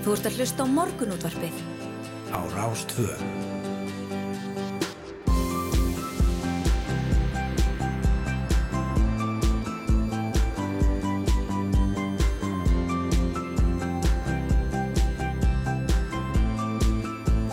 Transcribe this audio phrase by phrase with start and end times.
[0.00, 1.56] Þú ert að hlusta á morgunútvarpið.
[2.32, 3.12] Á Rástvö.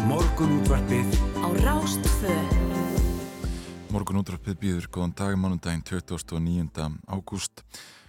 [0.08, 1.12] Morgunútvarpið
[1.44, 2.38] Á Rástvö.
[3.92, 7.02] Morgun útráppið býður góðan dag mánundaginn 29.
[7.12, 7.64] ágúst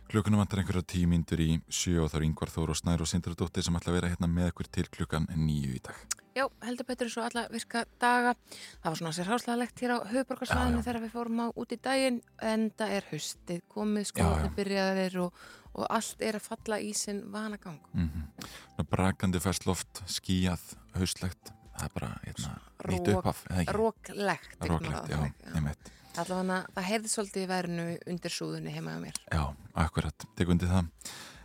[0.08, 3.10] klukkunum vantar einhverja tíu myndur í sjö og þá er yngvar Þóru og Snær og
[3.10, 6.86] Sindradóttir sem ætla að vera hérna með ykkur til klukkan nýju í dag Já, heldur
[6.86, 8.34] betur svo alla virka daga.
[8.78, 12.20] Það var svona sér háslæðilegt hér á höfuborgarsvæðinu þegar við fórum á út í daginn
[12.46, 15.42] en það er haustið komið, skóðinu byrjaðir og,
[15.74, 17.80] og allt er að falla í sinn vanagang.
[17.92, 20.62] mm Brakandi fæst loft, skíjað,
[20.94, 22.56] haustlegt það er bara hérna,
[22.92, 23.44] nýtt upphaf?
[23.74, 24.58] Róklegt.
[24.62, 29.18] ég Róklegt, já, þannig, einmitt Allavega það heyrði svolítið verinu undir súðunni heima á mér.
[29.28, 29.42] Já,
[29.84, 30.88] akkurat, tek undir það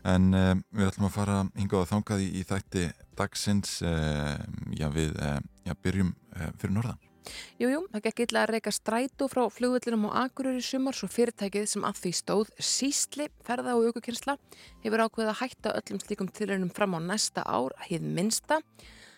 [0.04, 2.84] en um, við ætlum að fara hingað og þangað í, í þætti
[3.18, 7.02] dagsins um, já við uh, já, byrjum uh, fyrir norðan
[7.56, 11.08] Jú, jú, það gekk illa að reyka strætó frá flugvöldinum á Akureyri í sumar svo
[11.08, 14.36] fyrirtækið sem að því stóð sísli, ferða og aukukynsla
[14.84, 18.60] hefur ákveðið að hætta öllum slíkum tilraunum fram á næsta ár, hið minsta.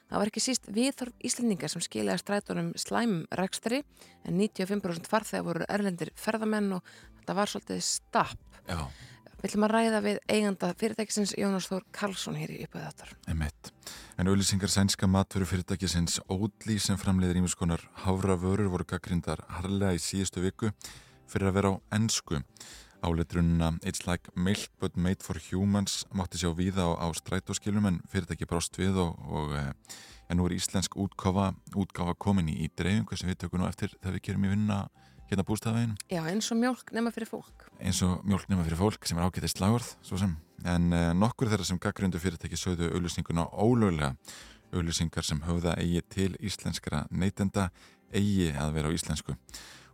[0.06, 3.81] Það var ekki síst viðþorf Íslendingar sem skilaði strætónum slæmum rekstri
[4.25, 8.61] en 95% farþegar voru erlendir ferðamenn og þetta var svolítið stapp.
[8.70, 8.86] Já,
[9.45, 13.11] Við ætlum að ræða við eiganda fyrirtækisins Jónas Þór Karlsson hér í uppöðu þáttar.
[13.30, 13.67] einmitt
[14.17, 19.94] En auðlýsingar sænska matveru fyrirtækisins Ódli sem framleiðir ímis konar háfra vörur voru gaggrindar harlega
[19.94, 20.72] í síðustu viku
[21.30, 22.39] fyrir að vera á ennsku.
[23.06, 28.02] Áleitrunna It's like milk but made for humans mátti sjá víða á, á strætóskilum en
[28.11, 29.72] fyrirtæki brást við og, og eh,
[30.30, 33.94] ja, nú er íslensk útgáfa, útgáfa komin í, í dreifingu sem við tökum nú eftir
[34.00, 34.80] þegar við gerum í vinna
[35.30, 37.70] hérna bústafeginu Já, eins og mjólk nema fyrir fólk.
[37.80, 41.50] eins og mjólk nema fyrir fólk sem er ágættið slagorð svo sem, en uh, nokkur
[41.50, 44.14] þeirra sem gaggrindu fyrirtæki sögðu auðlýsinguna ólöglega.
[44.76, 47.70] Auðlýsingar sem höfða eigi til íslenskra neytenda
[48.14, 49.36] eigi að vera á íslensku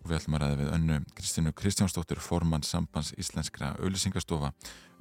[0.02, 4.52] og við ætlum að ræða við önnu Kristínu Kristjánsdóttir formann sambands íslenskra auðlýsingastofa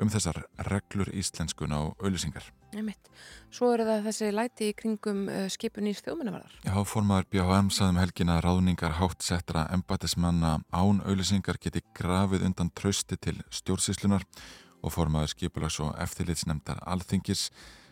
[0.01, 3.09] um þessar reglur íslenskun á auðlýsingar Einmitt.
[3.51, 6.53] Svo eru það þessi læti í kringum uh, skipun í þjóðmunnavarðar.
[6.63, 12.71] Já, formaður BHM saðum helgina að ráðningar hátt settra embætismanna án auðlýsingar geti grafið undan
[12.79, 14.23] trausti til stjórnsýslunar
[14.81, 17.49] og formaður skipulags og eftirlitsnemndar alþingis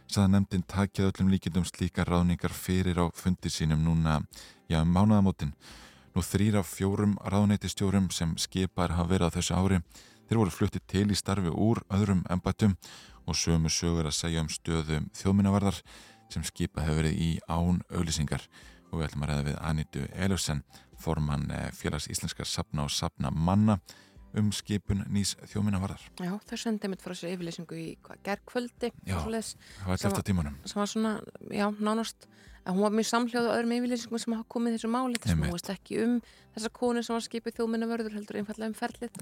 [0.09, 4.21] saða nefndin takið öllum líkindum slíkar ráðningar fyrir á fundi sínum núna,
[4.71, 5.53] já, um mánaðamótin.
[6.19, 9.77] Nú þrýr af fjórum ráðneitistjórum sem skipar hafa verið á þessu ári,
[10.27, 12.73] þeir voru fluttið til í starfi úr öðrum embættum
[13.23, 15.79] og sömu sögur að segja um stöðum þjóðminnavarðar
[16.35, 18.49] sem skipa hefur verið í án auðlýsingar
[18.89, 20.65] og við ætlum að ræða við Anitu Elufsen,
[20.99, 23.79] formann eh, félags íslenskar sapna og sapna manna
[24.35, 26.03] um skipun nýs þjóðminnavarðar.
[26.19, 29.21] Já, þau sendið mitt frá sér yfirleysingu í hvað, gerkvöldi Já.
[29.23, 30.59] Það var eftir tímanum.
[30.67, 31.15] sem var svona,
[31.55, 32.27] já, nánast
[32.69, 35.41] að hún var mjög samhljóð á öðrum yfirleysingum sem hafa komið þessu máli þess að
[35.41, 36.19] hún veist ekki um
[36.59, 39.19] þessa konu sem var skipið þjóðminnavörður heldur einfallega um ferlið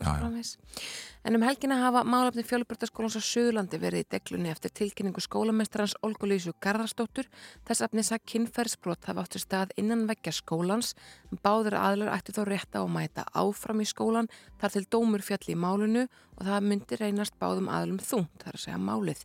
[1.27, 6.55] en um helgina hafa málefni fjölbrötaskólans á Suðurlandi verið í deglunni eftir tilkynningu skólamestrans Olgulísu
[6.63, 7.29] Garðarsdóttur.
[7.69, 10.95] Þess efnis að kynferðsbrot hafa átt sér stað innan veggja skólans.
[11.45, 14.31] Báður aðlar ætti þó rétt á að mæta áfram í skólan
[14.63, 18.67] þar til dómur fjalli í málinu og það myndi reynast báðum aðlum þungt, þar að
[18.69, 19.25] segja málið.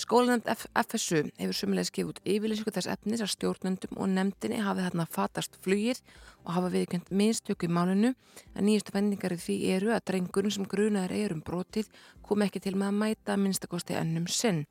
[0.00, 5.04] Skólanend FSU hefur sumulegis gefið út yfirlýsingu þess efnis að stjórnendum og nefndinni hafi þarna
[5.12, 6.00] fatast flugir
[6.46, 8.14] og hafa viðkjönd minnstöku í málinu
[8.54, 11.90] en nýjustu vendingar því eru að drengurinn sem grunaður er um brotið
[12.24, 14.64] kom ekki til með að mæta minnstakosti ennum sinn.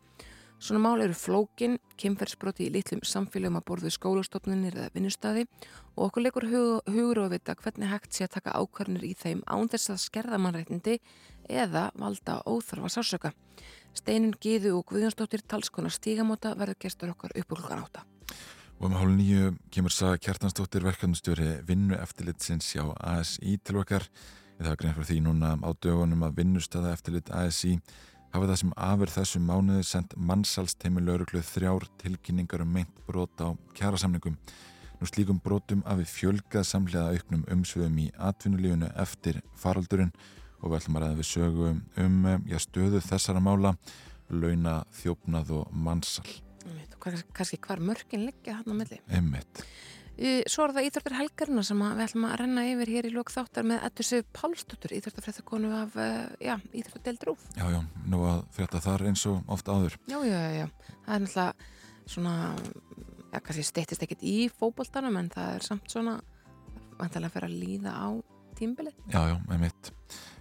[0.59, 5.45] Svona mál eru flókin, kemferðsbroti í litlum samfélagum að borðu skólastofnunir eða vinnustadi
[5.93, 9.45] og okkur leikur hug, hugur og vita hvernig hægt sé að taka ákvarnir í þeim
[9.47, 10.97] án þess að skerða mannrættindi
[11.47, 13.31] eða valda óþarfa sásöka.
[13.97, 18.05] Steinin Gíðu og Guðjónsdóttir talskona stígamóta verður gestur okkar upp úr klukkan átta.
[18.79, 24.05] Og um hálf nýju kemur Saga Kjartansdóttir verkefnustjóri vinnu eftirlitsins hjá ASI til okkar.
[24.59, 27.77] Það var grein fyrir því núna á dögunum að vinnustada eftirlit ASI
[28.33, 33.57] hafa það sem afur þessum mánuði sendt mannsalsteimi lauruglu þrjár tilkynningar um meint brot á
[33.77, 34.37] kjærasamningum.
[34.99, 40.11] Nú slíkum brotum að við fjölgað samlega auknum umsvöðum í atvinnulífunu eftir faraldurinn
[40.59, 41.69] og við ætlum að ræða við sögu
[42.05, 42.17] um
[42.51, 43.75] já, stöðu þessara mála,
[44.29, 46.25] launa, þjófnað og mannsal.
[46.67, 48.99] Einmitt, kannski hvar mörkin liggja hann á milli.
[49.07, 49.63] Emmitt.
[50.19, 53.29] Í- Svo er það Íþróttir helgarina sem við ætlum að renna yfir hér í lók
[53.31, 57.45] þáttar með Ettu Sif Pálsdóttur, Íþróttarfrættakonu af uh, já, Íþróttardeild Rúf.
[57.55, 57.79] Já, já,
[58.11, 59.95] nú að frétta þar eins og oft áður.
[60.11, 60.65] Já, já, já.
[61.05, 61.53] Það er náttúrulega
[62.09, 62.33] svona,
[63.31, 66.17] já, kannski steyttist ekkit í fótboltanum en það er samt svona
[66.99, 68.07] vantilega að fyrir að líða á
[68.59, 68.99] tímbilið.
[69.15, 69.93] Já, já, með mitt.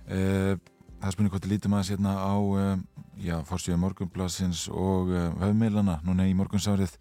[0.09, 0.55] Uh,
[0.99, 2.35] það spurning hvort við lítum aðeins hérna á
[3.19, 6.95] já, fórsíðu morgunblassins og uh, höfmeilana núna í morgunsárið.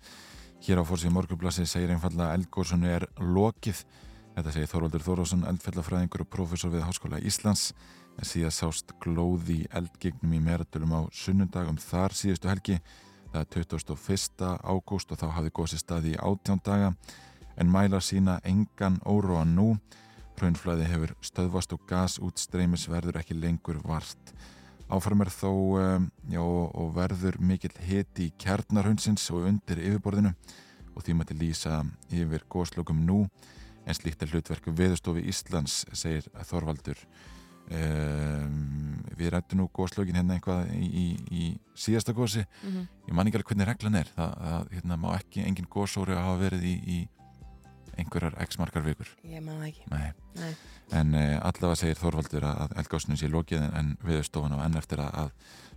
[0.65, 3.83] Hér á fórsíðu morgunblassi segir einfalla eldgóðsunu er lokið.
[4.38, 7.71] Þetta segir Þorvaldur Þórásson, eldfellafræðingur og profesor við Háskóla Íslands.
[8.18, 12.80] En síðan sást glóði eldgignum í meratölum á sunnundagum þar síðustu helgi.
[13.33, 14.51] Það er 21.
[14.65, 16.92] ágúst og þá hafði góðsi staði í átján daga.
[17.57, 19.75] En mælar sína engan óróa nú.
[20.37, 24.33] Hraunflæði hefur stöðvast og gasútstreymis verður ekki lengur vart.
[24.87, 30.35] Áfram er þó um, já, og verður mikill hiti í kjarnarhundsins og undir yfirborðinu
[30.93, 31.79] og því maður til lýsa
[32.13, 33.23] yfir góðslökum nú
[33.87, 37.01] en slíkt er hlutverku viðstofi Íslands, segir Þorvaldur.
[37.67, 42.45] Um, við rættum nú góðslögin hérna eitthvað í, í, í síðasta góðsi.
[42.61, 42.87] Mm -hmm.
[43.09, 44.11] Ég man ekki alveg hvernig reglan er.
[44.15, 46.97] Það, það hérna, má ekki engin góðsóri að hafa verið í, í
[47.97, 50.09] einhverjar x-markar vikur Ég maður ekki Nei.
[50.38, 50.51] Nei.
[50.97, 55.31] En uh, allavega segir Þorvaldur að eldgásinu sé lokið en, viðstofan á enn eftir að,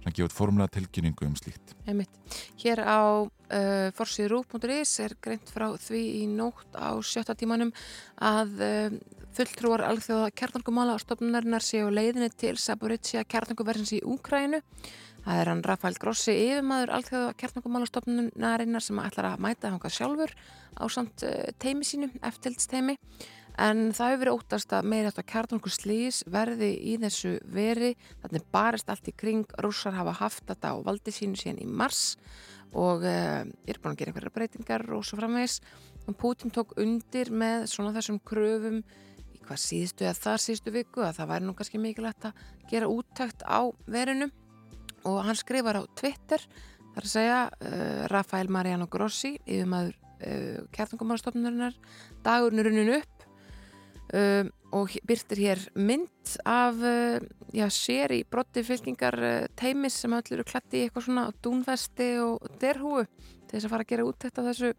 [0.05, 2.21] að gefa út formlega tilkynningu um slíkt Einmitt.
[2.63, 7.73] Hér á uh, forsiðrú.is er greint frá því í nótt á sjötta tímanum
[8.17, 9.01] að uh,
[9.35, 14.63] fulltrúar alþjóða kjarnangumála á stofnunarinnar séu leiðinni til Saboritsia kjarnanguversins í Úkrænu
[15.25, 20.33] Það er hann Rafael Grossi, yfirmaður alþjóða kjartnangumálastofnunarinnar sem ætlar að mæta hangað sjálfur
[20.81, 21.25] á samt
[21.61, 22.97] teimi sínu, eftirlitsteimi.
[23.61, 27.91] En það hefur verið óttast að meira þetta kjartnangur slís verði í þessu veri.
[28.23, 29.45] Þannig barist allt í kring.
[29.61, 32.17] Rússar hafa haft þetta á valdi sínu síðan í mars
[32.71, 35.61] og uh, er búin að gera einhverja breytingar og svo framvegs.
[36.07, 41.05] Og Putin tók undir með svona þessum kröfum í hvað síðustu eða þar síðustu viku
[41.05, 44.31] að það væri nú kannski mikilvægt að gera úttækt á verinu
[45.09, 46.43] og hann skrifar á Twitter
[46.95, 51.77] þar að segja uh, Rafael Mariano Grossi yfirmaður uh, kjartangumálastofnunarinnar
[52.25, 53.27] dagurinn runnin upp
[54.15, 54.45] uh,
[54.77, 56.79] og byrtir hér mynd af
[57.51, 59.17] já, sér í brotti fylkingar
[59.59, 63.87] teimis sem allir eru klætti í eitthvað svona dúnvesti og derhúu til þess að fara
[63.89, 64.73] að gera út þetta þessu,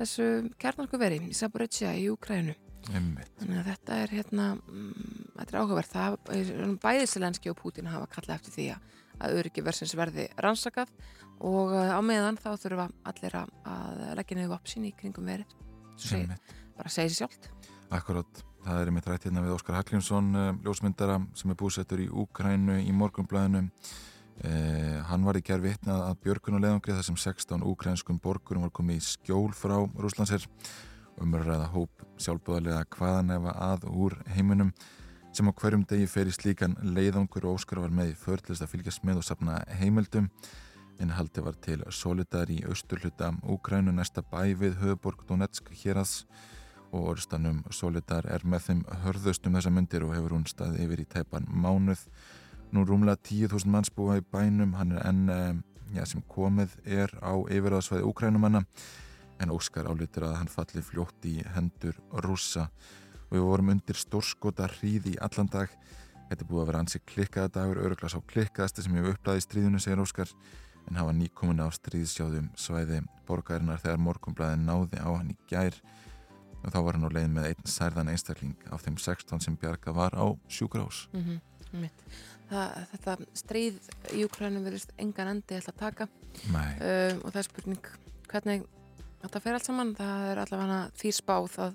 [0.00, 2.56] þessu kjartanguveri í Saborecia í Ukrænu
[2.88, 4.90] þannig að þetta er hérna um,
[5.36, 5.92] þetta er áhugavert.
[5.92, 10.92] Það er bæðisilenski og Putin hafa kallað eftir því að að öryggi versins verði rannsakað
[11.42, 15.58] og á meðan þá þurfa allir að leggja niður vapsin í kringum verið.
[15.98, 16.30] Seg,
[16.78, 17.50] bara segja sér sjálft.
[17.92, 20.30] Akkurát, það er mitt rætt hérna við Óskar Hallgrímsson
[20.64, 26.22] ljósmyndara sem er búsettur í Úkrænu í morgunblæðinu eh, hann var í gerð vitnað að
[26.24, 30.46] björkunulegangri þar sem 16 úkrænskum borgurum var komið í skjól frá Rúslandsir
[31.20, 34.72] umræða hóp sjálfbúðarlega hvaðan efa að úr heiminum
[35.32, 38.72] sem á hverjum degi fer í slíkan leiðangur og Óskar var með í förðlist að
[38.74, 40.28] fylgjast með og sapna heimildum.
[41.00, 46.26] En haldi var til Solidar í austurluta Úkrænu næsta bæ við höfuborg Donetsk hérads
[46.92, 51.08] og orðstanum Solidar er með þeim hörðustum þessa myndir og hefur hún staði yfir í
[51.16, 52.04] tæpan mánuð.
[52.72, 54.76] Nú rúmlega 10.000 manns búa í bænum.
[54.76, 55.62] Hann er enn
[55.96, 58.66] ja, sem komið er á yfirraðsvæði Úkrænumanna
[59.40, 62.68] en Óskar álítur að hann falli fljótt í hendur rússa
[63.32, 65.70] og við vorum undir stórskota hríði í allan dag.
[66.28, 69.44] Þetta er búið að vera ansi klikkaða dagur öruglas á klikkaðasti sem ég upplæði í
[69.46, 70.32] stríðinu segir Óskar
[70.90, 75.78] en hafa nýkomin á stríðsjáðum svæði borgarinnar þegar morgumblæðin náði á hann í gær.
[76.60, 79.96] Og þá var hann á leið með einn særðan einstakling af þeim 16 sem Bjarga
[79.96, 81.88] var á sjúkrás mm -hmm.
[82.52, 83.78] Það, Þetta stríð
[84.12, 86.08] í Ukrænum verðist engan endi ætla að taka.
[86.52, 87.86] Um, og það er spurning
[88.28, 88.66] hvernig
[89.22, 89.94] þetta fer allt saman.
[89.96, 91.74] Það er allavega því spáð að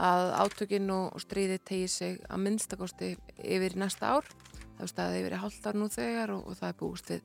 [0.00, 4.28] að átökinn og stríði tegi sig að minnstakosti yfir næsta ár.
[4.76, 7.22] Það er staðið yfir í halvt ár nú þegar og, og það er búist við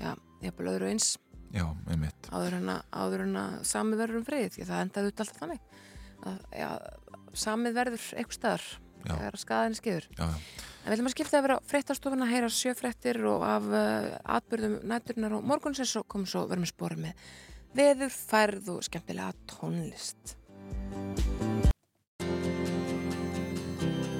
[0.00, 0.12] já,
[0.44, 1.10] jafnvel öðru eins.
[1.50, 1.66] Já,
[2.30, 5.64] áður en að, að samið verður um frið því að það endaði út alltaf þannig.
[6.20, 6.68] Að já,
[7.46, 8.68] samið verður eitthvað staðar
[9.04, 10.34] þegar skadaðin skiður en
[10.84, 15.38] við ætlum að skipta að vera fréttastofuna að heyra sjöfréttir og af uh, atbyrðum nætturinnar
[15.38, 17.24] og morgunsins og komum svo verðum við spórið með
[17.76, 20.36] veður, færð og skemmtilega tónlist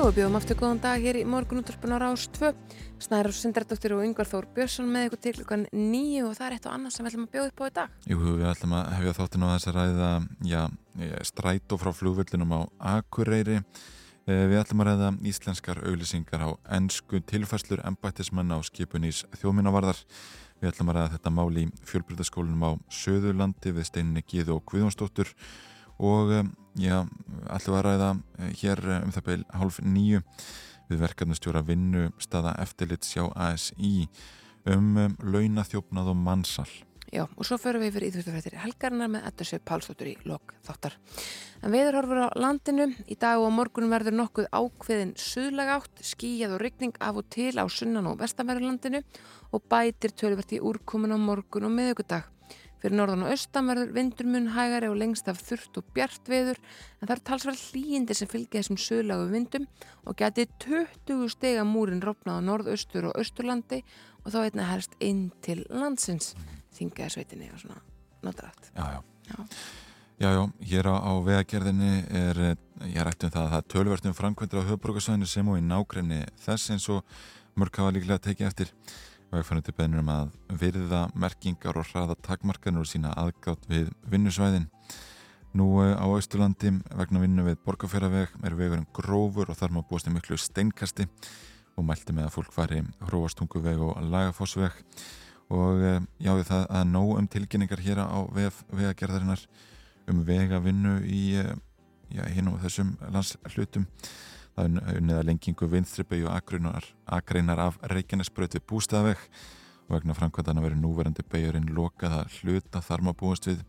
[0.00, 2.54] Jú, við bjóðum aftur góðan dag hér í morgunútvarpinu á Rástvö.
[3.04, 6.68] Snæður Sindardóttir og Yngvar Þór Björnsson með ykkur til klukkan nýju og það er eitt
[6.70, 7.98] og annað sem við ætlum að bjóða upp á í dag.
[8.08, 10.08] Jú, við ætlum að hefja þáttinu á þess að ræða
[10.48, 10.62] já,
[11.28, 12.60] strætó frá flugvöldinum á
[12.94, 13.58] Akureyri.
[14.24, 20.00] Við ætlum að ræða íslenskar auglýsingar á ennsku tilfæslur embættismann á skipunís þjóminavarðar.
[20.64, 25.36] Við ætlum að ræða þetta mál í fjölbrytaskólinum á Söðurlandi við steininni Gíðu og Guðjónsdóttur
[26.00, 27.06] og um, já,
[27.48, 30.22] allir var að ræða eh, hér eh, um það beil hálf nýju
[30.90, 34.08] við verkefnustjóra vinnu staða eftirlits hjá ASI
[34.66, 36.70] um, um launathjófnað og mannsal.
[37.10, 40.94] Já, og svo förum við yfir íþjóttafrættir helgarnar með Eddursveit Pálsdóttur í lok þáttar.
[41.58, 42.86] En við erum horfur á landinu.
[43.10, 47.50] Í dag og morgunum verður nokkuð ákveðin suðlag átt, skíjað og ryggning af og til
[47.58, 49.02] á sunnan og vestanverðurlandinu
[49.50, 52.30] og bætir tölvert í úrkomin á morgun og miðugudag.
[52.80, 56.60] Fyrir norðan og austan verður vindur mun hægari og lengst af þurft og bjart veður
[56.60, 59.66] en það er talsverð hlýindi sem fylgja þessum söðlagu vindum
[60.08, 63.82] og geti 20 stega múrin rofnað á norðaustur og austurlandi
[64.24, 66.32] og þá einnig herst inn til landsins
[66.78, 67.80] þingaðsveitinni og svona
[68.24, 68.72] notarætt.
[68.72, 69.00] Já, já.
[69.30, 69.44] Já.
[70.20, 72.40] Já, já, hér á, á vegagerðinni er,
[72.84, 76.18] ég rætti um það að það er tölvertum framkvæmdur á höfbrukarsvæðinu sem og í nákrenni
[76.44, 77.14] þess eins og
[77.56, 78.72] mörg hafa líklega tekið eftir
[79.30, 84.66] vegfænundi beðnur um að virða merkingar og hraða takmarkanur og sína aðgátt við vinnusvæðin.
[85.58, 90.10] Nú eh, á Austurlandi vegna vinnu við borgarferðaveg er vegurinn grófur og þar má búast
[90.10, 91.08] í miklu steinkasti
[91.78, 94.78] og mælti með að fólk fari hróastunguveg og lagafossveg
[95.50, 99.42] og eh, já það að nóg um tilkynningar hér á vegagerðarinnar
[100.10, 101.54] um vegavinnu í eh,
[102.14, 103.54] já, hinn og þessum er
[104.66, 109.22] unniða lengingu vinstribau og akreinar, af Reykjanesbröð við bústafeg
[109.88, 113.64] og vegna framkvæmdana verið núverandi beigurinn lokað að hluta þar maður búast við.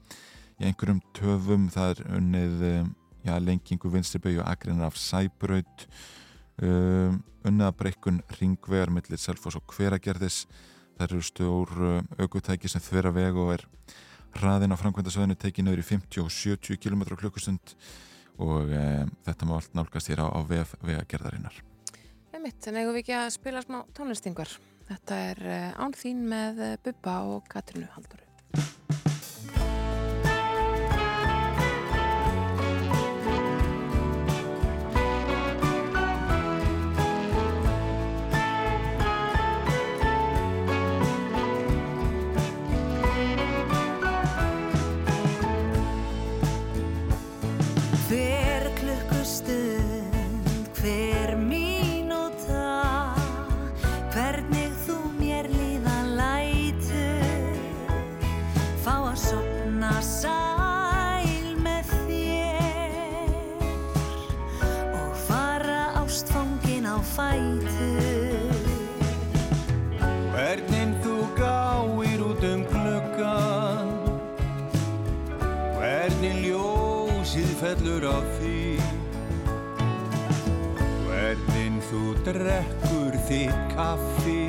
[0.62, 2.91] Í einhverjum töfum það er unnið eh,
[3.25, 5.88] já, lengingu vinstribau og akreinar af Sæbröð
[6.62, 7.17] um,
[7.48, 10.45] unniða breykun ringvegar millir Selfos og Hveragerðis.
[11.00, 11.75] Það eru stór
[12.21, 13.65] aukutæki sem þverja veg og er
[14.38, 17.75] hraðin á framkvæmdasöðinu tekið nöður í 50 og 70 km klukkustund
[18.41, 18.86] og e,
[19.27, 21.62] þetta má allt nálgast hér á, á vef vegagerðarinnar.
[22.31, 24.51] Er en eigum við ekki að spila smá tónlistingar.
[24.91, 28.24] Þetta er uh, Án þín með uh, Bubba og Katrinu Haldur.
[67.22, 68.56] Fætur.
[70.32, 73.90] Hvernig þú gáir út um gluggan
[75.78, 78.62] Hvernig ljósið fellur á því.
[81.06, 84.46] Hvernig þú drekkur þitt kaffi.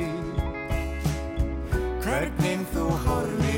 [2.03, 3.52] Hvernig þú horfir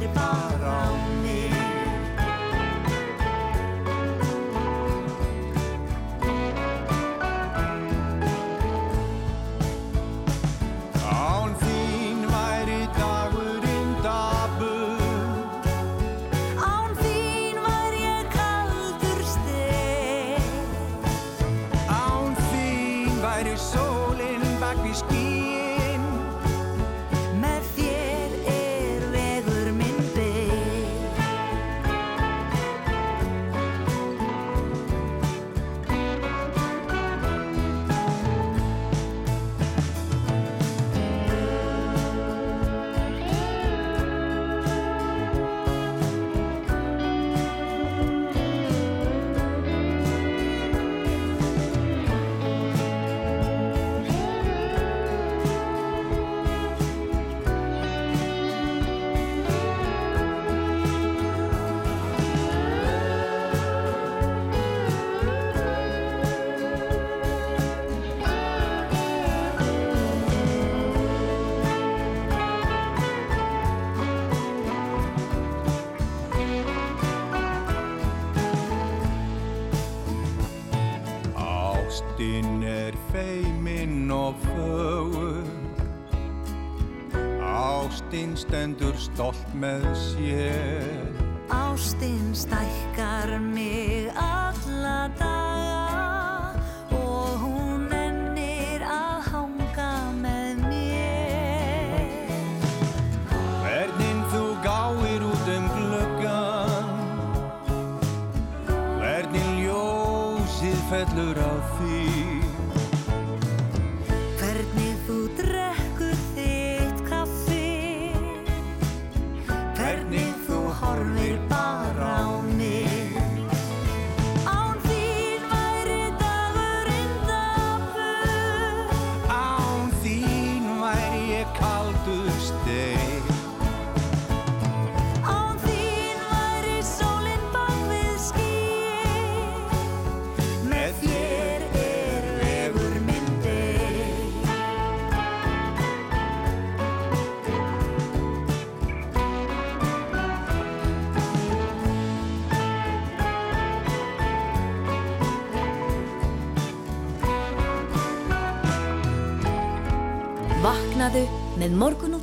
[89.16, 90.45] stolt með sér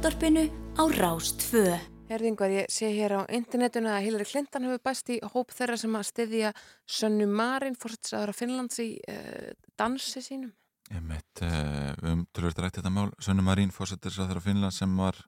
[0.02, 1.78] morgunúttarpinu á Rástfö.
[2.10, 5.94] Herðingar, ég sé hér á internetinu að Hillary Clinton hefur bæst í hóp þeirra sem
[5.94, 6.50] að styðja
[6.90, 10.50] Sönnu Marin, fórsetsaður af Finnlands í uh, dansi sínum.
[10.90, 15.22] Ég mitt uh, um tölvöld rætti þetta mál Sönnu Marín fórsetsaður af Finnlands sem var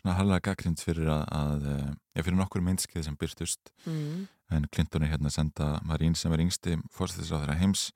[0.00, 1.68] svona hallega gaggrind fyrir að, að
[2.16, 4.24] ég fyrir nokkur minnskið sem byrstust Mm.
[4.56, 7.90] en Clinton er hérna að senda Marín sem er yngsti fórsetsaður heims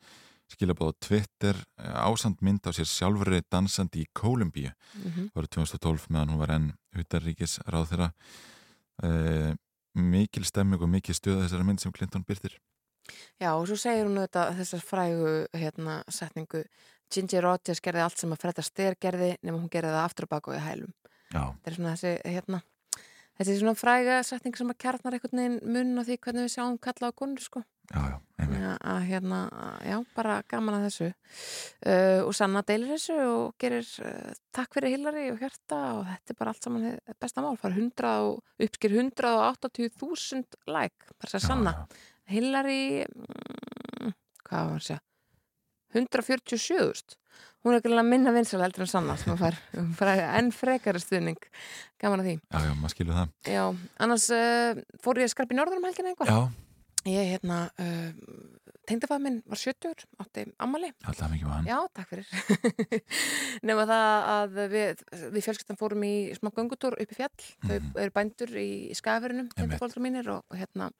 [0.52, 4.72] skilabóð á Twitter eh, ásand mynd á sér sjálfurri dansandi í Kólumbíu.
[5.04, 8.08] Mm árið 2012 meðan hún var enn utarríkis ráð þeirra
[9.04, 9.52] uh,
[9.94, 12.58] mikil stemming og mikil stöða þessara mynd sem Clinton byrtir
[13.40, 16.64] Já, og svo segir hún þetta þessar frægu hérna, setningu
[17.12, 20.32] Ginger Rogers gerði allt sem að Fred Astaire gerði nema hún gerði það aftur og
[20.34, 20.92] baka og í hælum.
[21.32, 22.60] Já, Þetta er svona þessi, hérna,
[23.38, 26.78] þessi svona fræga setning sem að kjarnar einhvern veginn mun á því hvernig við sjáum
[26.84, 27.64] kalla á konur, sko.
[27.92, 28.64] Já, já, einmitt.
[28.92, 29.40] Að hérna,
[29.86, 31.08] já, bara gaman að þessu.
[31.82, 36.34] Uh, og Sanna deilir þessu og gerir uh, takk fyrir Hillary og hjarta og þetta
[36.34, 36.88] er bara allt saman
[37.20, 37.58] besta mál.
[37.60, 41.76] Far 100 og uppskýr 180.000 like, bara sér Sanna.
[42.28, 45.02] Hillary mm, hvað var hann að segja?
[45.96, 47.16] 147.000
[47.64, 49.56] hún er ekki alveg minna vinsal heldur en Sanna sem að
[49.98, 51.40] fær enn frekari stuðning.
[52.00, 52.34] Gaman að því.
[52.38, 53.34] Já, já, maður skilur það.
[53.56, 53.64] Já,
[54.04, 56.38] annars uh, fór ég að skarpa í norður um helgina einhver Já,
[57.10, 58.12] ég hérna uh,
[58.88, 62.98] tengdafað minn var 70 átti ammali alltaf mikið var hann Já, takk fyrir.
[63.68, 65.02] Nefna það að við,
[65.34, 67.46] við fjölskyttan fórum í smá göngutúr upp í fjall.
[67.66, 68.68] Þau eru bændur í
[68.98, 69.56] skafirinnum, Mhm.
[69.58, 69.76] Einmitt.
[69.76, 70.90] þetta fólkur mínir og, og hérna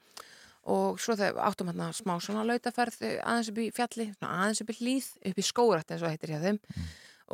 [0.69, 4.79] og svo þau áttum hérna smá svona lautaferð aðeins upp í fjalli, aðeins upp í
[4.83, 6.89] hlýð, upp í skórætt eins og heitir hjá þeim Mhm.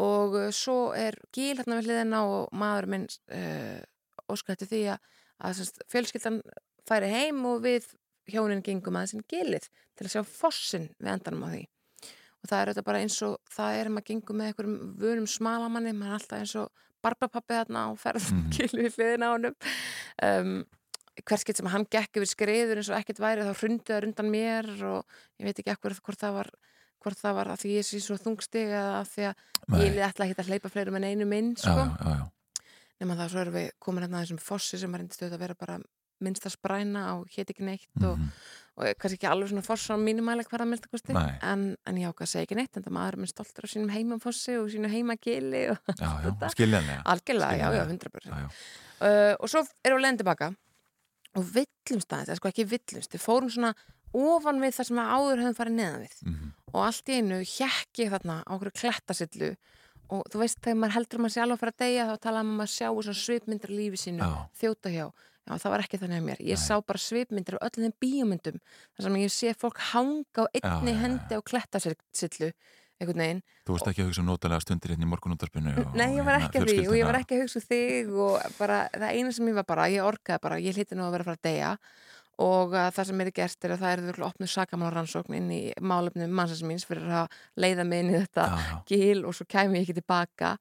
[0.05, 3.83] og uh, svo er gíl hérna við hliðina og maður minn uh,
[4.31, 4.99] óskrætti því að,
[5.41, 5.61] að
[5.91, 6.39] fjölskyldan
[6.87, 7.87] færi heim og við
[8.31, 11.63] hjónin gengum aðeins inn gilið til að sjá fossin við endanum á því
[12.45, 15.95] og það er auðvitað bara eins og það er maður gengur með einhverjum vunum smalamanni
[15.97, 18.43] maður er alltaf eins og barbapappi þarna á ferð mm.
[18.51, 18.79] -hmm.
[18.81, 19.55] við hliðina á honum
[20.29, 20.55] um,
[21.25, 24.71] hverskitt sem hann gekk yfir skriður eins og ekkert væri þá hrundi það rundan mér
[24.83, 26.53] og ég veit ekki ekkur hvort það var
[27.05, 29.81] hvort það var að því ég sé svo þungstig eða að því að Nei.
[29.85, 31.73] ég ætla ekki að hleypa fleirum en einu minn sko.
[31.73, 35.05] já, já, já, nema það svo erum við komin hérna að þessum fossi sem er
[35.05, 35.79] endist að vera bara
[36.21, 38.29] minnsta spræna og hétt ekki neitt og, Mhm.
[38.77, 41.13] og er kannski ekki alveg svona foss á mínumæli hverða minnsta kosti.
[41.13, 41.39] Nei.
[41.43, 43.71] en, en ég ákvað að segja ekki neitt en það maður er minn stoltur af
[43.71, 47.87] sínum heimafossi og sínu heimagili og já, Þetta- algjörlega, já, já, Skiljanlega.
[47.87, 48.49] 100% Já, já,
[49.01, 50.55] uh, og svo erum við leiðin tilbaka
[51.37, 53.75] og villumst aðeins, eða sko ekki villumst við fórum svona
[54.15, 56.19] ofan við það sem við áður höfum farið neðan við.
[56.25, 59.57] Mhm, og allt í einu hjekk ég þarna á okkur klettasillu
[60.11, 62.17] og þú veist þegar maður heldur að maður sé alveg að fara að deyja þá
[62.23, 63.17] talaðum um að sjá af
[63.75, 64.21] lífi sínu,
[64.61, 65.07] þjóta hjá
[65.45, 66.65] já það var ekki þannig að mér, ég Nei.
[66.65, 68.57] sá bara svipmyndir af öllum þeim bíómyndum
[68.97, 71.01] þar sem ég sé fólk hanga á einni Já, já, já.
[71.05, 72.49] hendi á klettasillu
[73.01, 76.09] einhvern veginn Þú varst ekki að hugsa um notalega stundir hérna í morgunúndarpinu og- Nei,
[76.15, 78.13] ég og var hérna ekki að því og ég var ekki að hugsa um þig
[78.25, 81.11] og bara það eina sem ég var bara, ég orkaði bara, ég hliti nú að
[81.17, 81.73] vera að fara að deyja
[82.43, 85.61] og uh, það sem er gert er að það er þurfa opnuð sakamálarannsókn inn í
[85.81, 89.47] málefnum mannsins míns fyrir að leiða mig inn í þetta Já, já, gil og svo
[89.51, 90.55] kæmi ég ekki tilbaka.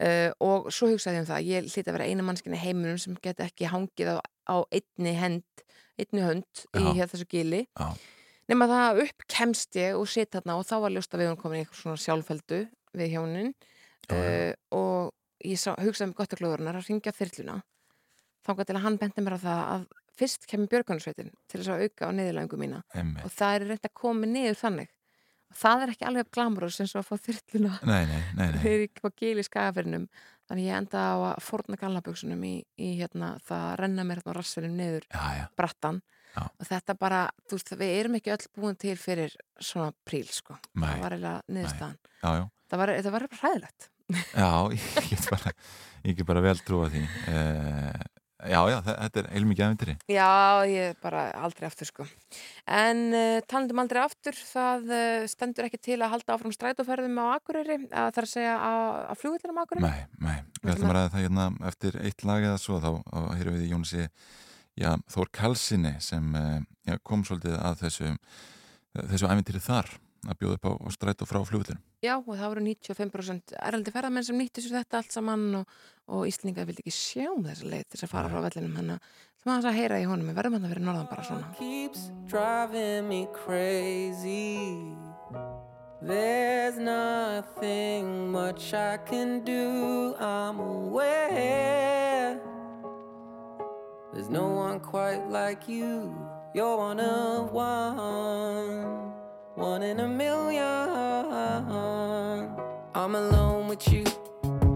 [0.00, 3.00] Uh, og svo hugsaði ég um það, ég hliti að vera eina mannskinn í heiminum
[3.02, 5.64] sem geti ekki hangið á, á einni hend,
[6.00, 6.92] einni hönd í Já.
[7.02, 7.64] hér þessu gili.
[8.50, 11.40] Nema það upp kemst ég og sitt þarna og þá var ljóst að við erum
[11.42, 12.64] komin í eitthvað svona sjálffeldu
[12.98, 13.52] við hjónin.
[14.10, 15.12] Uh, og
[15.46, 17.60] ég sá, hugsaði með gott að glóðurinnar að ringja þyrluna.
[18.46, 19.84] Þangað til að hann benti mér á það að
[20.20, 22.80] fyrst kemur björgunarsveitin til þess að auka á niðurlægingu mína.
[22.94, 24.92] Emmi og það er reynd að koma niður þannig.
[25.50, 27.24] Og það er ekki alveg glamurus eins og að fá
[28.38, 30.06] nei þegar ég var gil í skafirinnum
[30.50, 34.34] þannig ég enda á að forna gallaböksunum í, í hérna, það að renna mér hérna
[34.34, 36.00] á rassinum niður Já, já, brattan
[36.34, 36.42] Já.
[36.46, 40.58] og þetta bara, þú veist, við erum ekki öll búin til fyrir svona príl, sko.
[40.74, 40.86] Nei.
[40.86, 41.96] það var eiginlega niðurstaðan.
[42.70, 43.88] Það var, var bara hræðilegt.
[44.34, 44.50] Já,
[45.00, 45.54] ég get bara,
[46.30, 47.02] bara vel trúa því.
[47.30, 48.06] Uh,
[48.48, 50.28] Já, já, þe- þetta er heilmikið aðvindri Já,
[50.70, 52.06] ég bara aldrei aftur sko.
[52.66, 57.26] En uh, talandum aldrei aftur, það uh, stendur ekki til að halda áfram strætóferðum á
[57.36, 58.72] Akureyri, að það er að segja á,
[59.10, 59.84] á Akureyri.
[59.84, 62.90] Nei, nei, við ætlum að ræða það hérna eftir eitt lag eða svo þá
[63.40, 64.06] hér við Jónsi
[64.80, 68.14] já, Þór Kalsinni sem uh, já, kom svolítið að þessu
[68.94, 69.92] þessu ævintýri þar
[70.28, 74.24] að bjóða upp á, á strætó frá flugvillunum Já, og það voru 95% eraldi ferðamenn
[74.26, 75.74] sem nýttu sér þetta allt saman og,
[76.08, 79.02] og Íslinga vildi ekki sjá um þessa leið til þess að fara frá vellinum hennar.
[79.40, 81.50] Það maður að heyra í honum, við verðum hann að vera norðan bara svona.
[81.58, 84.96] keeps driving me crazy.
[86.02, 92.40] There's nothing much I can do, I'm aware.
[94.14, 96.16] There's no one quite like you,
[96.54, 99.09] you're one of one,
[99.60, 100.64] one in a million.
[102.94, 104.04] I'm alone with you,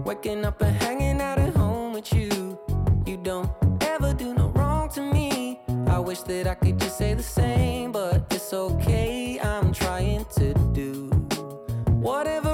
[0.05, 2.59] Waking up and hanging out at home with you.
[3.05, 3.49] You don't
[3.81, 5.59] ever do no wrong to me.
[5.87, 9.39] I wish that I could just say the same, but it's okay.
[9.39, 11.09] I'm trying to do
[11.89, 12.44] whatever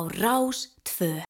[0.00, 1.24] á Rás 2.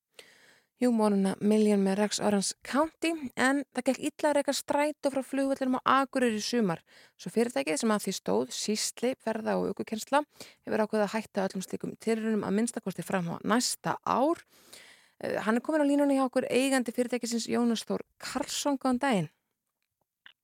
[0.81, 5.25] Jú, morgunna Million með Rex Orange County en það gekk illa að reyka strætó frá
[5.27, 6.81] flugvöldunum á Akureyri í sumar.
[7.19, 10.23] Svo fyrirtækið sem að því stóð, sísli, ferða og aukukensla
[10.63, 14.41] hefur ákveðið að hætta öllum slikum tilrunum að minnstakosti fram á næsta ár.
[15.21, 19.31] Eh, Hann er komin á línunni hjá okkur eigandi fyrirtækisins Jónas Þór Karlsson, góðan daginn.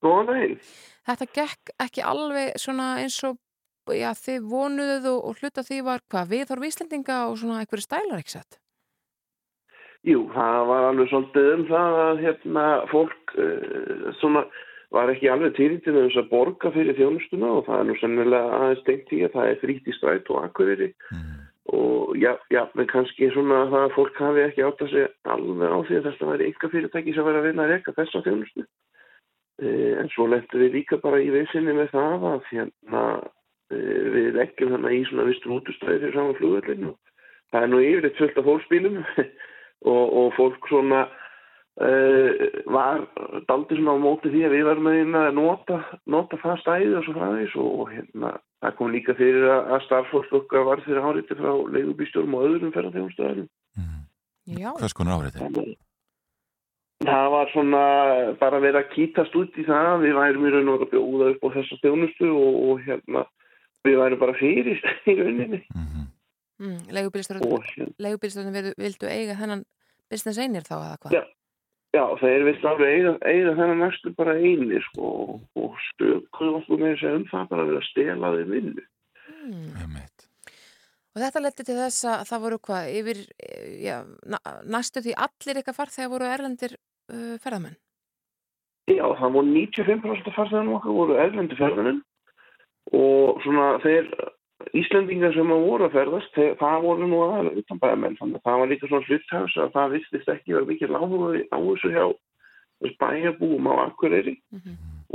[0.02, 0.60] Góðan daginn.
[1.06, 3.38] Þetta gekk ekki alveg svona eins og
[3.94, 8.22] já, þið vonuðuð og, og hluta því var hvað viðhorf Íslendinga og svona einhverju stælar
[8.22, 8.58] ekki sett.
[10.06, 14.44] Jú, það var alveg svolítið um það að hérna fólk uh, svona
[14.94, 18.58] var ekki alveg til til þess að borga fyrir þjónustuna og það er nú sennilega
[18.60, 20.92] aðeins tengt í að það er stræt og akkuriri
[21.74, 25.72] og já, já, menn kannski svona það að fólk hafi ekki átt að segja alveg
[25.74, 28.66] á því að þetta væri enga fyrirtæki sem væri að vinna að reyka þessa þjónustu.
[29.56, 33.02] Uh, en svo lettum við líka bara í vissinni með það að hérna
[33.72, 36.94] við leggjum þannig í svona vistum útustæði fyrir saman flugvöldinu
[37.52, 38.98] það er nú yfirleitt fullt af fólksbílum
[39.92, 42.30] og, og fólk svona uh,
[42.72, 43.06] var
[43.48, 45.80] daldi svona á móti því að við varum að að nota,
[46.16, 49.84] nota það stæði og svo fræðis og, og hérna, það kom líka fyrir að, að
[49.88, 53.50] starffólk okkar var fyrir áriti frá leigubístjórum og öðrum ferðarþjónustöðarum.
[54.46, 55.74] Já, Hvers konar áriði?
[57.06, 57.80] Það var svona
[58.40, 61.26] bara verið að kýtast út í það, við værum í raun og veru að bjóða
[61.34, 63.24] upp á þessa þjónustu og, og hérna
[63.86, 65.62] við værum bara fyrir í rauninni.
[65.72, 66.04] mm,
[66.56, 66.92] Og
[68.00, 69.64] leigubílstjórnum hérna, vildu eiga þennan
[70.10, 71.18] business einir þá eða hvað?
[71.18, 71.24] Já.
[71.94, 75.10] Já, það er vist alveg eiga, eiga þennan næstu bara einir sko,
[75.56, 78.84] og, stökuðu okkur með þessi um það bara að vera að stela þeim vinnu.
[79.46, 80.02] Mm.
[81.16, 83.22] Og þetta leti til þess að það voru hvað yfir,
[83.80, 83.96] já,
[84.68, 87.78] næstu því allir ykkar farþegar voru erlendir uh, ferðamenn?
[88.90, 92.02] Já, það voru 95% af farþegarnum okkar voru erlendu ferðanum
[92.94, 94.10] og svona þeir
[94.76, 98.60] Íslendingar sem að voru að ferðast, þeir, það voru nú aðalega utanbæðamenn, þannig að það
[98.60, 102.06] var líka svona hluthafs að það vistist ekki verið mikið lágur á þessu hjá
[102.82, 104.34] þess bæjarbúum á Akureyri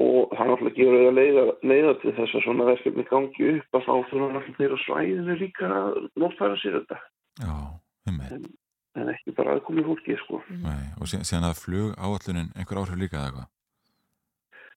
[0.02, 3.78] og það er náttúrulega gefur auðvitað leiða, leiða til þess að svona verkefni gangi upp
[3.78, 7.00] að þá þurfa náttúrulega þeirra svæðinu líka að notfæra sér þetta
[7.42, 7.56] Já,
[8.08, 8.48] einmitt.
[8.98, 10.42] en ekki bara aðkomi fólki sko.
[10.50, 13.50] Nei, og síðan, síðan að flug áallunin einhver áhrif líka eða eitthvað.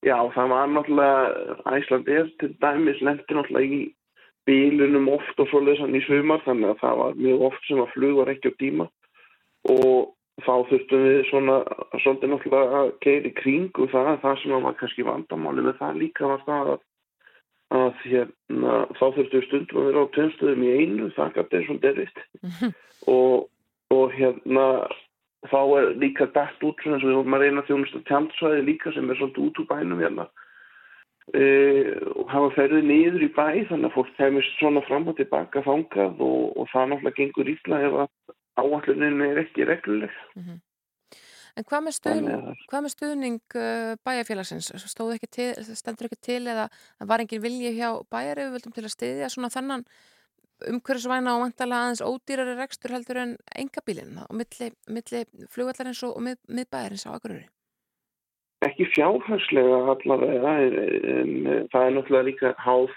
[0.05, 3.85] Já, það var náttúrulega Æsland er til dæmis lendi náttúrulega í
[4.45, 7.95] bílunum oft og svoleiðis hann í sumar þannig að það var mjög oft sem að
[7.95, 8.87] flug var ekki á tíma.
[9.73, 10.13] Og
[10.45, 11.57] þá þurftum við svona
[12.03, 16.01] svolítið náttúrulega að keira í kring og það, það sem var kannski vandamáli með það
[16.03, 16.85] líka var það að,
[17.81, 21.73] að hérna, þá þurftum við stundum að vera á tveimstöðum í einu, það gæti eins
[21.73, 22.23] og derrist
[23.15, 23.49] og,
[23.95, 24.69] og hérna
[25.51, 28.93] þá er líka dætt út eins og við vorum að reyna að þjónusta tjaldsvæði líka
[28.95, 30.27] sem er svolítið út úr bænum hérna.
[31.33, 31.45] E,
[32.21, 36.21] og hafa ferðið niður í bæ þannig að fólk kemist svona fram og tilbaka fangað
[36.21, 40.19] og, og það náttúrulega gengur ítla ef að áallunin er ekki regluleg.
[41.55, 44.73] En hvað með, stuðn, að- hvað með stuðning uh, bæjarfélagsins?
[44.91, 46.67] Stóð ekki til, stendur ekki til eða
[47.07, 49.85] var engin vilji hjá bæjaröfuvöldum til að styðja svona þennan
[50.71, 56.41] umhverfisvæna og vantalega aðeins ódýrari rekstur heldur en engabílinn og milli, milli flugvallarins og, mið,
[56.49, 57.49] miðbæjarins á Akureyri?
[58.65, 61.35] ekki fjárhagslega allavega en,
[61.73, 62.93] það er náttúrulega líka háð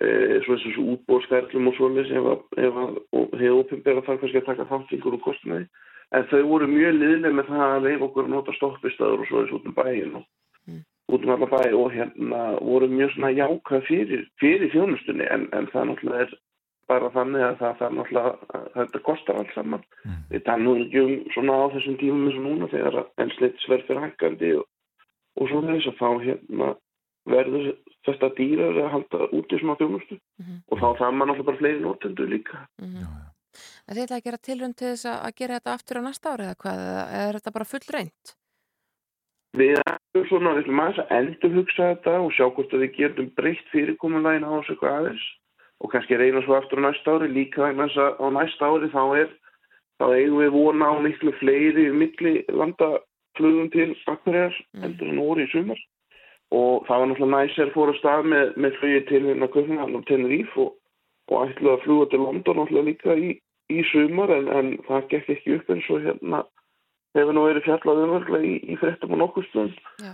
[0.00, 0.08] e,
[0.44, 5.24] svo þessu svo útbóðsferlum og að og hefur ofinbera þar kannski að taka þáttingur og
[5.28, 5.68] kostnaði
[6.16, 9.56] en þau voru mjög liðlega með það að leif okkur að nota stoppistöður og svoleiðis
[9.58, 10.28] út um bæin og
[11.10, 15.70] út um alla bæ og hérna voru mjög svona jákað fyrir, fyrir þjónustunni en, en
[15.74, 16.38] það náttúrulega er
[16.90, 19.88] bara þannig að það, það náttúrulega þetta kostar allt saman.
[20.30, 24.52] Við tannum ekki um svona á þessum tímum eins og núna þegar ennsleitisverð fyrir hækkandi
[24.60, 24.68] og,
[25.38, 26.70] og svona þess að þá hérna
[27.30, 27.66] verður
[28.08, 30.20] þetta dýrar að halda úti svona þjónustu.
[30.70, 32.64] Og þá það maður náttúrulega bara fleiri notendur líka.
[32.80, 36.34] En þið ætla að gera tilrönd til þess að að gera þetta aftur á næsta
[36.34, 36.84] ári eða hvað?
[36.90, 38.34] Eða er þetta bara full reynd?
[39.58, 42.92] Við erum svona, við ætlum aðeins að endur hugsa þetta og sjá hvort að við
[43.00, 45.24] getum breytt fyrirkomulægin á þessu eitthvað aðeins
[45.80, 48.90] og kannski reyna svo aftur á næsta ári líka vegna þess að á næsta ári
[48.92, 49.30] þá er
[50.00, 55.50] þá eigum við vona á miklu fleiri milli landaflugum til Akureyrar heldur en voru í
[55.52, 55.80] sumar.
[56.50, 60.64] Og það var náttúrulega fór að stað með, með flugi til hérna Köfnarn og Tenerife
[60.64, 60.72] og,
[61.30, 63.36] og ætluði að fluga til London náttúrulega líka í,
[63.70, 66.42] í sumar en, en það gekk ekki upp eins og hérna
[67.16, 69.78] hefur nú verið fjallað umverðlega í, í fréttum og nokkur stund.
[70.02, 70.12] Já.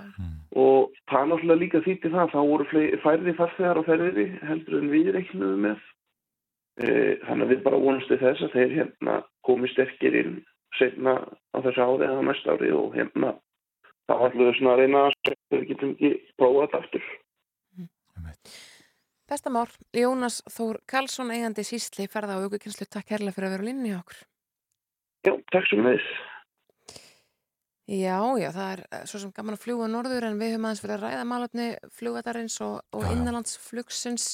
[0.57, 2.67] og það er náttúrulega líka þýtti það þá voru
[3.03, 5.83] færri farþegar á ferðinni heldur en við reiknuðum með.
[6.77, 6.89] E,
[7.25, 9.17] þannig að við bara vonast til þess að þeir hérna
[9.49, 10.39] komi sterkir inn
[10.77, 13.33] setna á þessu ári eða næsta ári og hérna
[14.07, 17.11] þá ætlum við svona að reyna að við getum ekki prófað þetta aftur.
[19.27, 23.69] Bestamár, Jónas Þór Karlsson eigandi sísli ferða á aukukynslu takk herlega fyrir að vera á
[23.69, 24.21] línni hjá okkur.
[25.27, 26.05] Já, takk sem við
[27.87, 30.83] Já, já, það er eh, svo sem gaman að fljúa norður en við höfum aðeins
[30.83, 34.25] verið að ræða málöfni flugvatarins og, og innanlandsflugsins.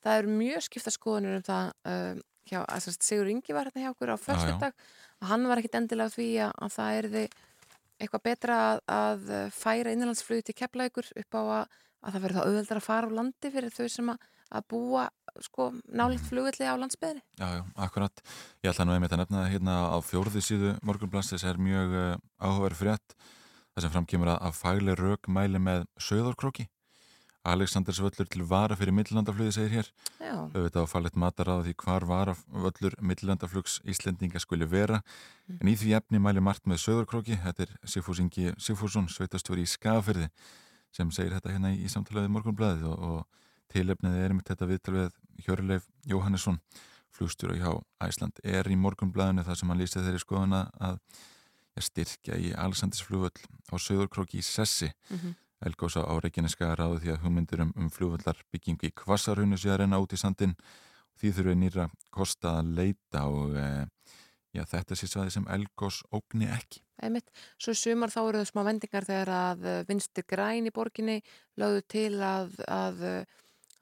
[0.00, 3.90] Það er mjög skipta skoðunir um það uh, hjá, að Sigur Ingi var hérna hjá
[3.90, 4.86] okkur á föstudag
[5.20, 7.24] og hann var ekkit endilega því að, að það erði
[7.96, 12.48] eitthvað betra að, að færa innanlandsflugi til keflaugur upp á að, að það verður það
[12.48, 15.06] auðveldar að fara á landi fyrir þau sem að, að búa
[15.44, 17.24] sko, nálega flugvelli á landsbyðinni.
[17.40, 18.22] Já, já, akkurat.
[18.64, 22.14] Ég ætla nú einmitt að nefna það hérna á fjórði síðu morgunblanstis er mjög uh,
[22.40, 23.16] áhugaverð frétt
[23.74, 26.68] þar sem framkemur að, að fagleg rauk mæli með söðorkróki.
[27.46, 29.90] Aleksandrs völlur til vara fyrir millandaflugi segir hér.
[30.18, 30.34] Já.
[30.34, 34.98] Auðvitað á fallet matar á því hvar vara völlur millandaflugs Íslendinga skuli vera.
[35.60, 37.38] En í því efni mæli margt með söðorkróki.
[37.44, 40.26] Þetta er Sigfús Ingi Sigfússon, sveitastjóri í Skafyrði
[40.96, 44.94] sem segir þetta hérna í, í samtalaði morgunblæðið og, og tilefnið er mitt þetta viðtal
[44.96, 46.60] við Hjörleif Jóhannesson
[47.16, 47.72] flugstjóra hjá
[48.04, 50.98] Æsland er í morgunblæðinu þar sem hann lýsið þeirri skoðuna að
[51.76, 55.34] ja, styrkja í Alexandersflugvöll á Söðurkróki í Sessi Mhm.
[55.64, 59.78] Elgósa á Reykjaneska ráðu því að hugmyndir um, um flugvöllar byggingu í Kvassarhunu sé að
[59.80, 60.52] reyna út í sandin
[61.16, 63.86] því þurfum við nýra kosta að leita og e,
[64.52, 67.32] já, þetta sé svaði sem Elgós ógni ekki Einmitt.
[67.60, 71.18] Svo sumar þá eru það smá vendingar þegar að uh, vinstir græn í borginni
[71.60, 73.02] lögðu til að, að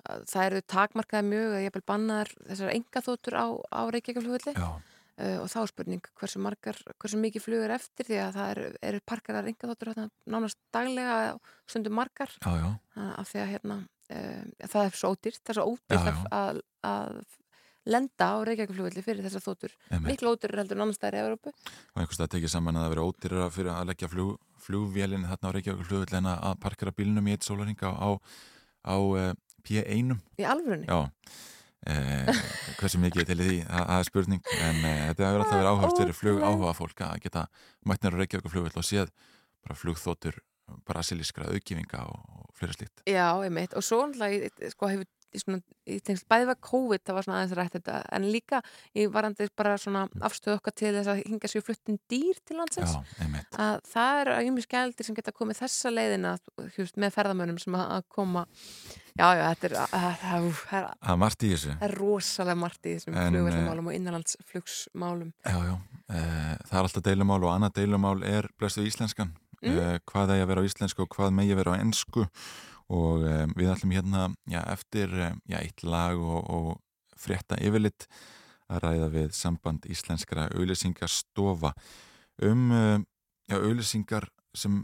[0.05, 5.47] það eru takmarkaði mjög að ég vil banna þessar engaþóttur á, á Reykjavíkflugulli uh, og
[5.53, 9.49] þá er spurning hversu margar, hversu mikið flugur eftir því að það eru, eru parkarar
[9.53, 11.17] engaþóttur hérna nánast daglega
[11.71, 12.35] stundum margar.
[12.43, 15.67] Já, já, uh, af því að hérna uh, það er svo ódýrt, það er svo
[15.73, 17.40] ódýrt að, að
[17.95, 19.73] lenda á Reykjavíkflugulli fyrir þessar þóttur
[20.05, 22.95] miklu ódýrir heldur en annars staðar í Európu og einhvers það tekið saman að það
[22.95, 24.31] veri ódýrara fyrir að leggja flug,
[24.64, 28.09] flugvélinn þarna á Reykjavík flugvill en að parkera bílnum í eitt sólaringa á,
[28.88, 28.97] á
[29.64, 30.88] P1 í alvörunni?
[30.88, 31.11] Já.
[31.85, 31.94] E,
[32.79, 36.16] hversu mikið til því, það er spurning en e, þetta hefur alltaf verið áhört fyrir
[36.16, 37.46] flug áhuga fólk að geta
[37.85, 39.12] mætnir á Reykjavík flugvill og séð
[39.64, 40.40] bara flugþótur
[40.88, 43.03] brasilískra auðgifinga og fleira slíkt.
[43.09, 45.09] Já, einmitt, og svo náttúrulega, sko, hefur
[45.42, 48.61] svona, í tengst bæði var COVID, það var svona aðeins rætt þetta, en líka
[48.97, 52.94] í varandi bara svona afstöðu okkar til þess að hinga sér fluttin dýr til landsins
[52.94, 53.29] Já,
[53.66, 56.37] að það eru æmis gældir sem geta komið þessa leiðina
[56.77, 58.44] hjúst, með ferðamönnum sem að að koma
[59.14, 61.75] já, já, þetta er, að, að, að, að, Það er margt í þessu.
[61.75, 65.75] það er rosalega margt í þessum En, flugvellamálum og innanlandsflugsmálum Já, já.
[66.14, 69.31] Eh, það er alltaf deilumál og annað deilumál er blestuð íslenskan.
[69.64, 69.79] Mm.
[69.81, 72.27] Eh, hvað eigi að vera á íslensku og hvað megi að vera á ennsku
[72.95, 78.09] og eh, við ætlum hérna já, eftir já, eitt lag og, og frétta yfirlitt
[78.73, 81.75] að ræða við samband íslenskra auðlýsingarstofa
[82.49, 84.81] um já, auðlýsingar sem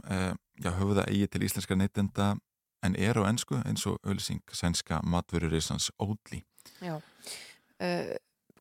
[0.61, 2.35] höfða eigi til íslenskra neytenda
[2.87, 6.43] en er á ennsku eins og auðlýsing sænska matvörurisans Ódli.
[6.81, 8.11] Já, uh,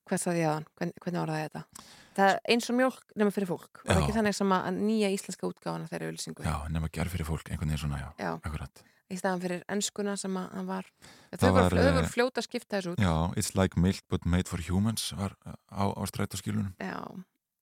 [0.09, 1.89] hvað það ég aðan, Hvern, hvernig orðaði ég þetta?
[2.19, 5.47] Það er eins og mjólk nema fyrir fólk og ekki þannig sem að nýja íslenska
[5.47, 8.31] útgáfana þeirra auðlýsingu Já, nema gerð fyrir fólk, einhvern veginn svona, já, Já.
[8.41, 8.83] akkurat.
[9.09, 10.89] Í staðan fyrir ennskuna sem að hann var
[11.33, 14.61] þau voru, eh, fljóta að skipta þessu út Já, It's like milk but made for
[14.61, 16.75] humans var uh, á, á strætóskilunum.
[16.77, 17.01] Já,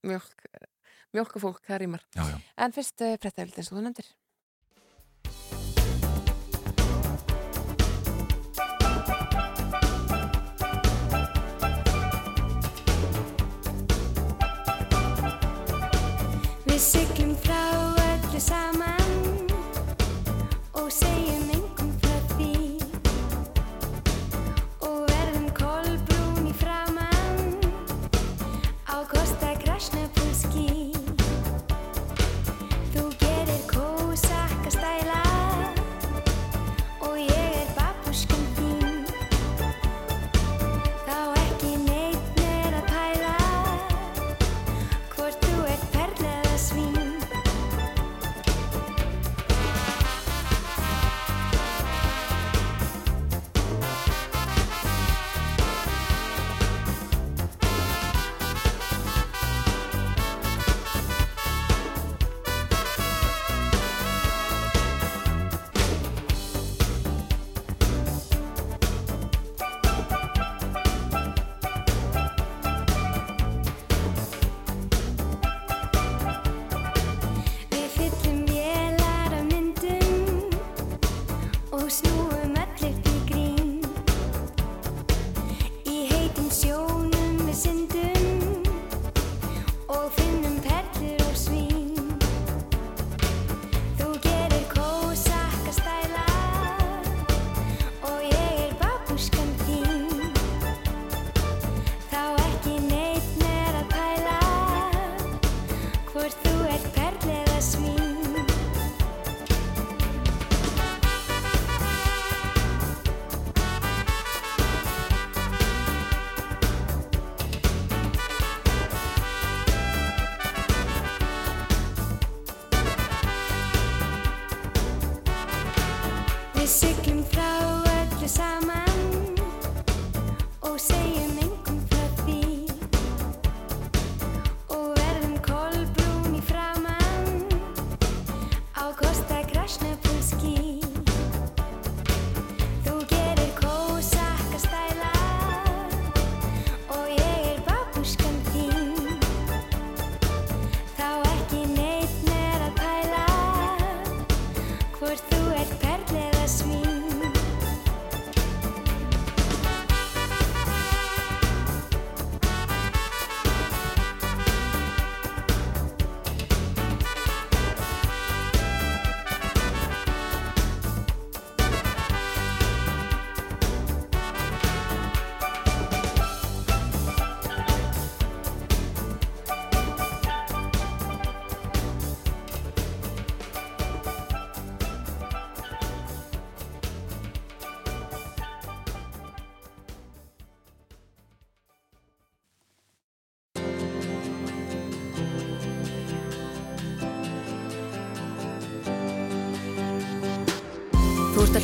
[0.07, 0.47] mjólk
[1.15, 2.03] mjólkufólk, það rýmar.
[2.60, 4.10] En fyrst eins og þú nefndir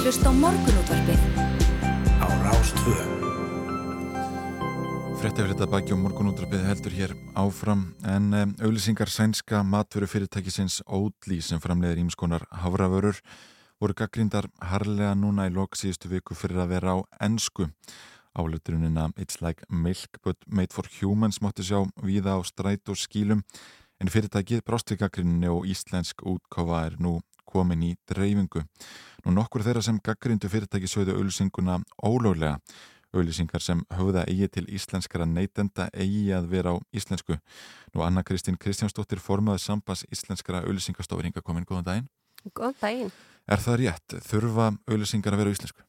[0.03, 1.21] Hlusta á morgunútvarpið
[2.19, 2.91] á Rástvö.
[5.15, 11.63] Fréttafélita baki og morgunútrapið heldur hér áfram en um, auðlýsingar sænska matveru fyrirtækisins Oatly sem
[11.63, 13.21] framleiðir ímskonar hafravörur
[13.79, 17.69] voru gaggrindar harlega núna í lok síðustu viku fyrir að vera á ensku.
[18.35, 23.47] Áluturunina It's like milk but made for humans mátti sjá víða á stræt og skílum
[24.03, 24.67] en fyrirtækið
[24.99, 27.21] gaggrinninni og íslensk útkofa er nú
[27.53, 28.63] komin í dreifingu.
[29.23, 32.57] Nú nokkur þeirra sem gaggrindu fyrirtæki sögðu auðlýsinguna ólöglega.
[33.13, 37.37] Auðlýsingar sem höfða eigi til íslenskara neytenda eigi að vera á íslensku.
[37.93, 41.67] Nú Anna Kristín Kristjánsdóttir formaði sambas íslenskara auðlýsingastofur hinga komin.
[41.69, 42.09] Góðan daginn.
[42.49, 43.13] Góðan daginn.
[43.45, 44.17] Er það rétt?
[44.25, 45.85] Þurfa auðlýsingar að vera á íslensku?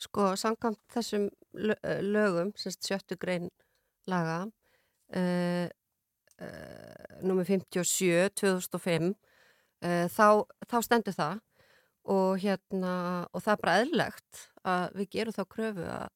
[0.00, 3.50] Sko, samkvæmt þessum lögum, semst sjöttu grein
[4.10, 4.44] laga,
[5.16, 5.66] uh,
[6.40, 9.23] uh, nummer 57, 2005, uh,
[9.84, 10.28] þá,
[10.70, 11.40] þá stendur það
[12.04, 12.92] og, hérna,
[13.32, 16.06] og það er bara eðlegt að við gerum þá kröfu að,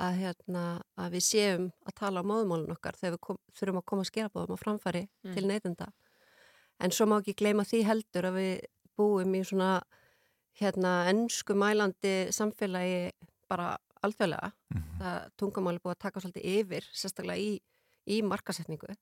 [0.00, 0.64] að, hérna,
[0.98, 4.10] að við séum að tala á móðumálun okkar þegar við kom, þurfum að koma að
[4.10, 5.32] skera bóðum á framfæri mm.
[5.36, 5.90] til neytenda.
[6.80, 8.52] En svo má ekki gleyma því heldur að við
[8.98, 9.72] búum í svona
[10.60, 13.10] hérna ennsku mælandi samfélagi
[13.50, 14.50] bara alþjóðlega.
[14.50, 14.98] Mm -hmm.
[15.00, 17.60] Það tungamáli búið að taka svolítið yfir, sérstaklega í,
[18.06, 18.96] í markasetningu.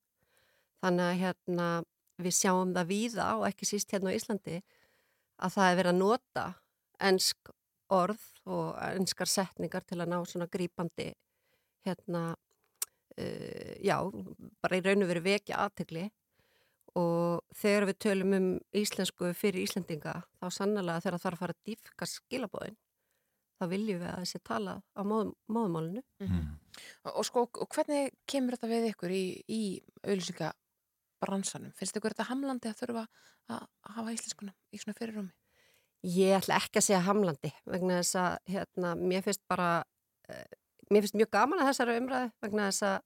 [0.82, 1.68] Þannig að hérna
[2.18, 4.58] við sjáum það víða og ekki síst hérna á Íslandi
[5.38, 6.44] að það er verið að nota
[7.08, 7.52] ennsk
[7.94, 11.12] orð og ennskar setningar til að ná svona grípandi
[11.86, 13.96] hérna uh, já,
[14.62, 16.08] bara í raun og veru vekja aðtegli
[16.98, 18.46] og þegar við tölum um
[18.76, 22.78] íslensku fyrir Íslendinga þá sannlega þegar það þarf að fara að dýfka skilabóðin
[23.58, 26.48] þá viljum við að þessi tala á móðum, móðumálunu mm -hmm.
[27.12, 29.62] og sko, og hvernig kemur þetta við ykkur í, í
[31.18, 31.72] auðvilsingabransanum?
[31.76, 33.04] Finnst ykkur þetta hamlandi að þurfa
[33.48, 35.32] að hafa íslenskunum í svona fyrirrumi?
[36.02, 39.84] Ég ætla ekki að segja hamlandi vegna þess að hérna, mér finnst bara
[40.28, 40.44] uh,
[40.90, 43.00] mér finnst mjög gaman að þessari umræði vegna þess að,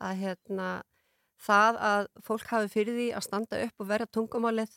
[0.00, 0.70] að hérna
[1.40, 4.72] það að fólk hafi fyrir því að standa upp og verja tungumálið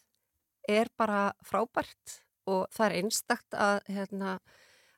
[0.68, 4.38] er bara frábært og það er einstakt að, hérna,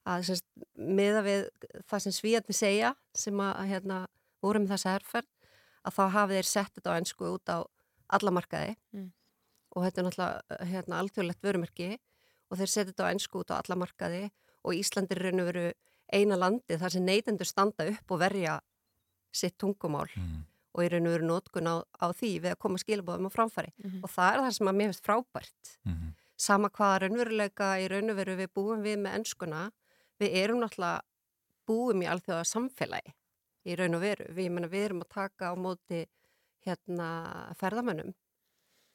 [0.05, 1.47] að semst, miða við
[1.86, 4.05] það sem svíjarni segja sem að hérna,
[4.41, 5.31] voru með þessa herrferð
[5.86, 7.57] að þá hafi þeir sett þetta á ennsku út á
[8.07, 9.09] allamarkaði mm.
[9.75, 11.89] og þetta er náttúrulega hérna, alþjóðlegt vörumerki
[12.49, 14.29] og þeir setja þetta á ennsku út á allamarkaði
[14.65, 15.67] og Íslandir raun og veru
[16.13, 18.59] eina landi þar sem neytendur standa upp og verja
[19.35, 20.43] sitt tungumál mm
[20.75, 23.71] og í raun og veru nótkun á, á því við að koma skilabóðum á framfæri
[23.71, 24.03] mm -hmm.
[24.03, 26.11] og það er það sem að mér finnst frábært mm -hmm.
[26.37, 29.71] sama hvaða raunveruleika í raun og veru við búum við með ennskuna
[30.19, 31.01] við erum náttúrulega
[31.67, 33.13] búum í alþjóða samfélagi
[33.65, 36.05] í raun og veru, við, mena, við erum að taka á móti
[36.66, 37.09] hérna
[37.59, 38.13] ferðamönnum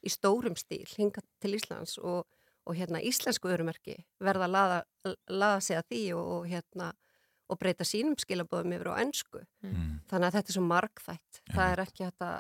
[0.00, 2.24] í stórum stíl hinga til Íslands og,
[2.66, 4.80] og hérna íslensku örumerki verða að laða,
[5.28, 6.92] laða sig að því og, og hérna
[7.50, 9.42] og breyta sínum skilabóðum yfir á ennsku.
[9.64, 9.74] Mm.
[9.74, 9.98] mm.
[10.10, 11.40] Þannig að þetta er svo markþætt.
[11.40, 11.54] Ja.
[11.56, 12.38] Það er ekki hægt að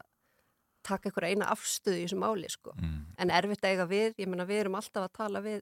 [0.86, 2.74] taka einhver eina afstöðu í þessu máli sko.
[2.78, 3.00] Mm.
[3.20, 5.60] En erfitt eiga við, ég menna við erum alltaf að tala við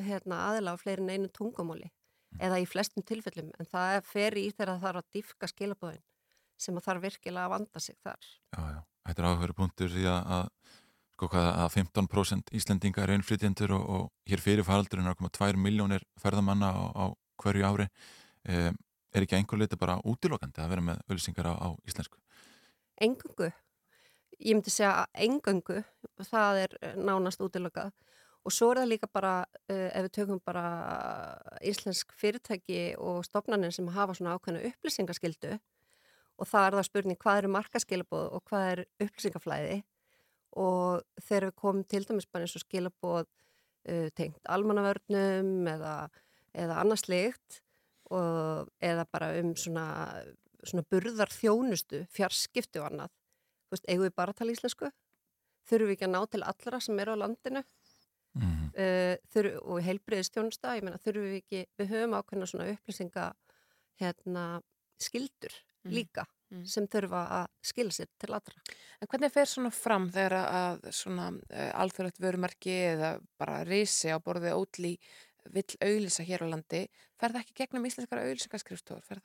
[0.00, 2.42] hérna, aðila á fleirin einu tungumóli mm.
[2.48, 3.52] eða í flestum tilfellum.
[3.58, 6.04] En það fer í þegar það þarf að diffka skilabóðin
[6.60, 8.30] sem að þarf virkilega að vanda sig þar.
[8.54, 8.80] Já, já.
[9.08, 10.76] Þetta er áhverju punktur því að, að
[11.14, 15.60] sko hvað að 15% Íslendinga er einflýtjendur og, og hér fyrir faraldurinn er okkur 2
[15.60, 17.04] miljónir ferðamanna á, á
[17.40, 18.78] hverju ári um,
[19.10, 22.20] er ekki einhver leiti bara útilokandi að vera með öllisingar á, á íslensku?
[23.00, 23.50] Engungu.
[24.40, 25.82] Ég myndi segja að engungu,
[26.30, 27.90] það er nánast útilokað
[28.40, 30.64] og svo er það líka bara, uh, ef við tökum bara
[31.60, 35.58] íslensk fyrirtæki og stopnarnir sem hafa svona ákveðna upplýsingaskildu
[36.40, 39.78] og það er það spurning hvað eru markaskilabóð og hvað er upplýsingaflæði
[40.60, 45.94] og þegar við komum til dæmis bara eins og skilabóð uh, tengt almannavörnum eða,
[46.56, 47.60] eða annars slikt
[48.10, 49.86] og, eða bara um svona,
[50.64, 53.14] svona burðar þjónustu, fjarskipti og annað.
[53.68, 54.90] Þú veist, eigum við bara að tala íslensku?
[55.70, 57.62] Þurfum við ekki að ná til allra sem eru á landinu?
[58.34, 58.66] Mm -hmm.
[58.82, 63.32] uh, þurfum, og heilbriðistjónusta, ég menna, þurfum við ekki, við höfum ákveðna svona upplýsinga
[64.00, 64.62] hérna,
[64.98, 65.54] skildur
[65.84, 66.64] mm líka mm.
[66.68, 68.62] sem þurfa að skilja sér til allra.
[69.00, 74.18] En hvernig fer svona fram þegar að svona uh, alþjóðlegt vörumarki eða bara reysi á
[74.20, 74.94] borðið ótlí
[75.48, 76.82] vill auðlisa hér á landi,
[77.18, 79.22] fer það ekki gegnum íslenskara auðlisingaskrifstofur?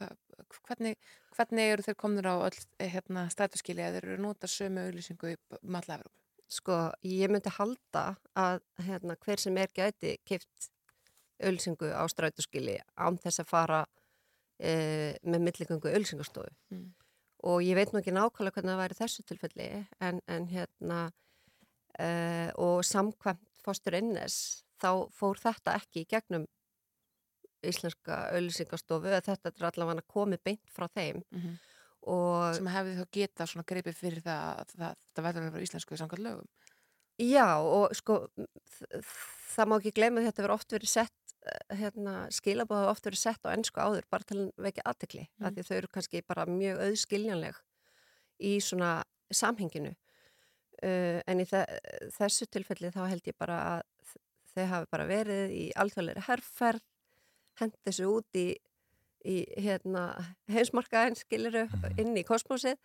[0.68, 4.86] Hvernig, hvernig eru þeir komnur á öll eh, hérna, stætuskili að þeir eru nota sömu
[4.88, 6.14] auðlisingu í matlaverum?
[6.52, 8.06] Sko, ég myndi halda
[8.38, 10.70] að hérna, hver sem er gæti kipt
[11.44, 13.84] auðlisingu á strætuskili án þess að fara
[14.60, 14.74] e,
[15.24, 16.52] með millingangu auðlisingastofu.
[16.74, 16.90] Mm.
[17.46, 19.70] Og ég veit nú ekki nákvæmlega hvernig það væri þessu tilfelli
[20.02, 21.00] en, en hérna
[22.00, 22.08] e,
[22.62, 26.46] og samkvæmt fórstur innes þá fór þetta ekki í gegnum
[27.66, 32.54] íslenska auðlýsingastofu að þetta er allavega komið beint frá þeim mm -hmm.
[32.58, 36.26] sem hefði þá getað svona greipið fyrir það að þetta verður að vera íslensku samkvæmt
[36.28, 36.50] lögum
[37.18, 38.28] Já og sko
[39.56, 41.25] það má ekki glemja þetta verður oft verið sett
[41.78, 45.46] hérna, skilabóða oft verið sett á ennsku áður bara til að vekja aðtekli mm.
[45.46, 47.60] af því þau eru kannski bara mjög auðskiljanleg
[48.40, 48.92] í svona
[49.34, 49.92] samhenginu
[50.84, 51.46] uh, en í
[52.18, 54.14] þessu tilfelli þá held ég bara að
[54.56, 56.84] þau hafi bara verið í alþjóðleiri herrferð,
[57.60, 58.46] hendi þessu út í,
[59.28, 60.06] í hérna,
[60.52, 62.00] heimsmarkaðin, skiliru, Mhm.
[62.00, 62.78] inn í kosmosið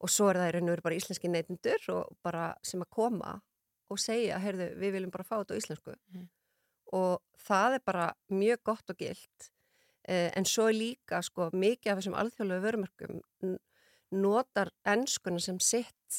[0.00, 1.28] og svo er það í raun og veru bara íslenski
[2.22, 3.42] bara sem að koma
[3.90, 6.28] og segja, heyrðu, við viljum bara fá þetta á íslensku Mhm.
[6.92, 9.50] Og það er bara mjög gott og gilt
[10.08, 13.20] eh, en svo er líka sko mikið af þessum alþjóðlegu vörumörkum
[14.14, 16.18] notar ennskuna sem sitt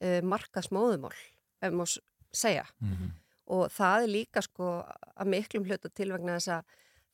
[0.00, 1.14] eh, markasmóðumál
[1.62, 1.98] ef maður
[2.32, 3.10] segja Mhm.
[3.52, 4.70] og það er líka sko
[5.16, 6.64] að miklum hluta til vegna þess að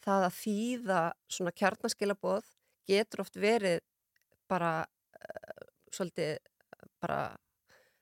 [0.04, 2.44] það að þýða svona kjarnaskilaboð
[2.88, 3.80] getur oft verið
[4.48, 6.38] bara uh, svolítið
[7.02, 7.36] bara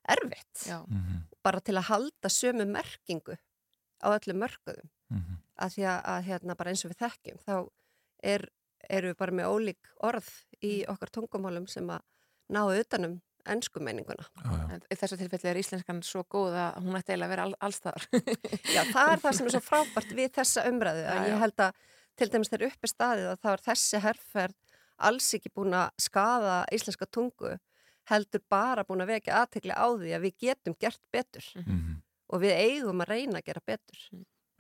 [0.09, 0.85] erfitt Já.
[0.87, 1.25] Mhm.
[1.43, 3.37] bara til að halda sömu merkingu
[4.03, 5.37] á öllum mörkuðum Mhm.
[5.63, 7.69] að því að, að hérna bara eins og við þekkjum þá
[8.27, 8.49] er,
[8.91, 10.31] eru við bara með ólík orð
[10.67, 12.01] í okkar tungumálum sem að
[12.51, 14.27] ná utanum ennsku meininguna.
[14.43, 14.65] Já, já.
[14.75, 17.55] En í þessu tilfelli er íslenskan svo góð að hún ætti eiginlega að vera all,
[17.63, 18.07] allstaðar.
[18.75, 21.29] Já, það er það sem er svo frábært við þessa umræðu Já, en já.
[21.31, 21.73] ég held að
[22.17, 24.57] til dæmis þegar uppi staðið að þá er þessi herrferð
[24.99, 27.55] alls ekki búin að skada íslenska tungu
[28.11, 32.03] heldur bara búin að vekja aðtekli á því að við getum gert betur Mhm.
[32.33, 34.03] Og við eigum að reyna að gera betur.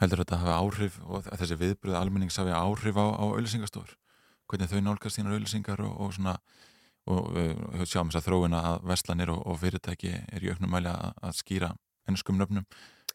[0.00, 3.96] Heldur þetta hafi áhrif og að þessi viðbröð almennings hafi áhrif á, á auðlýsingastofur?
[4.46, 6.36] Hvernig þau nálgast sínar auðlýsingar og, og svona
[7.06, 10.90] og uh, sjáum þess að þróina að verslanir og, og fyrirtæki er í auknum mæli
[10.90, 11.72] að, að skýra
[12.10, 12.66] ennskum nöfnum.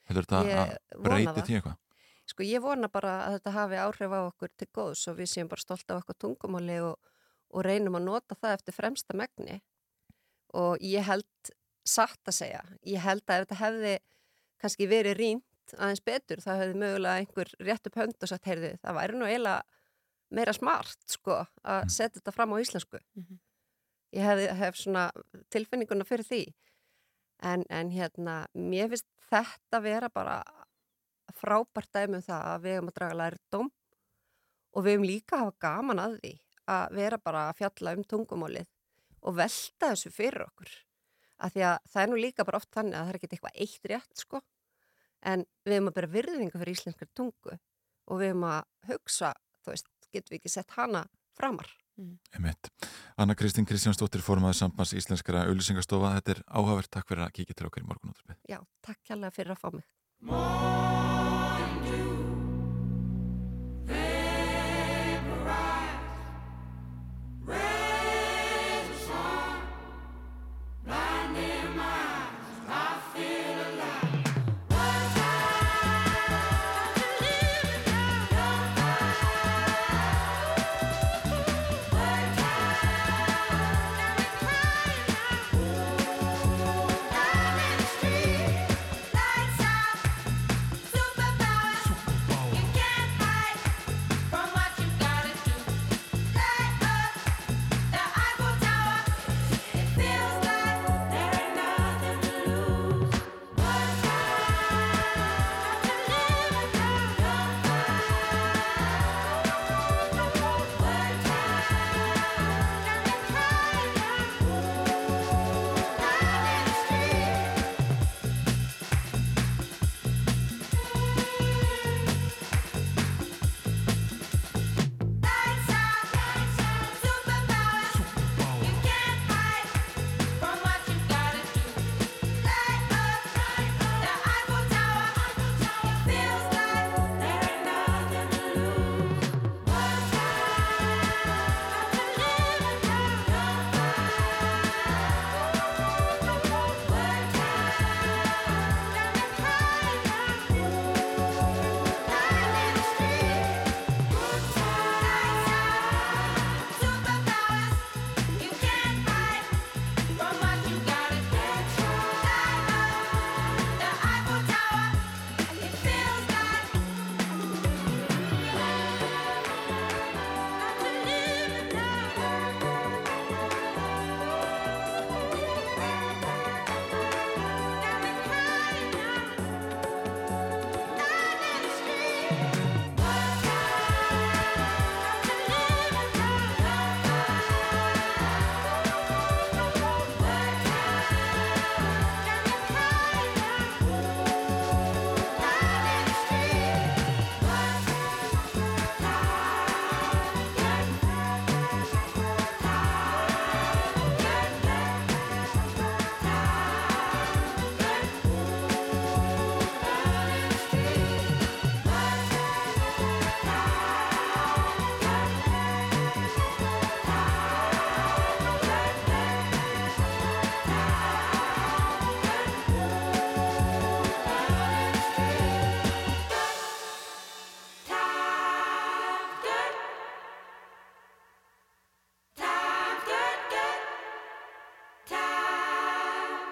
[0.09, 1.79] Heldur þetta Ég að breyti því eitthvað?
[2.31, 5.49] Sko ég vona bara að þetta hafi áhrif á okkur til góðs og við séum
[5.51, 6.95] bara stolt af okkur tungumáli og,
[7.51, 9.59] og reynum að nota það eftir fremsta megni
[10.55, 11.51] og ég held
[11.87, 13.93] satt að segja, ég held að ef þetta hefði
[14.61, 18.73] kannski verið rínt aðeins betur þá hefði mögulega einhver rétt upp hönd og sagt, heyrðu,
[18.81, 19.61] það væri nú eiginlega
[20.31, 22.99] meira smart sko að setja þetta fram á íslensku.
[23.19, 23.39] Mhm.
[24.11, 25.05] Ég hefði, hef svona
[25.53, 26.41] tilfinninguna fyrir því
[27.47, 30.41] en, en hérna, mér finnst þetta vera bara
[31.37, 33.71] frábært dæmi um það að við hefum að draga lærdóm
[34.75, 36.33] og við hefum líka að hafa gaman að því
[36.71, 38.67] að vera bara að fjalla um tungumálið
[39.21, 40.71] og velta þessu fyrir okkur.
[41.41, 43.61] Af því að það er nú líka bara oft þannig að það er ekki eitthvað
[43.63, 44.41] eitt rétt sko
[45.25, 49.73] en við hefum að bera virðingu fyrir íslenskar tungu og við hefum að hugsa, þú
[49.73, 51.05] veist, getum við ekki sett hana
[51.37, 51.69] framar.
[52.33, 52.71] Einmitt.
[53.19, 56.15] Anna Kristín Kristjánsdóttir formaður sambands íslenskara auðlýsingastofa.
[56.17, 56.91] Þetta er áhugavert.
[56.93, 58.41] Takk fyrir að kíkja til okkar í morgunúttarpið.
[58.49, 59.85] Já, takk kærlega fyrir að fá mig.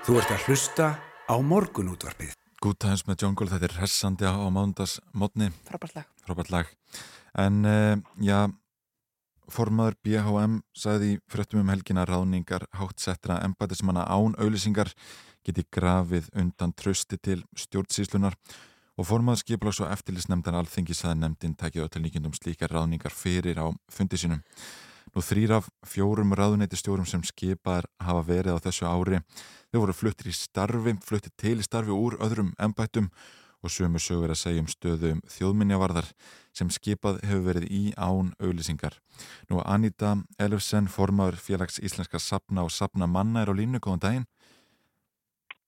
[0.09, 0.85] Þú ert að hlusta
[1.29, 2.31] á morgunútvarpið.
[2.65, 5.51] Good Times með Jungle, þetta er hressandi á mándags mótni.
[5.67, 6.07] Frábært lag.
[6.25, 6.71] Frábært lag.
[7.37, 8.39] En uh, já,
[9.53, 14.89] formaður BHM sagði í fréttum um helgina ráningar hátsettra embætismanna án auðlýsingar
[15.45, 18.33] geti grafið undan trösti til stjórnsíslunar
[18.97, 24.17] og formaður skiplags og eftirlisnemndar alþingi saði nefndin takið öllningindum slíkar ráningar fyrir á fundi
[24.17, 24.41] sínum.
[25.13, 29.21] Nú þrýr af fjórum ráðuneytistjórum sem skipaðar hafa verið á þessu ári.
[29.69, 33.11] Þau voru fluttir í starfi, fluttir til í starfi úr öðrum ennbættum
[33.61, 36.07] og sömu sögur að segja um stöðu um þjóðminjavarðar
[36.55, 38.95] sem skipað hefur verið í án auðlýsingar.
[39.51, 43.77] Nú Anita Elfsen, formaður félags íslenska sapna og sapna manna er á línu.
[43.83, 44.25] Góðan daginn.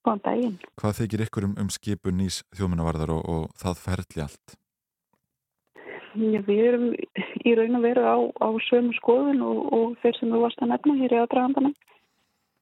[0.02, 0.58] Góðan daginn.
[0.82, 4.58] Hvað þykir ykkur um, um skipun nýs þjóðminjavarðar og, og það ferli allt?
[6.12, 6.90] Já, við erum
[7.46, 10.74] í raun og veru á, á sömu skoðun og, og þeir sem við varst að
[10.74, 11.76] nefna hér í aðdragandanum.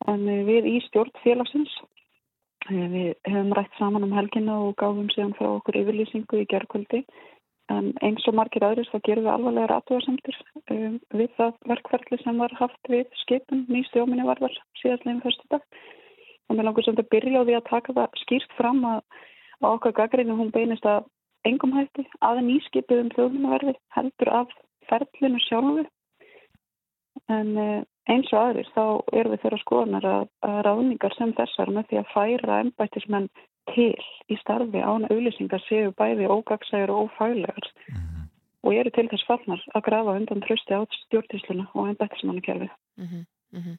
[0.08, 1.74] En eh, við í stjórn félagsins,
[2.70, 7.04] eh, við hefum rætt saman um helgina og gáðum síðan frá okkur yfirlýsingu í gerðkvöldi.
[7.70, 10.38] En eins og margir aðris þá gerum við alvarlega rættuarsamtur
[10.74, 15.62] um, við það verkferðli sem var haft við skipun nýstjóminni varðar síðastleginn fyrstu dag.
[16.50, 19.04] Og mér langur samt að byrja á því að taka það skýrt fram að,
[19.62, 21.06] að okkar gaggrinu hún beinist að
[21.46, 24.58] engum hætti að nýskipið um þjóðlunaverði heldur af
[24.90, 25.86] ferlinu sjálfu
[27.30, 28.84] en eh, eins og aðrir þá
[29.14, 33.30] erum við þeirra skoðanar að, að ráðningar sem þessar með því að færa ennbættismenn
[33.74, 33.96] til
[34.30, 38.30] í starfi án auðlýsingar séu bæði ógagsægur og ófælegar mm -hmm.
[38.64, 43.26] og eru til þess fallnar að grafa undan trösti á stjórntísluna og ennbættismannakerfi mm -hmm.
[43.52, 43.78] Mm -hmm.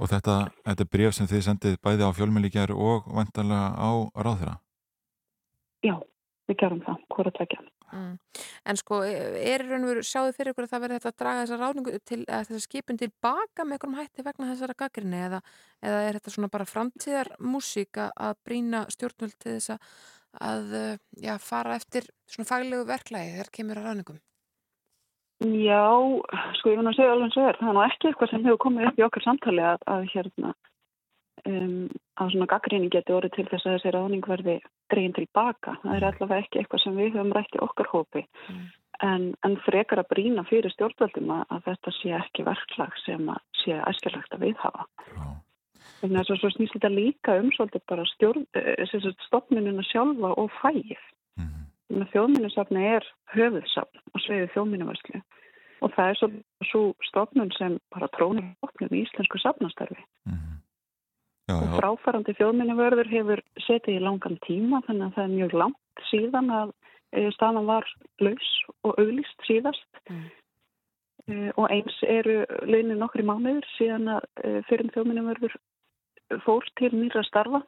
[0.00, 3.90] Og þetta, þetta bref sem þið sendið bæði á fjölmjölíkjar og vantarlega á
[4.24, 4.56] ráðherra?
[5.84, 5.94] Já,
[6.48, 7.60] við gerum það, hvora tvekja.
[7.94, 8.14] Mm.
[8.70, 11.22] En sko, er í raun og veru, sjáðu fyrir ykkur að það verður þetta að
[11.22, 15.40] draga þessa ráningu til, eða þessa skipin tilbaka með einhverjum hætti vegna þessara gaggrinni eða,
[15.84, 19.76] eða er þetta svona bara framtíðar músík að brína stjórnvöld til þess
[20.42, 20.76] að
[21.22, 24.22] já, fara eftir svona faglegu verklægi þegar kemur að ráningum?
[25.44, 25.86] Já,
[26.58, 28.44] sko ég finn að segja alveg eins og er, það er nú ekki eitthvað sem
[28.46, 30.52] hefur komið upp í okkar samtali að, að hérna
[31.48, 31.88] um,
[32.20, 34.56] að svona gaggrinni geti orðið til þess að þessi ráning verði
[34.92, 35.76] dreginn tilbaka.
[35.82, 38.66] Það er allavega ekki eitthvað sem við höfum rætt í okkar hópi mm.
[39.08, 43.42] en, en frekar að brína fyrir stjórnvöldum að, að þetta sé ekki verklag sem að
[43.62, 44.88] sé æskilagt að viðhafa.
[45.14, 45.26] Já.
[46.00, 48.42] Þannig að svo snýst þetta líka um svolítið bara stjórn,
[49.28, 51.00] stofnununa sjálfa og fæið.
[51.40, 52.08] Mm.
[52.12, 55.22] Þjóðminnisafni er höfuðsafn og sveiði þjóðminnivarslu
[55.84, 56.28] og það er svo,
[56.70, 60.00] svo stofnun sem bara trónir opnum í íslensku safnastarfi.
[60.28, 60.60] Mm.
[61.44, 66.04] Já, og fráfærandi þjóðminnivörður hefur setið í langan tíma þannig að það er mjög langt
[66.08, 66.70] síðan að
[67.12, 67.90] e, staðan var
[68.24, 70.00] laus og auglist síðast.
[70.08, 70.22] Mm.
[71.28, 75.58] e, og eins eru launin nokkri mánuður síðan að e, fyrir þjóðminnivörður
[76.46, 77.60] fór til nýra starfa.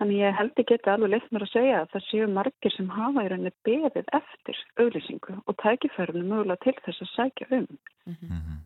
[0.00, 2.88] Þannig ég held ekki þetta alveg leitt mér að segja að það séu margir sem
[2.90, 7.68] hafa í rauninni beðið eftir auglýsingu og tækifærinu mögulega til þess að sækja um.
[8.08, 8.56] Mm -hmm.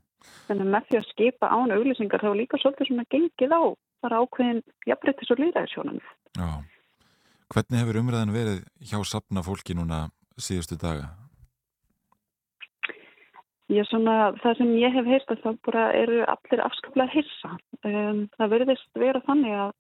[0.47, 3.63] þannig að með því að skipa án auglýsingar þá líka svolítið sem að gengið á
[4.05, 6.01] bara ákveðin jafnbryttis og líðræðisjónum.
[6.37, 6.49] Já.
[7.55, 10.09] Hvernig hefur umræðan verið hjá sapna fólki núna
[10.41, 11.13] síðustu daga?
[13.67, 17.57] Já, svona það sem ég hef heist að það bara eru allir afskaplega hissa.
[17.83, 19.73] Um, það verðist vera þannig að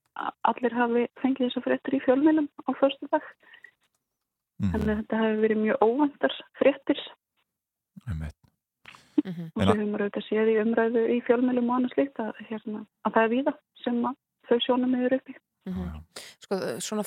[0.50, 3.28] allir hafi fengið þess að fréttir í fjölmjölum á förstu dag.
[4.58, 4.72] Mm.
[4.72, 7.04] Þannig að þetta hefur verið mjög óvandar fréttir.
[8.06, 8.38] Um eitt.
[9.22, 9.46] Mm -hmm.
[9.54, 13.14] og við höfum auðvitað séð í umræðu í fjölmjölum og annars líkt að, hérna, að
[13.14, 13.52] það er víða
[13.86, 14.00] sem
[14.46, 15.36] þau sjónum meður uppi.
[15.66, 16.02] Mm -hmm.
[16.44, 17.06] Sko svona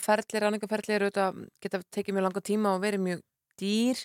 [0.95, 3.21] eru auðvitað geta tekið mjög langa tíma og verið mjög
[3.59, 3.99] dýr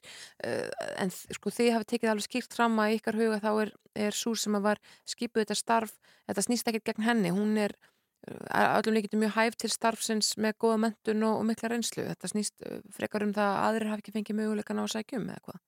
[0.47, 0.69] uh,
[0.99, 3.71] en sko þið hafið tekið alveg skýrt fram að ykkar huga þá er,
[4.07, 5.93] er svo sem var skipuð þetta starf,
[6.27, 7.75] þetta snýst ekkert gegn henni, hún er
[8.51, 12.65] allum líkitið mjög hæf til starfsins með góða mentun og, og mikla reynslu, þetta snýst
[12.97, 15.61] frekar um það að aðrir hafi ekki fengið möguleika ná að sækjum eða hvað?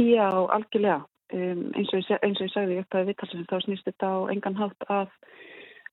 [0.00, 1.00] Já, algjörlega.
[1.32, 4.16] Um, eins, og ég, eins og ég sagði upp að vittalsins þá snýst þetta á
[4.34, 5.14] engan hátt að,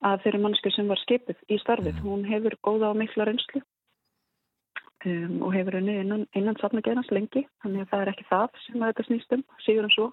[0.06, 2.04] að þeirri mannsku sem var skipið í starfið, mm.
[2.06, 3.62] hún hefur góða og mikla reynslu
[5.04, 8.60] um, og hefur henni innan, innan safna gerans lengi, þannig að það er ekki það
[8.66, 10.10] sem þetta snýst um, síður en svo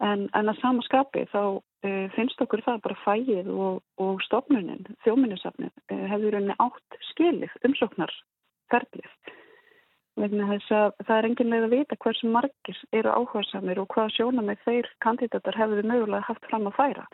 [0.00, 4.88] en, en að sama skapi þá uh, finnst okkur það bara fæið og, og stofnunin,
[5.04, 8.14] þjóminnisafnin uh, hefur henni átt skilið umsóknar
[8.72, 9.36] ferlið
[10.20, 14.14] vegna þess að það er engin leið að vita hversu margir eru áhersamir og hvaða
[14.16, 17.04] sjóna með þeir kandidatar hefur mögulega haft fram að færa.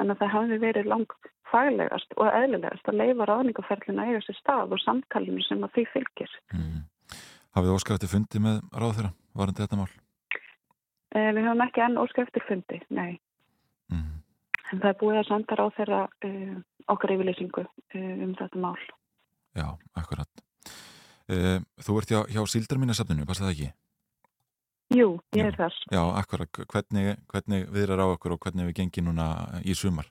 [0.00, 1.16] Þannig að það hafi verið lang
[1.52, 6.38] faglegast og eðlilegast að leifa ráðningaferlina eiga sér stað og samtalinu sem að því fylgir.
[6.56, 6.80] Mm.
[7.52, 9.12] Hafið óskæfti fundi með ráð þeirra?
[9.36, 9.90] Var þetta mál?
[11.12, 13.20] Eh, við höfum ekki enn óskæfti fundi, nei.
[13.92, 14.22] Mm.
[14.72, 16.56] En það er búið að senda ráð þeirra eh,
[16.92, 17.66] okkar yfirleysingu
[18.00, 18.80] um þetta mál.
[19.52, 19.68] Já,
[20.00, 20.44] akkurat.
[21.32, 23.68] Uh, þú ert hjá, hjá Sildarminnarsafninu, passa það ekki?
[24.92, 25.76] Jú, ég er þar.
[25.92, 26.62] Já, akkurat.
[26.72, 29.28] Hvernig, hvernig viðrar á okkur og hvernig við gengið núna
[29.64, 30.08] í sumar?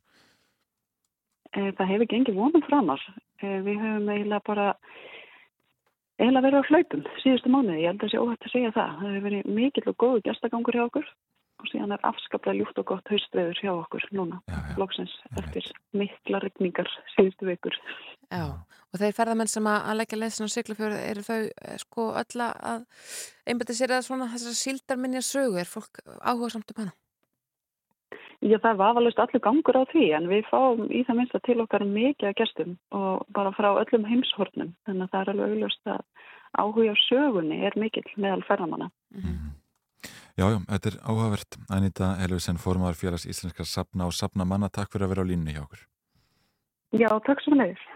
[1.52, 3.02] Það hefur gengið vonum framar.
[3.42, 4.68] Við höfum eiginlega bara
[6.22, 7.82] eiginlega verið á hlaupum síðustu mánuði.
[7.84, 8.96] Ég held að það sé óhægt að segja það.
[9.02, 11.12] Það hefur verið mikill og góðu gestagangur hjá okkur
[11.62, 14.42] og síðan er afskaplega ljúft og gott haustveður hjá okkur núna,
[14.82, 17.78] loksins, eftir mikla regningar síðustu vikur.
[18.32, 18.46] Já,
[18.92, 22.88] og þeir ferðamenn sem að leggja leðsinn á Siglufjörðu, eru þau sko öll að
[23.46, 26.98] einbæti sér að svona þessar síldarminja sögu, er fólk áhuga samt um hana?
[28.42, 31.44] Já, það var aðalust allur gangur á því, en við fáum í það minnst að
[31.46, 35.52] til okkar mikið að gestum og bara frá öllum heimshornum, þannig að það er alveg
[35.52, 36.02] auðvist að
[36.58, 38.90] áhuga sögunni er mikill meðal ferðamanna.
[39.14, 39.52] Mm -hmm.
[40.40, 41.58] Já, já, þetta er áhugavert.
[41.74, 44.72] Anita Elvisen, formar félags íslenskar sapna og sapna manna.
[44.72, 45.82] Takk fyrir að vera á línni hjá okkur.
[46.96, 47.88] Já, takk svo með þér.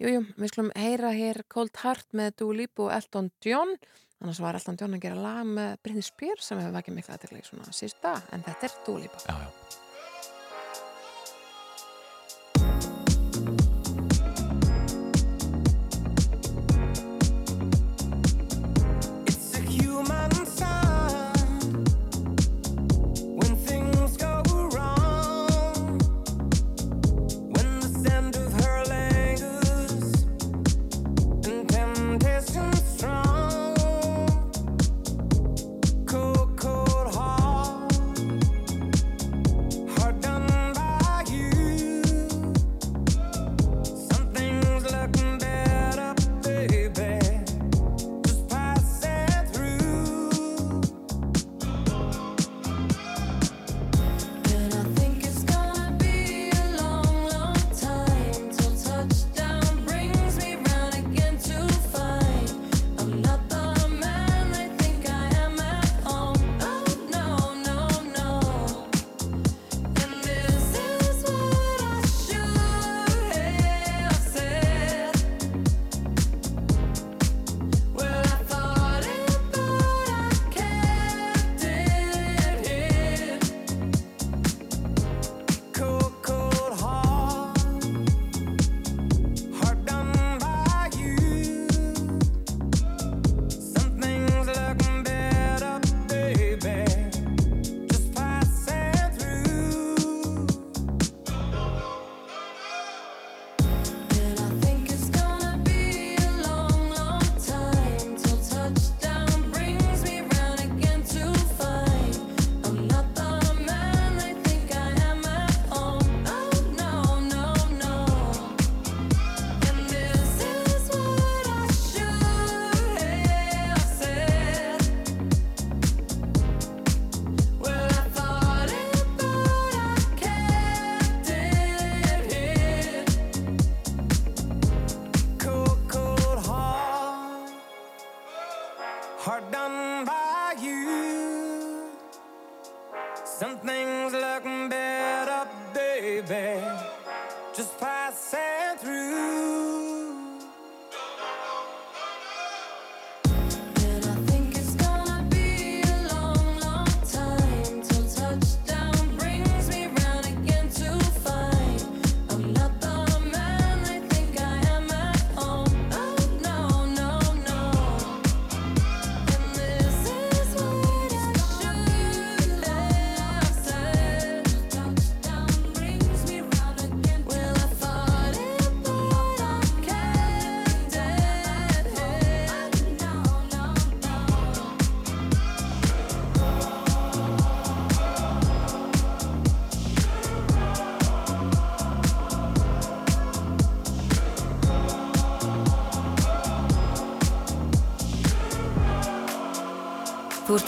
[0.00, 3.74] Jú, jú, við skulum heyra hér Cold Heart með Dua Lipa og Elton John.
[4.20, 7.44] Annars var Elton John að gera lag með Britney Spears sem hefur vakið miklu aðteglega
[7.44, 9.20] í svona sísta, en þetta er Dua Lipa.
[9.24, 9.36] Já,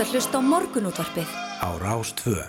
[0.03, 1.32] ert að hlusta á morgunútvarpið
[1.62, 2.40] á Rástvö.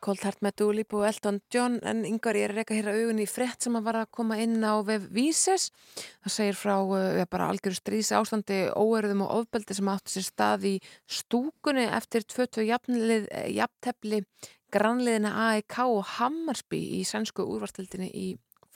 [0.00, 3.00] Cold Heart með Lipa og Elton John en yngar ég er að reyka hér að
[3.02, 5.66] augunni í frett sem að var að koma inn á vef Víses.
[6.24, 10.64] Það segir frá uh, bara algjöru strísi ástandi óerðum og ofbeldi sem átti sér stað
[10.70, 10.74] í
[11.18, 12.64] stúkunni eftir 22
[13.58, 14.22] jafntefli
[14.72, 18.28] grannliðina AEK og Hammarsby í sænsku úrvartildinni í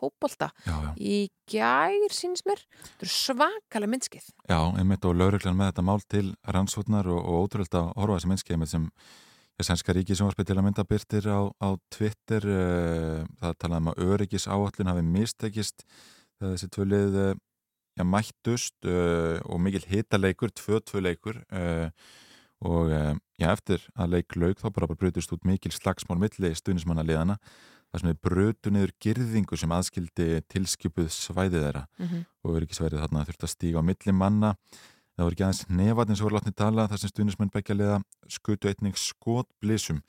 [0.03, 0.51] fókbólta
[0.99, 2.61] í gær síns mér.
[2.83, 4.31] Þetta er svakalega minnskið.
[4.51, 8.33] Já, einmitt og lauruglan með þetta mál til rannsóknar og, og ótrúlega að horfa þessi
[8.35, 8.89] minnskið sem
[9.63, 14.49] Sænska ríkisjónvarpið til að mynda byrtir á, á Twitter uh, það talaði um að öryggis
[14.51, 17.35] áallin hafi mistekist þegar þessi tvö lið uh,
[18.01, 21.43] ja, mættust uh, og mikil hitaleikur, tvö-tvö leikur
[22.63, 27.35] og ja, eftir að leik laug þá bara brutust út mikil slagsmál milli stuðnismanna liðana
[27.93, 32.25] þar sem við brutu niður girðingu sem aðskildi tilskipuð svæðið þeirra mm -hmm.
[32.43, 34.57] og öryggisvæðið þarna þurfti að stíga á milli manna
[35.13, 37.99] Það voru ekki aðeins nefatni sem voru látni tala þar sem stuðnismenn begja liða
[38.33, 40.01] skutu einning skotblísum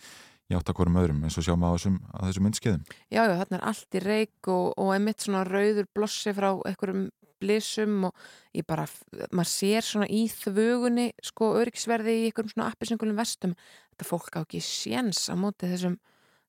[0.48, 2.86] í áttakvorum öðrum eins og sjáum á þessum, þessum myndskeiðum.
[3.12, 7.04] Já, já, þarna er allt í reik og, og einmitt svona rauður blossi frá einhverjum
[7.44, 8.26] blísum og
[8.56, 8.88] ég bara,
[9.36, 13.58] maður sér svona í þvögunni sko öryggisverði í einhverjum svona appisengulum vestum.
[13.92, 16.00] Þetta fólk á ekki séns á móti þessum,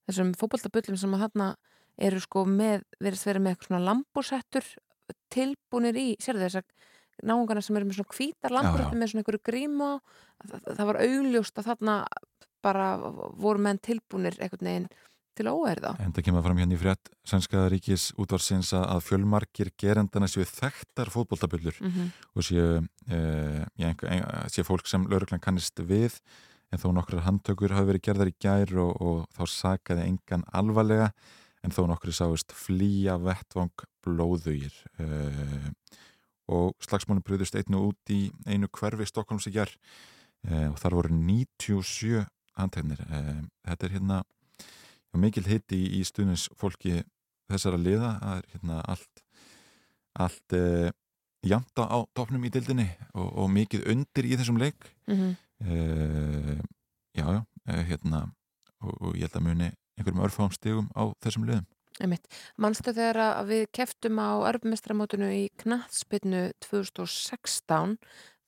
[0.09, 1.49] þessum fókbaltabullum sem að þarna
[2.09, 4.69] eru sko með, verðist verið með eitthvað svona lambúsettur
[5.35, 9.43] tilbúinir í, sér þess að náungarna sem eru með svona hvítar lambrötti með svona einhverju
[9.47, 9.91] gríma
[10.43, 11.97] það, það var augljóst að þarna
[12.65, 12.87] bara
[13.39, 14.89] voru menn tilbúinir einhvern veginn
[15.35, 15.93] til að óerða.
[16.03, 21.11] En það kemur fram hérna í frétt Sænska ríkis útvarsins að fjölmarkir gerendana séu þekktar
[21.11, 22.11] fótbolltabullur mm -hmm.
[22.35, 22.67] og séu,
[23.11, 23.19] e,
[23.83, 23.95] ja,
[24.47, 26.21] séu fólk sem lauruglan kannist við
[26.75, 31.13] en þó nokkrar handtökur hafi verið gerðar í gær og, og þá sakaði engan alvarlega
[31.65, 35.07] en þó nokkri sáist flýja vettvang blóðugir e,
[36.53, 39.77] og slagsmálinn bröðust einnu út í einu hverfi Stokkólms í gerð
[40.49, 42.25] eh, og þar voru 97
[42.59, 43.01] handhefnir.
[43.09, 43.39] Eh,
[43.71, 44.21] þetta er hérna
[45.17, 47.01] mikil hitti í, í stuðnins fólki
[47.53, 48.13] þessara liða.
[48.21, 49.25] Það er hérna allt,
[50.27, 50.91] allt eh,
[51.45, 54.91] janta á topnum í dildinni og, og mikið undir í þessum leik.
[55.09, 55.35] Mm -hmm.
[57.15, 58.27] Já, já, eh, hérna
[58.83, 61.67] og, og ég held að muni einhverjum örfám stegum á þessum liðum.
[62.59, 67.95] Manstu þegar að við keftum á örfumestramótunu í Knatsbyrnu 2016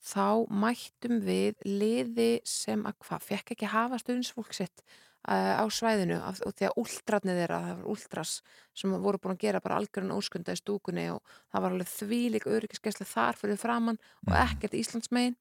[0.02, 4.82] þá mættum við liði sem að hvað, fekk ekki hafa stuðnisfólk sitt
[5.30, 8.34] uh, á svæðinu og því að úldratnið þeirra, það var úldras
[8.74, 11.22] sem voru búin að gera bara algjörðan óskunda í stúkunni og
[11.54, 14.40] það var alveg þvílik öryggiskesli þar fyrir framann og mm.
[14.42, 15.38] ekkert Íslandsmegin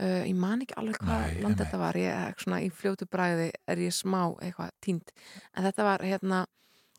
[0.00, 3.84] uh, ég man ekki alveg hvað land þetta var ég, svona, í fljótu bræði er
[3.84, 5.14] ég smá eitthvað tínt
[5.56, 6.44] en þetta var hérna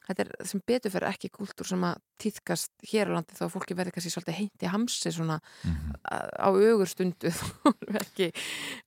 [0.03, 3.77] þetta er sem betur fyrir ekki kúltúr sem að týðkast hér á landi þá fólki
[3.77, 5.93] verður kannski svolítið heint í hamsi svona mm -hmm.
[6.43, 7.31] á augur stundu
[8.03, 8.31] ekki,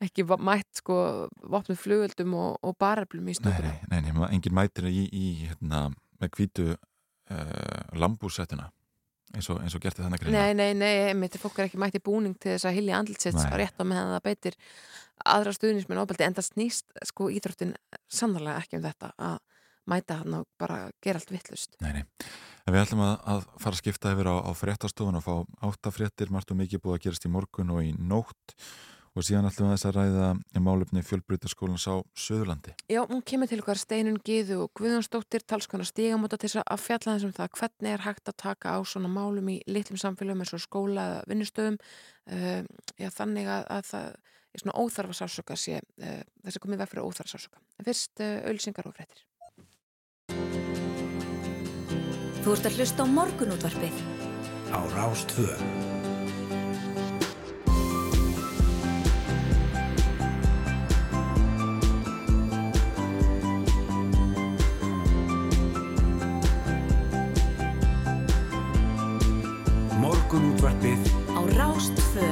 [0.04, 4.88] ekki mætt sko vopnuð flugöldum og, og baröflum í stundinu Nei, nei, nei, engin mættir
[4.92, 5.90] í, í hérna,
[6.20, 8.70] með kvítu uh, lambúsettina
[9.36, 12.36] eins og, og gert þannig Nei, nei, nei, mitt fólk er ekki mætt í búning
[12.40, 14.58] til þess að hilja andlitsets og rétt á meðan það beitir
[15.24, 17.76] aðra stuðnismin ofbeldi en það snýst sko íþróttin
[18.12, 19.38] sannarlega ekki um þetta að
[19.86, 21.76] mæta hann og bara gera allt vittlust.
[21.84, 22.04] Nei, nei.
[22.66, 25.34] En við ætlum að, að fara að skipta yfir á, á fréttastofun og fá
[25.68, 28.56] áttafréttir, margt og mikið búið að gerast í morgun og í nótt
[29.16, 32.74] og síðan að þess að ræða málefni fjölbrytarskólans á Suðurlandi.
[32.92, 37.34] Já, hún kemur til okkar Steinun Gíðu og Guðjónsdóttir talskona stígamóta til að fjalla þessum
[37.36, 41.06] það hvernig er hægt að taka á svona málum í litlum samfélagum eins og skóla
[41.10, 42.60] eða vinnustöðum uh,
[43.00, 44.10] já, þannig að, að það
[44.52, 47.64] er svona óþarfa sásöka sé uh, þess að komið veg fyrir óþarfa sásöka.
[47.88, 49.24] Fyrst uh, ölsingar og fréttir.
[52.44, 54.00] Þú ert að hlusta á morgunútvarpið
[54.76, 55.95] á Rástvö.
[70.26, 71.04] Morgunútvarpið
[71.38, 72.24] á Rástvö.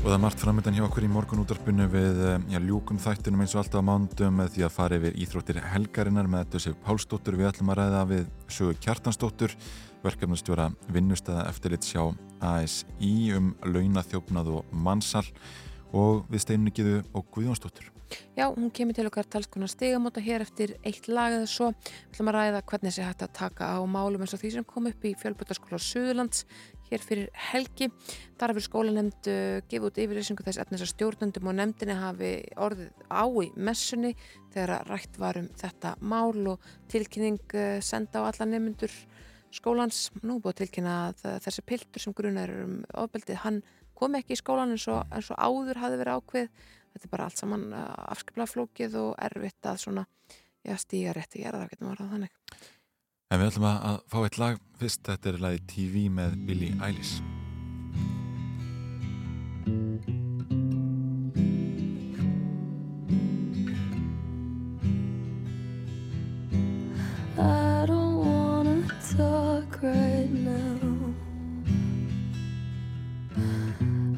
[0.00, 3.54] Og það er margt framöndan hjá okkur í morgunútarpunni við eh, já, ljúkum þættinum eins
[3.54, 7.38] og alltaf á mándum með því að fara yfir íþróttir helgarinnar með þetta séu Pálsdóttur
[7.38, 8.26] við ætlum að ræða við
[8.58, 9.54] sögu Kjartansdóttur
[10.02, 12.10] verkefnastjóra vinnustæða eftirlit sjá
[12.42, 15.28] ASI um launathjófnað og mannsal
[15.94, 17.93] og við steiningiðu og Guðjónsdóttur.
[18.34, 21.70] Já, hún kemur til okkar talskona stigamóta hér eftir eitt lag eða svo.
[21.72, 24.66] Við ætlum að ræða hvernig þessi hægt að taka á málum eins og því sem
[24.68, 26.44] kom upp í fjölbutaskóla Suðurlands
[26.90, 27.88] hér fyrir helgi.
[28.38, 32.32] Þar hefur skólanemnd uh, gefið út yfirleysingu þess efnis að stjórnundum og nefndinni hafi
[32.66, 34.14] orðið á í messunni
[34.54, 38.94] þegar rætt var um þetta mál og tilkynning uh, senda á alla nefnundur
[39.54, 40.08] skólans.
[40.22, 43.62] Nú búið tilkynna að uh, þessi piltur sem grunar um ofbeldið, hann
[43.94, 46.64] kom ekki í skólan eins og, eins og áður hafi verið ákveð.
[46.94, 50.06] Þetta er bara allt saman afskipla flókið og erfitt að svona,
[50.62, 52.40] já, stíga rétti gera það, getur maður að þannig.
[53.34, 57.18] En við ætlum að fá eitt lag fyrst, þetta er lagi TV með Billie Eilish.
[67.36, 68.86] I don't wanna
[69.16, 71.14] talk right now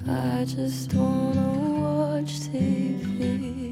[0.07, 1.66] I just wanna
[2.17, 3.66] watch TV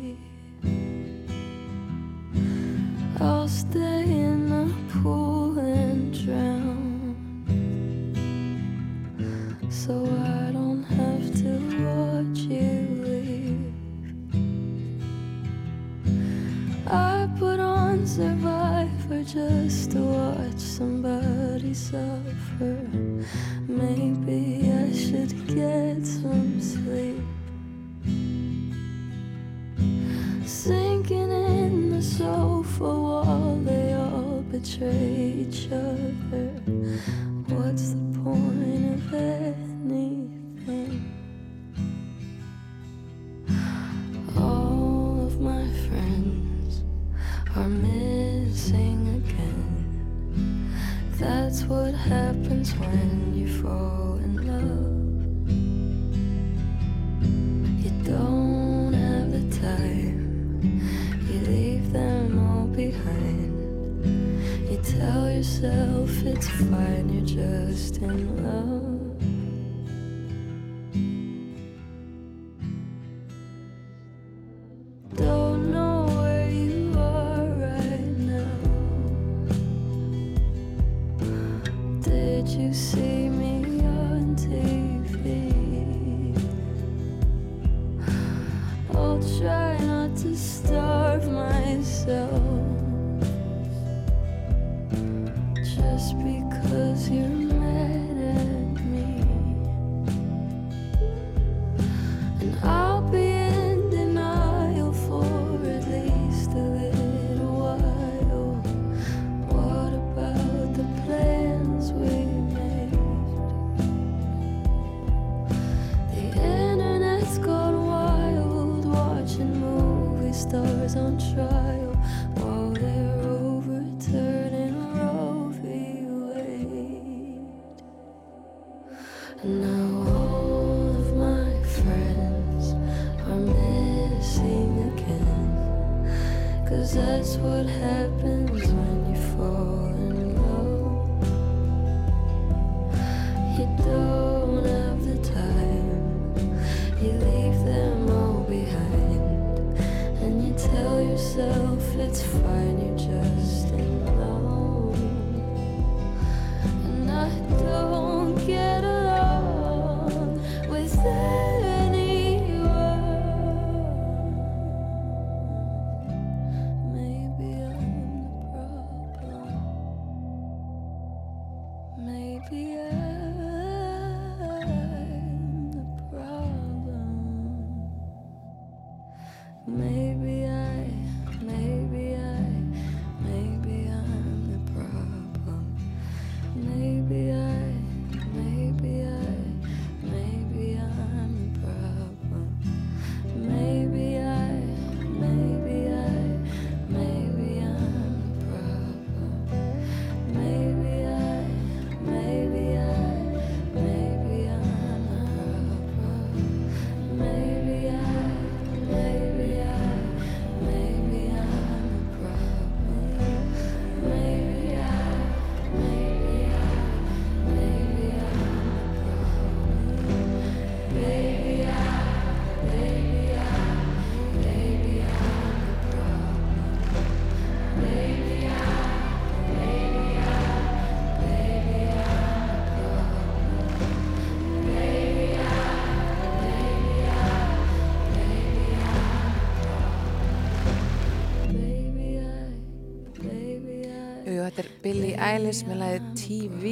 [245.15, 246.71] Billie Eilish með lagið TV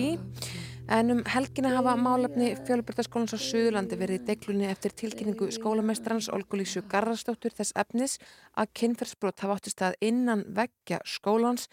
[0.91, 6.83] en um helgina hafa málefni fjölbjörnarskólans á Suðurlandi verið í deglunni eftir tilkynningu skólamestrans Olgulísu
[6.91, 8.17] Garðarsdóttur þess efnis
[8.59, 11.69] að kynferðsbrot hafa átti stað innan veggja skólans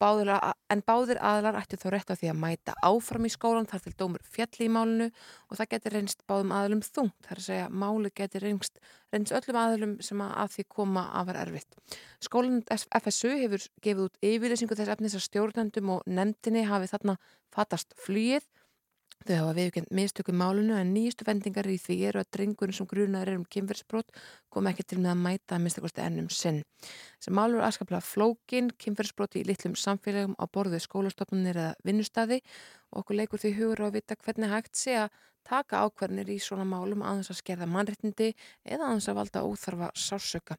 [0.00, 0.30] báðir,
[0.72, 3.92] en báðir aðlar ætti þó rétt á því að mæta áfram í skólan þar til
[3.98, 5.08] dómur fjalli í málinu
[5.50, 8.80] og það getur reynst báðum aðlum þungt þar að segja máli getur reynst,
[9.12, 11.98] reynst öllum aðlum sem að, að því koma að vera erfitt.
[12.24, 12.62] Skólan
[13.02, 17.18] FSU hefur gefið út yfirlýsingu þess efnis að stjórnendum og nefndinni hafi þarna
[17.52, 18.48] fatast flýið
[19.22, 23.28] Þau hafa viðkjönd mistökum málunu en nýjustu vendingar í því eru að drengurinn sem grunar
[23.30, 24.10] er um kynferðsbrot
[24.50, 26.62] kom ekki til með að mæta að minnstakosti ennum sinn.
[27.20, 32.40] Þessi málur er aðskaplega flókin, kynferðsbrot í litlum samfélagum á borðu skólastofnunir eða vinnustadi
[32.90, 36.38] og okkur leikur því hugur á að vita hvernig hægt sé að taka ákvarnir í
[36.42, 38.32] svona málum aðeins að skerða mannréttindi
[38.64, 40.56] eða aðeins að valda óþarfa sásöka.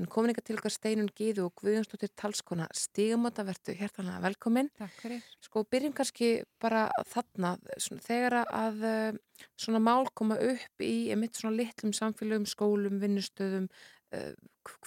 [0.00, 4.70] Hún komin ykkar til ykkar steinun Gíðu og Guðjónsdóttir talskona Stígamóta, verðu hértanlega velkomin.
[4.78, 5.26] Takk fyrir.
[5.44, 6.30] Sko, byrjum kannski
[6.62, 9.20] bara þarna, svona, þegar að uh,
[9.60, 13.68] svona mál koma upp í mitt svona litlum samfélögum, skólum, vinnustöðum,
[14.16, 14.30] uh,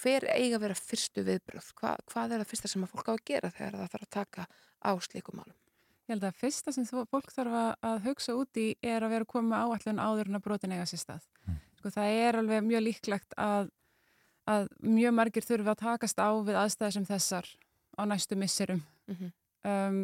[0.02, 1.70] hver eiga að vera fyrstu viðbröð?
[1.78, 4.16] Hva, hvað er það fyrsta sem að fólk á að gera þegar það þarf að
[4.18, 4.48] taka
[4.82, 5.56] á slíkum málum?
[6.06, 9.26] Ég held að fyrsta sem þú, fólk þarf að hugsa út í er að vera
[9.26, 11.24] komið með áallun áður en að brotin eiga sér stað.
[11.46, 11.56] Mm.
[11.80, 13.72] Sko, það er alveg mjög líklegt að
[14.46, 17.48] að mjög margir þurfi að takast á við aðstæðar sem þessar
[17.98, 18.82] á næstu misserum.
[19.06, 19.32] Mm -hmm.
[19.70, 19.98] um,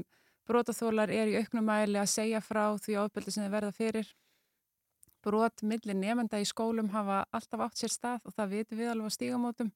[0.46, 4.08] Brotaþólar er í auknum mæli að segja frá því ábyrði sem þið verða fyrir.
[5.22, 9.06] Brot millir nefnda í skólum hafa alltaf átt sér stað og það vitum við alveg
[9.06, 9.70] á stígamótum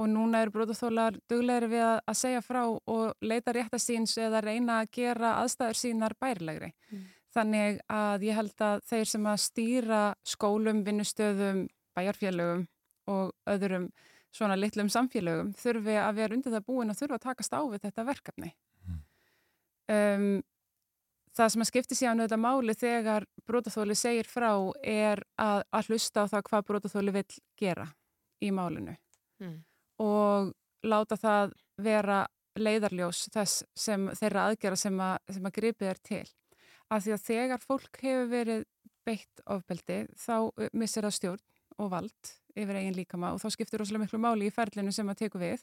[0.00, 4.92] og núna eru brotaþólar duglegri við að, segja frá og leita réttasíns eða reyna að
[4.96, 6.72] gera aðstæður sínar bærilegri.
[6.90, 7.02] Mm.
[7.32, 11.66] Þannig að ég held að þeir sem að stýra skólum, vinnustöðum,
[11.96, 12.66] bæjarfélögum
[13.12, 13.90] og öðrum
[14.32, 17.84] svona litlum samfélögum þurfi að vera undir það búin að þurfa að takast á við
[17.86, 18.52] þetta verkefni.
[19.92, 20.40] Um,
[21.36, 24.52] það sem að skipti síðan auðvitað máli þegar brótaþóli segir frá
[24.84, 27.26] er að, að hlusta á það hvað brótaþóli vil
[27.60, 27.86] gera
[28.42, 28.94] í málinu
[29.42, 29.58] mm.
[30.02, 32.20] Og láta það vera
[32.58, 36.24] leiðarljós þess sem þeirra aðgera sem að, sem að gripið er til.
[36.92, 38.64] Af því að þegar fólk hefur verið
[39.06, 40.36] beitt ofbeldi þá
[40.76, 41.46] missir það stjórn
[41.80, 45.24] og vald yfir eigin líkama og þá skiptir rosalega miklu máli í ferlinu sem að
[45.24, 45.62] teku við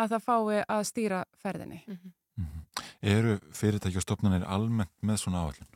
[0.00, 1.82] að það fái að stýra ferðinni.
[1.86, 2.12] Mm -hmm.
[2.40, 2.84] Mm -hmm.
[3.02, 5.70] Eru fyrirtæki og stofnanir almennt með svona áallin?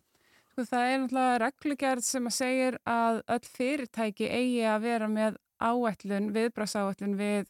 [0.50, 5.36] Sko það er náttúrulega reglugjörð sem að segir að öll fyrirtæki eigi að vera með
[5.58, 7.46] áallun, viðbragsáallun við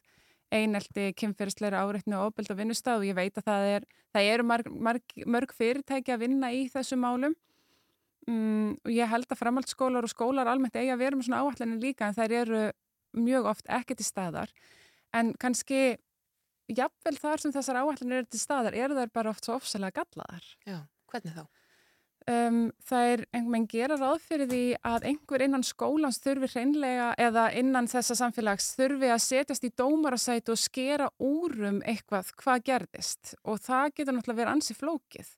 [0.53, 4.45] einelti, kynferðsleira áreitni og ofbeld og vinnustaf og ég veit að það, er, það eru
[4.51, 7.35] marg, marg, mörg fyrirtæki að vinna í þessu málum.
[8.25, 11.83] Mm, og ég held að framhaldsskólar og skólar almennt eiga að vera með svona áallanir
[11.83, 12.63] líka en þær eru
[13.15, 14.53] mjög oft ekki til staðar.
[15.15, 15.97] En kannski
[16.73, 20.47] jafnvel þar sem þessar áallanir eru til staðar eru þær bara oft svo ofsalega gallaðar.
[20.65, 20.79] Já,
[21.11, 21.45] hvernig þá?
[22.25, 27.11] Um, það er einhvern veginn gera ráð fyrir því að einhver innan skólans þurfi hreinlega
[27.21, 33.35] eða innan þessa samfélags þurfi að setjast í dómarasætu og skera úrum eitthvað hvað gerðist.
[33.45, 35.29] Og það getur náttúrulega verið ansi flókið.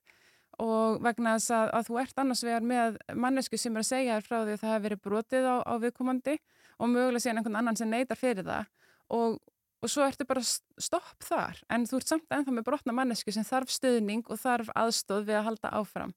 [0.64, 4.16] Og vegna þess að, að þú ert annars vegar með mannesku sem er að segja
[4.16, 6.38] þér frá því að það hefur verið brotið á, á viðkomandi
[6.78, 8.72] og mögulega síðan einhvern annan sem neytar fyrir það.
[9.12, 9.36] Og,
[9.84, 11.60] og svo ertu bara stopp þar.
[11.68, 15.42] En þú ert samt ennþá með brotna mannesku sem þarf stuðning og þarf aðstóð við
[15.42, 16.16] að halda áfram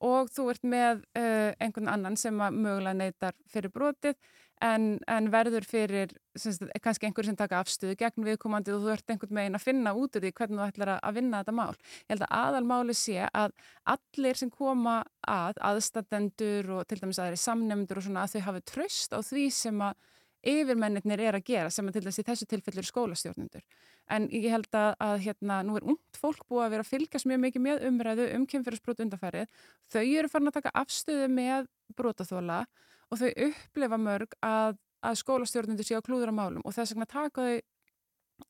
[0.00, 4.16] og þú ert með uh, einhvern annan sem mögulega neytar fyrir brotið
[4.64, 9.12] en, en verður fyrir sagt, kannski einhver sem taka afstöðu gegn viðkomandi og þú ert
[9.12, 11.72] einhvern veginn að finna út úr því hvernig þú ætlar að vinna þetta mál.
[12.04, 13.56] Ég held að aðalmáli sé að
[13.94, 18.64] allir sem koma að, aðstatendur og til dæmis aðeins samnefndur og svona að þau hafi
[18.72, 20.08] tröst á því sem að
[20.46, 23.64] yfirmennir er að gera sem að til dæmis í þessu tilfellir skólastjórnundur.
[24.10, 27.28] En ég held að, að hérna, nú er ungt fólk búið að vera að fylgjast
[27.28, 29.50] mjög mikið með umræðu um kemfyrirsbrot undarfærið.
[29.92, 31.68] Þau eru farin að taka afstöðu með
[31.98, 32.62] brotaþóla
[33.10, 37.46] og þau upplefa mörg að, að skólastjórnundur séu að klúðra málum og þess vegna taka
[37.46, 37.58] þau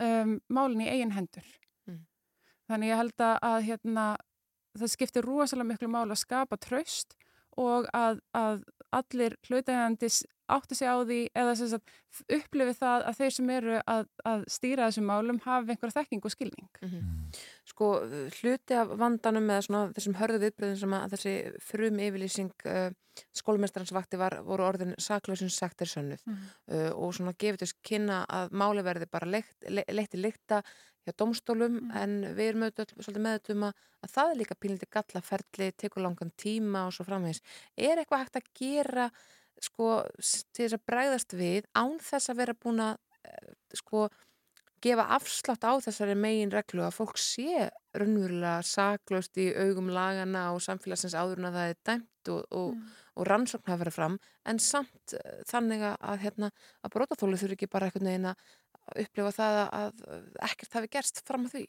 [0.06, 1.46] um, málinn í eigin hendur.
[1.88, 2.02] Mm.
[2.70, 4.06] Þannig ég held að hérna,
[4.78, 7.16] það skiptir rosalega miklu mál að skapa tröst
[7.58, 8.62] og að, að
[8.94, 10.22] allir hlutægandis
[10.56, 11.92] átti sig á því eða sagt,
[12.36, 16.34] upplifi það að þeir sem eru að, að stýra þessum málum hafi einhverja þekking og
[16.34, 16.68] skilning.
[16.80, 17.44] Mm -hmm.
[17.70, 17.90] Sko
[18.40, 21.34] hluti af vandanum með svona, þessum hörðu viðbröðum sem að þessi
[21.70, 22.90] frum yfirlýsing uh,
[23.36, 26.76] skólumestaransvakti var, voru orðin saklausins sektir sönnuð mm -hmm.
[26.76, 30.62] uh, og svona gefið þess kynna að máli verði bara leitt, le, leitt í líkta
[31.06, 31.96] hjá domstólum mm -hmm.
[32.02, 33.74] en við erum auðvitað svolítið meðutum að,
[34.04, 37.42] að það er líka pínliti gallaferli, tekur langan tíma og svo framvegis.
[37.76, 39.10] Er eitthvað hægt að gera
[39.60, 44.08] sko til þess að bregðast við án þess að vera búin að eh, sko
[44.80, 50.62] gefa afslátt á þessari megin reglu að fólk sé raunverulega saklaust í augum lagana og
[50.64, 52.96] samfélagsins áður en að það er dæmt og, og, mm.
[53.20, 54.16] og rannsókn hafa verið fram
[54.48, 56.50] en samt uh, þannig að, hérna,
[56.80, 58.34] að brotaþólu þurfi ekki bara eitthvað neina
[58.88, 60.02] að upplifa það að
[60.48, 61.66] ekkert hafi gerst fram á því.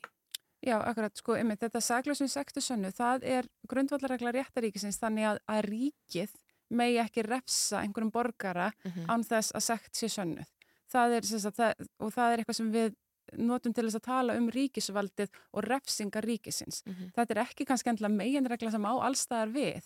[0.62, 5.62] Já, akkurat, sko, einmitt, þetta saklausum sektu sönnu, það er grundvallarregla réttaríkisins þannig að, að
[5.72, 6.36] ríkið
[6.72, 9.08] megi ekki refsa einhverjum borgara mm -hmm.
[9.12, 10.50] án þess að sekt sé sönnuð.
[10.92, 12.96] Það er, sagt, það, og það er eitthvað sem við
[13.38, 16.84] notum til þess að tala um ríkisvaldið og refsingar ríkisins.
[16.86, 17.12] Mm -hmm.
[17.16, 19.84] Þetta er ekki kannski endilega meginregla sem á allstaðar við.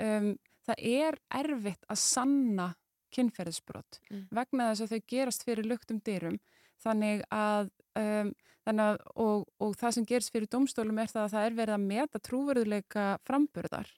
[0.00, 0.36] Um,
[0.66, 2.74] það er erfitt að sanna
[3.14, 4.26] kynferðisbrott mm.
[4.34, 6.38] vegna þess að þau gerast fyrir luktum dyrum
[6.84, 7.70] þannig að,
[8.00, 8.32] um,
[8.66, 11.76] þannig að og, og það sem gerst fyrir domstólum er það að það er verið
[11.76, 13.92] að meta trúverðuleika framburðar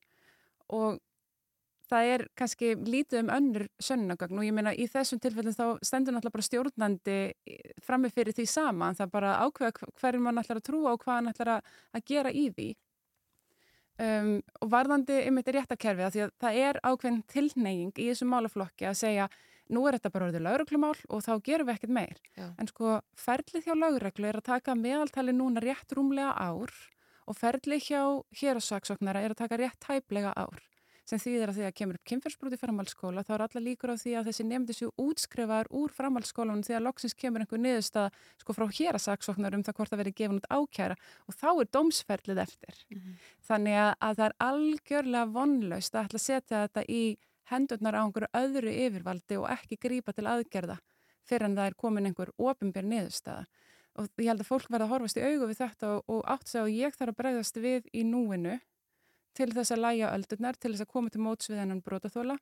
[0.77, 1.01] og
[1.91, 6.17] það er kannski lítið um önnur sönnagögn og ég meina í þessum tilfellin þá stendur
[6.17, 7.19] náttúrulega bara stjórnandi
[7.87, 11.21] frammi fyrir því sama en það bara ákveða hverjum mann ætlar að trúa og hvað
[11.21, 12.69] hann ætlar að, gera í því.
[13.97, 18.35] Um, og varðandi ymitt er réttakerfið að því að það er ákveðin tilneying í þessum
[18.35, 19.29] málaflokki að segja
[19.73, 22.21] nú er þetta bara orðið lauruglumál og þá gerum við ekkert meir.
[22.37, 22.51] Já.
[22.59, 26.75] en sko ferlið hjá lauruglu er að taka meðaltali núna rétt rúmlega ár
[27.27, 28.03] og ferlið hjá
[28.43, 29.25] hérasaksóknara
[31.07, 33.97] að sem þýðir að því að kemur upp kynferðsbrúti framhaldsskóla þá er alla líkur á
[34.01, 38.57] því að þessi nefndi sér útskrifaður úr framhaldsskólanum því að loksins kemur einhver niðurstað sko
[38.57, 42.83] frá hérasaksóknar um það hvort það verið gefin út ákjæra og þá er dómsferlið eftir.
[43.47, 47.03] Þannig að, að það er algjörlega vonlaust að ætla að setja þetta í
[47.47, 50.81] hendurnar á einhverju öðru yfirvaldi og ekki grípa til aðgerða
[51.27, 53.47] fyrir en það er komin einhver ofinbér niðurstaða.
[53.97, 56.51] Og ég held að fólk verða að horfast í augu við þetta og, og átt
[56.51, 58.59] sig á ég þarf að bregðast við í núinu
[59.37, 62.39] til þess að læja öldurnar, til þess að koma til móts við hennan brotaþóla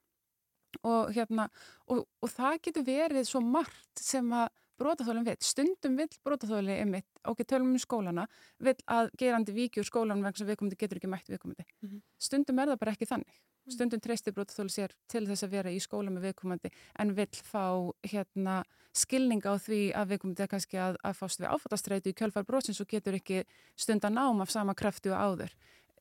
[0.83, 1.49] og, hérna,
[1.91, 4.51] og, og það getur verið svo margt sem að
[4.81, 5.37] brotaþólinn vil.
[5.45, 8.27] Stundum vil brotaþóli einmitt, ok, tölum um skólana,
[8.63, 11.67] vil að gerandi viki úr skólanum vegna sem viðkomandi getur ekki mætt viðkomandi.
[11.83, 12.01] Mm -hmm.
[12.19, 13.43] Stundum er það bara ekki þannig.
[13.71, 17.93] Stundum treystir brotaþóli sér til þess að vera í skóla með viðkomandi en vil fá
[18.03, 22.45] hérna, skilning á því að viðkomandi er kannski að, að fást við áfattastreitu í kjölfar
[22.45, 23.45] brotsins og getur ekki
[23.77, 25.57] stund að nám af sama krafti og áður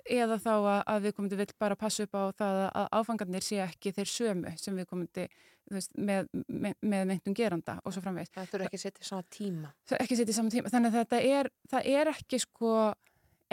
[0.09, 3.93] eða þá að, að viðkomandi vil bara passa upp á það að áfangarnir sé ekki
[3.95, 5.27] þeir sömu sem viðkomandi
[5.71, 8.34] veist, með, með, með meintum geranda og svo framvegist.
[8.35, 9.73] Það þurfa ekki að setja í sama tíma.
[9.89, 10.73] Það ekki setja í sama tíma.
[10.73, 12.75] Þannig að þetta er, það er ekki sko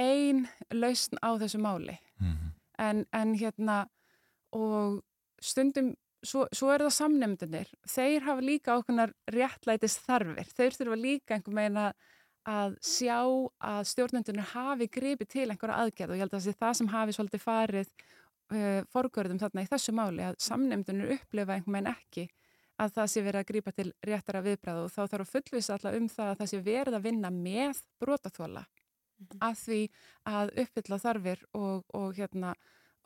[0.00, 0.44] ein
[0.74, 1.96] lausn á þessu máli.
[2.20, 2.54] Mm -hmm.
[2.88, 3.80] en, en hérna
[4.52, 5.02] og
[5.40, 11.32] stundum Svo, svo er það samnefndunir, þeir hafa líka ákveðnar réttlætist þarfir, þeir þurfa líka
[11.32, 11.94] einhver meina að
[12.80, 13.20] sjá
[13.60, 17.42] að stjórnendunir hafi gripið til einhverja aðgerð og ég held að það sem hafi svolítið
[17.44, 17.90] farið
[18.54, 22.28] uh, forgörðum þarna í þessu máli að samnefndunir upplefa einhver menn ekki
[22.80, 25.96] að það sé verið að grípa til réttara viðbræðu og þá þarf að fullvisa alltaf
[25.98, 29.40] um það að það sé verið að vinna með brotaþóla mm -hmm.
[29.48, 29.80] að því
[30.24, 32.54] að uppfylla þarfir og, og hérna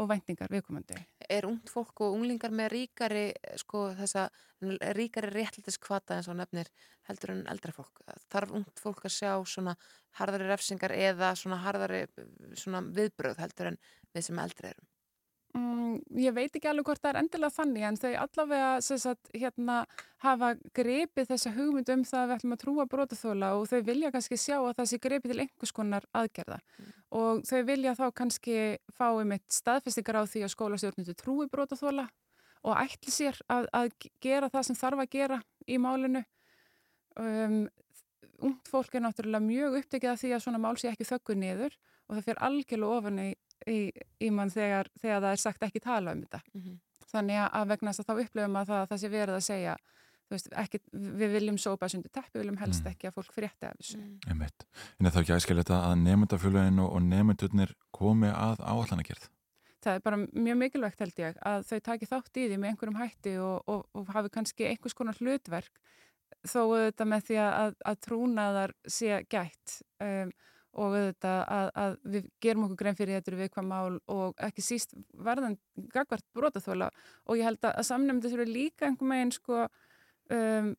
[0.01, 0.97] og væntingar viðkomandi.
[1.31, 3.25] Er ungt fólk og unglingar með ríkari
[3.61, 4.27] sko þessa
[4.97, 6.71] ríkari réttlætiskvata eins og nefnir
[7.09, 8.03] heldur en eldra fólk?
[8.33, 9.77] Þarf ungt fólk að sjá svona
[10.19, 12.05] harðari refsingar eða svona harðari
[12.59, 13.81] svona viðbröð heldur en
[14.15, 14.91] við sem eldri erum?
[15.55, 19.77] Mm, ég veit ekki alveg hvort það er endilega þannig en þau allavega sagt, hérna,
[20.25, 24.11] hafa grepið þessa hugmynd um það að við ætlum að trúa brotaþóla og þau vilja
[24.17, 26.91] kannski sjá að það sé grepið til einhvers konar aðgerða mm.
[27.21, 28.59] og þau vilja þá kannski
[28.99, 32.09] fá um eitt staðfestingar á því að skólastjórnundu trúi brotaþóla
[32.65, 33.95] og ætli sér að, að
[34.25, 35.41] gera það sem þarf að gera
[35.71, 36.25] í málinu
[37.21, 37.61] um,
[38.43, 41.79] ungt fólk er náttúrulega mjög upptekið af því að svona mál sé ekki þöggu niður
[42.09, 43.29] og það fyrir algjörlega ofan í
[43.71, 43.79] í,
[44.21, 46.41] í mann þegar, þegar það er sagt ekki tala um þetta.
[46.53, 46.81] Mm -hmm.
[47.15, 49.77] Þannig að vegna þess að þá upplifum að það, það sé verið að segja
[50.33, 52.95] veist, ekki, við viljum sópa sundu teppi, við viljum helst mm.
[52.95, 54.01] ekki að fólk frétti af þessu.
[54.01, 54.43] Mm.
[54.99, 59.29] En er það ekki æskilegt að nefndafélaginu og nefndurnir komi að áallanagerð?
[59.85, 63.01] Það er bara mjög mikilvægt held ég að þau taki þátt í því með einhverjum
[63.03, 65.83] hætti og, og, og hafi kannski einhvers konar hlutverk
[66.45, 70.33] þó auðvitað með því að, að trúnaðar sé gætt um,
[70.75, 74.65] og auðvitað að, að við gerum okkur grein fyrir þetta við hvað mál og ekki
[74.65, 74.95] síst
[75.27, 75.59] verðan
[75.95, 76.89] gagvart brotaþóla
[77.27, 79.61] og ég held að, að samnefndi þurfa líka einhver meginn sko
[80.35, 80.73] um,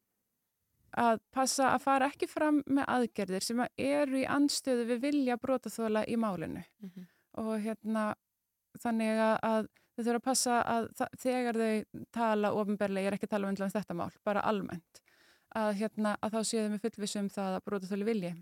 [0.95, 5.39] að passa að fara ekki fram með aðgerðir sem að eru í anstöðu við vilja
[5.41, 6.63] brotaþóla í málinu.
[6.79, 7.07] Mm -hmm.
[7.43, 8.05] og hérna
[8.79, 10.87] þannig að, að þau þurfa að passa að
[11.19, 15.01] þegar þau tala ofinberlega, ég er ekki að tala um þetta mál, bara almennt
[15.55, 18.33] að, hérna, að þá séu þau með fullvisum það að brotaþóli vilji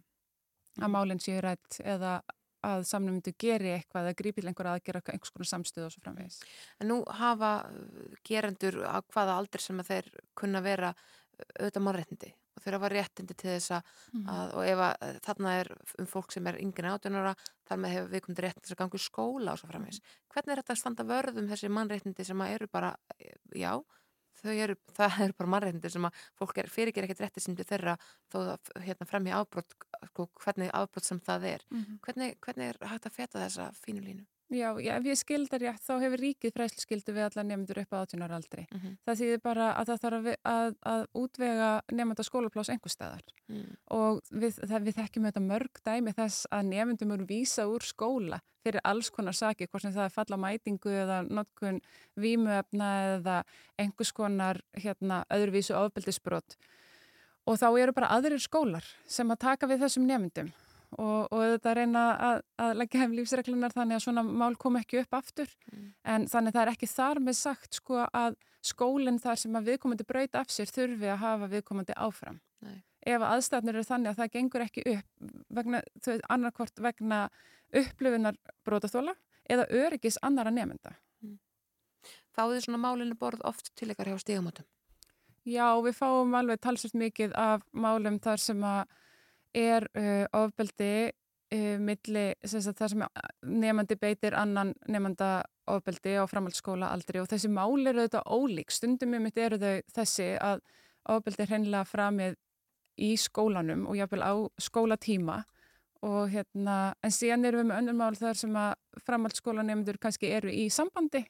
[0.82, 2.20] að málinn séu rætt eða
[2.64, 6.38] að samnumyndu geri eitthvað eða grípil einhver að gera einhvers konar samstöð og svo framvegis.
[6.80, 10.08] En nú hafa uh, gerendur á hvaða aldur sem þeir
[10.40, 14.28] kunna vera uh, auðvitað mannréttindi og þeir hafa réttindi til þess mhm.
[14.30, 14.54] að, mm.
[14.54, 17.34] og ef að uh, þarna er um fólk sem er yngre átjónara,
[17.68, 20.00] þar með hefur við komið réttindi þess að gangu skóla og svo framvegis.
[20.00, 20.22] Mm.
[20.36, 22.94] Hvernig er þetta að standa vörðum þessi mannréttindi sem eru bara,
[23.58, 23.74] já,
[24.44, 27.98] eru, það eru bara mannreitindi sem að fólk er, fyrirger ekkert rétti sindu þeirra
[28.32, 29.76] þó að hérna, fremja afbrott
[30.10, 32.00] sko, hvernig afbrott sem það er mm -hmm.
[32.08, 34.26] hvernig, hvernig er hægt að feta þessa fínu línu?
[34.54, 37.98] Já, já, ef ég skildar rétt þá hefur ríkið fræsluskildu við alla nefndur upp á
[38.04, 38.66] 18 ára aldri.
[38.70, 38.96] Mm -hmm.
[39.06, 43.76] Það þýðir bara að það þarf að, að, að útvega nefnda skólaplás einhver staðar mm.
[43.90, 48.40] og við, það, við þekkjum þetta mörg dæmi þess að nefndum eru vísa úr skóla
[48.64, 51.82] fyrir alls konar saki, hvort sem það er falla mætingu eða notkun
[52.16, 53.44] vímuefna eða
[53.78, 56.56] einhvers konar hérna, öðruvísu ofbeldisbrott
[57.46, 60.54] og þá eru bara aðrir skólar sem að taka við þessum nefndum
[60.98, 65.02] og, og þetta reyna að, að leggja heim lífsreglunar þannig að svona mál kom ekki
[65.04, 65.52] upp aftur
[66.04, 70.08] en þannig það er ekki þar með sagt sko að skólinn þar sem að viðkomandi
[70.08, 72.40] braut af sér þurfi að hafa viðkomandi áfram.
[72.64, 72.84] Nei.
[73.04, 77.24] Ef að aðstæðnir eru þannig að það gengur ekki upp vegna, þau annarkvort vegna
[77.76, 79.16] upplöfunar brótaþóla
[79.52, 80.96] eða öryggis annara nefnda.
[82.34, 84.66] Fáðu þið svona málinu borð oft til ykkar hjá stígamótum?
[85.44, 88.96] Já, við fáum alveg talsvöld mikið af málum þar sem að
[89.54, 90.94] er uh, ofbeldi
[91.54, 93.04] uh, milli, sem þar sem
[93.64, 98.74] nefandi beitir annan nefanda ofbeldi á framhaldsskóla aldrei og þessi mál eru auðvitað ólík.
[98.74, 100.64] Stundum um þetta eru þau þessi að
[101.14, 102.38] ofbeldi hreinlega framið
[103.02, 105.44] í skólanum og jáfnvel á skólatíma.
[106.04, 108.74] Og hérna, en síðan erum við með önnur mál þar sem að
[109.06, 111.24] framhaldsskólanemndur kannski eru í sambandi.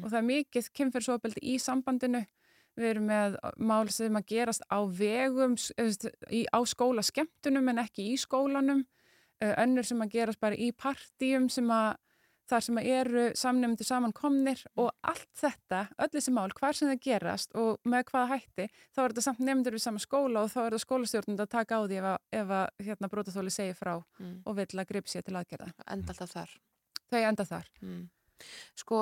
[0.00, 2.22] Og það er mikið kynferðsofbeldi í sambandinu
[2.78, 8.16] við erum með mál sem að gerast á vegum á skóla skemmtunum en ekki í
[8.20, 8.84] skólanum
[9.44, 11.94] önnur sem að gerast bara í partíum sem að
[12.50, 17.00] þar sem að eru samnefndu samankomnir og allt þetta, öll þessi mál, hvar sem það
[17.06, 20.58] gerast og með hvaða hætti, þá er þetta samt nefndur við saman skóla og þá
[20.64, 23.94] er þetta skólastjórnund að taka á því ef að, ef að hérna, brótaþóli segir frá
[23.96, 24.34] mm.
[24.44, 25.70] og vil að gripa sér til aðgerða.
[25.94, 26.54] Enda alltaf þar.
[27.08, 27.72] Þau enda þar.
[27.80, 28.04] Mm.
[28.78, 29.00] Sko,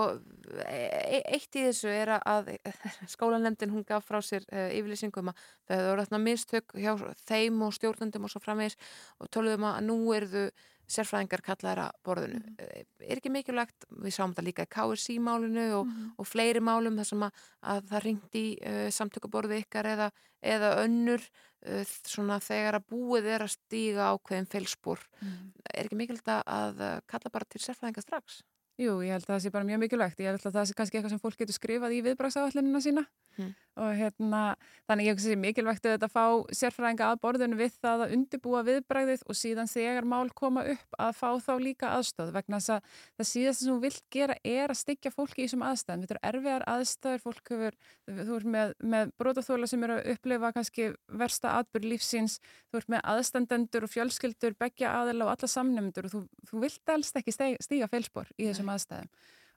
[0.67, 2.53] e eitt í þessu er að
[3.15, 6.93] skólanemndin hún gaf frá sér uh, yfirlýsingum að það hefur verið mistök hjá
[7.25, 8.79] þeim og stjórnendum og svo framvegis
[9.19, 12.41] og töluðum að nú eru þau sérfræðingar kallaðara borðinu.
[12.43, 12.91] Mm.
[13.07, 16.11] Er ekki mikilvægt, við sáum þetta líka í KSC-málinu og, mm.
[16.21, 17.41] og fleiri málum þar sem að,
[17.73, 20.11] að það ringt í uh, samtökuborðu ykkar eða,
[20.55, 25.05] eða önnur uh, svona þegar að búið er að stíga ákveðin félspor.
[25.23, 25.53] Mm.
[25.73, 28.43] Er ekki mikilvægt að kalla bara til sérfræðingar strax?
[28.83, 30.21] Jú, ég held að það sé bara mjög mikilvægt.
[30.23, 33.03] Ég held að það sé kannski eitthvað sem fólk getur skrifað í viðbragsáallinina sína
[33.39, 33.51] mm.
[33.83, 34.41] og hérna,
[34.89, 36.25] þannig ég held að það sé mikilvægt að þetta fá
[36.59, 41.13] sérfræðinga að borðinu við það að undibúa viðbragðið og síðan þegar mál koma upp að
[41.21, 44.81] fá þá líka aðstöð vegna þess að það síðast sem þú vilt gera er að
[44.83, 46.07] styggja fólki í þessum aðstæðum.
[46.07, 47.79] Þetta eru erfiðar aðstæður, fólk hefur,
[48.09, 50.89] þú ert með, með brotaþóla sem eru að upplifa kannski
[51.23, 52.39] versta atbyrg lífsins,
[52.73, 56.93] þú ert með aðstandendur og fjölskyldur, begja aðila og alla samnefndur og þú, þú vilt
[56.95, 59.13] alls ekki stíga feilspor í þessum aðstæðum.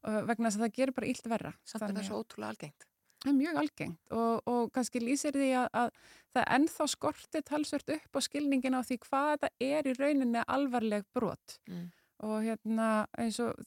[0.05, 2.87] Og vegna þess að það gerur bara ílt verra Samt það er svo ótrúlega algengt.
[3.23, 5.87] Það er mjög algengt og, og kannski lýsir því að, að
[6.35, 11.07] það ennþá skorti talsvört upp á skilningin á því hvað þetta er í rauninni alvarleg
[11.15, 11.59] brot.
[11.71, 11.87] Mm.
[12.25, 12.89] og hérna
[13.19, 13.57] eins og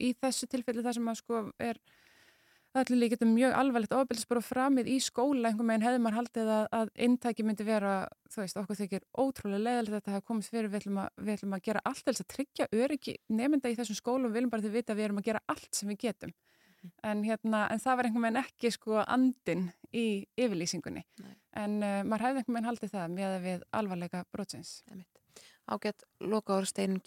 [0.00, 1.80] í þessu tilfelli það sem að sko er
[2.80, 5.50] allir líka þetta mjög alvarlegt ofbeldisbara framið í skóla.
[5.50, 7.94] Einhver meginn hefði maður haldið að, að intæki myndi vera,
[8.32, 10.68] þú veist, okkur þykir ótrúlega leðilegt að þetta hafa komið fyrir.
[10.72, 14.00] Við ætlum að, við ætlum að gera allt þess að tryggja öryggi nefnda í þessum
[14.00, 16.36] skólum, við viljum bara því vita að við erum að gera allt sem við getum.
[16.86, 16.92] Mm.
[17.02, 19.62] en, hérna, en það var einhver meginn ekki sko andin
[19.96, 21.02] í yfirlýsingunni.
[21.22, 21.34] Nei.
[21.56, 24.82] en uh, maður hefði einhver meginn haldið það með að við alvarleika brotsins.
[25.66, 27.00] Ágætt, loka ára steinin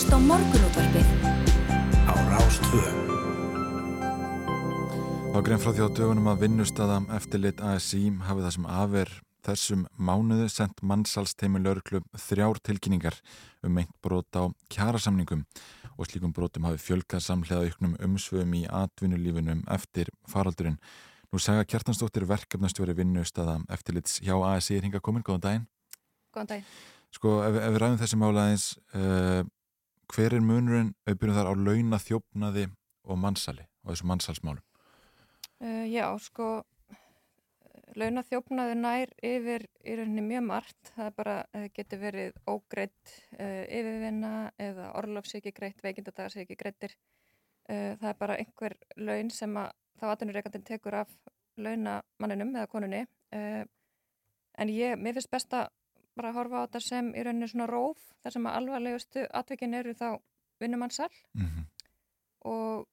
[0.00, 1.08] hlusta á morgunútvarpið.
[2.08, 2.80] Á Rástvö.
[5.28, 9.12] Þá grein frá því á dögunum að vinnustada eftirlit ASI hafi það sem afer
[9.44, 13.18] þessum mánuðu sendt mannsalsteimi lauruklu þrjár tilkynningar
[13.60, 15.44] um meint brot á kjærasamningum
[15.98, 20.80] og slíkum brotum hafi fjölkað samlega auknum umsvöum í atvinnulífinum eftir faraldurinn.
[21.28, 25.70] Nú segja Kjartansdóttir verkefnastjóri vinnustada eftirlits hjá ASI er hinga komin, góðan daginn.
[26.32, 26.68] Góðan daginn.
[27.12, 29.42] Sko, ef, ef við ræðum þessi mála eins, uh,
[30.10, 32.66] hver er munurinn, byrjum þar á launa þjófnaði
[33.06, 34.64] og mannsali og þessu mannsalsmálum?
[35.60, 36.48] Uh, já, sko,
[38.00, 40.92] launaþjófnaður nær yfir í rauninni mjög margt.
[40.96, 46.96] Það bara, það getur verið ógreitt uh, yfirvinna eða orlof sé ekki greitt, ekki greittir.
[47.68, 51.12] Uh, það er bara einhver laun sem að þá aðunurreikandin tekur af
[51.60, 53.02] launamanninum eða konunni.
[53.30, 55.68] En ég, mér finnst best að
[56.16, 59.94] bara horfa á þetta sem í rauninni svona róf, þar sem að alvarlegustu atvikin eru
[59.94, 60.08] þá
[60.60, 61.66] vinnumannsal Mm -hmm.
[62.50, 62.88] og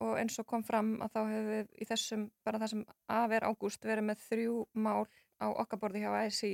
[0.00, 3.32] og eins og kom fram að þá hefur við í þessum, bara það sem af
[3.36, 5.04] er ágúst verið með þrjú mál
[5.40, 6.52] á okkarborði hjá ASI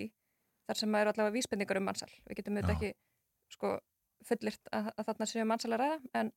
[0.66, 2.90] þar sem eru allavega vísbendingar um mannsal við getum auðvitað ekki
[3.54, 3.72] sko,
[4.26, 6.32] fullirt að, að þarna séu mannsal að ræða en,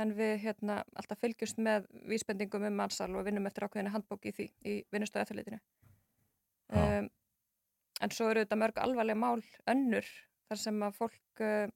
[0.00, 4.34] en við hérna alltaf fylgjumst með vísbendingum um mannsal og vinnum eftir ákveðinu handbók í
[4.64, 5.60] í vinnustöðu eftirlitinu.
[6.68, 7.08] Um,
[8.04, 10.08] en svo eru þetta mörg alvarlega mál önnur
[10.48, 11.66] þar sem að fólk uh,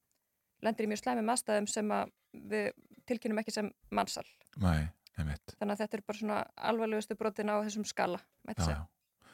[0.62, 2.12] lendir í mjög slæmum aðstæðum sem að
[2.52, 2.72] við
[3.08, 4.26] tilkynum ekki sem mannsal
[4.62, 4.88] Nei,
[5.18, 5.54] einmitt.
[5.58, 6.40] Þannig að þetta er bara svona
[6.70, 8.82] alvarlegustu brotin á þessum skala, mætti segja.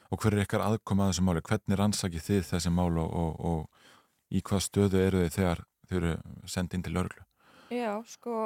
[0.08, 1.42] Og hver er ykkar aðkoma að þessu máli?
[1.44, 5.98] Hvernig rannsakið þið þessi mál og, og, og í hvað stöðu eru þið þegar þið
[5.98, 6.12] eru
[6.48, 7.26] sendið inn til örglu?
[7.74, 8.36] Já, sko,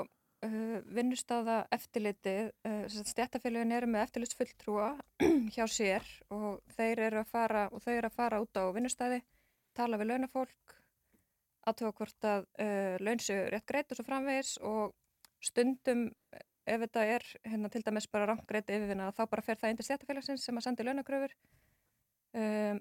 [0.46, 4.92] uh, vinnustada eftirlitið, uh, stjættafélagin eru með eftirlitsfulltrúa
[5.54, 9.22] hjá sér og þeir eru að fara, eru að fara út á vinnustadi,
[9.76, 10.76] tala við launafólk,
[11.66, 14.96] aðtöfa hvort að uh, laun séu rétt greitt og svo framvegis og
[15.42, 16.08] stundum
[16.66, 19.86] ef þetta er hérna, til dæmis bara rangreit yfirvinna þá bara fer það inn til
[19.88, 21.34] stjættafélagsins sem að sendi launagröfur
[22.38, 22.78] um,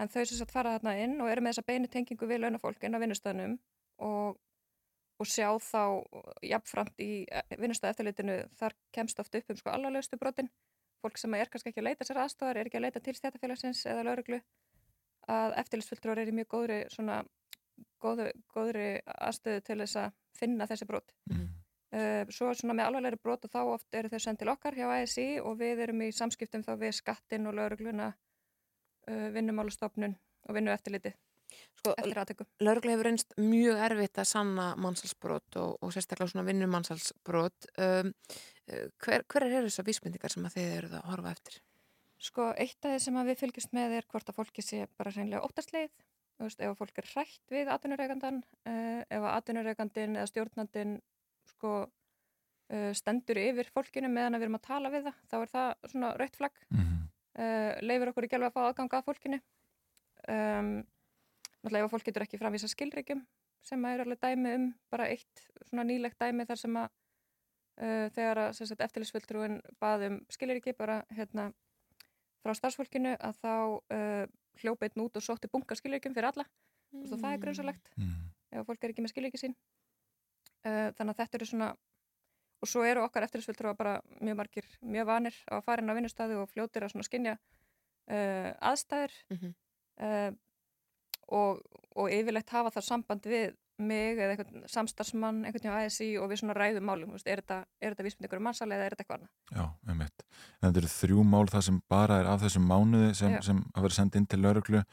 [0.00, 2.86] en þau sem sagt fara þarna inn og eru með þessa beinu tengingu við launafólk
[2.86, 3.58] inn á vinnustöðnum
[4.08, 4.40] og,
[5.20, 5.82] og sjá þá
[6.42, 7.24] jafnframt í
[7.58, 10.50] vinnustöðu eftirlitinu þar kemst oft upp um sko alvarlegustu brotin.
[11.04, 13.84] Fólk sem er kannski ekki að leita sér aðstofar er ekki að leita til stjættafélagsins
[13.90, 14.40] eða lauruglu
[15.30, 17.20] að eftirlitsfulltrúar er í mjög góðri svona
[18.02, 21.14] góðu, góðri aðstöðu til þess að finna þessi brot.
[21.30, 21.46] Mm.
[21.94, 24.88] Uh, svo svona með alvarlegri brot og þá oft eru þau sendt til okkar hjá
[24.96, 30.16] ASI og við erum í samskiptum þá við skattin og laurugluna uh, vinnumálustofnun
[30.48, 31.14] og vinnu eftirliti
[31.80, 31.94] sko.
[32.64, 38.14] Laurugla hefur reynst mjög erfitt að sanna mannsalsbrot og, og sérstaklega svona vinnumannsalsbrot um,
[39.04, 41.60] hver, hver er þessar vísmyndingar sem að þið eruð að horfa eftir?
[42.24, 45.44] Sko eitt af því sem við fylgjast með er hvort að fólki sé bara reynilega
[45.44, 45.90] óttastleið
[46.34, 50.96] þú veist, ef fólk er hrætt við atvinnureikandan uh, ef að atvinnureikandin eða stjórnandin
[51.52, 55.92] sko uh, stendur yfir fólkinu meðan við erum að tala við það þá er það
[55.92, 57.04] svona rautt flagg mm -hmm.
[57.44, 59.40] uh, leifir okkur ekki alveg að fá aðganga að fólkinu
[60.34, 60.74] um,
[61.64, 63.24] náttúrulega ef fólk getur ekki framvísa skilríkjum
[63.64, 68.42] sem er alveg dæmi um bara eitt svona nýlegt dæmi þar sem að uh, þegar
[68.44, 71.50] að eftirlisfulltrúin baðum skilríki bara hérna
[72.44, 73.54] frá starfsfólkinu að þá
[74.60, 77.06] hljópa einn út og sótti bunga skilríkjum fyrir alla mm.
[77.08, 78.12] og það er grunnsalegt mm.
[78.52, 79.56] ef fólk er ekki með skilríki sín
[80.64, 81.66] Uh, þannig að þetta eru svona
[82.64, 85.96] og svo eru okkar eftirlisfjöldrúa bara mjög margir mjög vanir á að fara inn á
[85.98, 89.52] vinnustæðu og fljótir að skinja uh, aðstæður mm -hmm.
[91.34, 91.60] Og,
[91.94, 93.52] og yfirlegt hafa það samband við
[93.82, 97.42] mig eða einhvern samstarfsmann einhvern veginn á ASI og við svona ræðum málum veist, er
[97.42, 100.24] þetta, þetta vísmyndikur um mannsali eða er þetta eitthvað annað Já, einmitt.
[100.60, 103.86] En þetta eru þrjú mál það sem bara er af þessum mánuði sem, sem hafa
[103.88, 104.84] verið sendið inn til lauruglu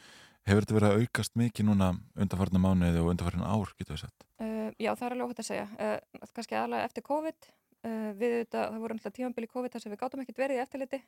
[0.49, 1.87] Hefur þetta verið að aukast mikið núna
[2.17, 4.23] undanfarnar mánuði og undanfarnar ár, getur við sett?
[4.41, 5.65] Uh, já, það er alveg óhætt að segja.
[5.77, 7.49] Uh, kannski aðalega eftir COVID.
[7.85, 10.63] Uh, við þetta, það voru alltaf tímanbili COVID þar sem við gátum ekkert verið í
[10.63, 11.01] eftirliti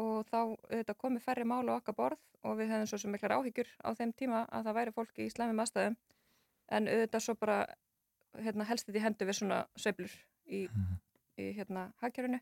[0.00, 0.40] og þá
[0.70, 3.90] þetta, komið færri mál á okkar borð og við hefðum svo sem miklar áhyggjur á
[3.98, 5.98] þeim tíma að það væri fólki í slæmum aðstæðum.
[6.70, 7.58] En auðvitað svo bara
[8.38, 10.14] hérna, helst þetta í hendu við svona söblur
[10.46, 10.96] í, Mhm.
[11.38, 12.40] í hérna, hagkjörunu.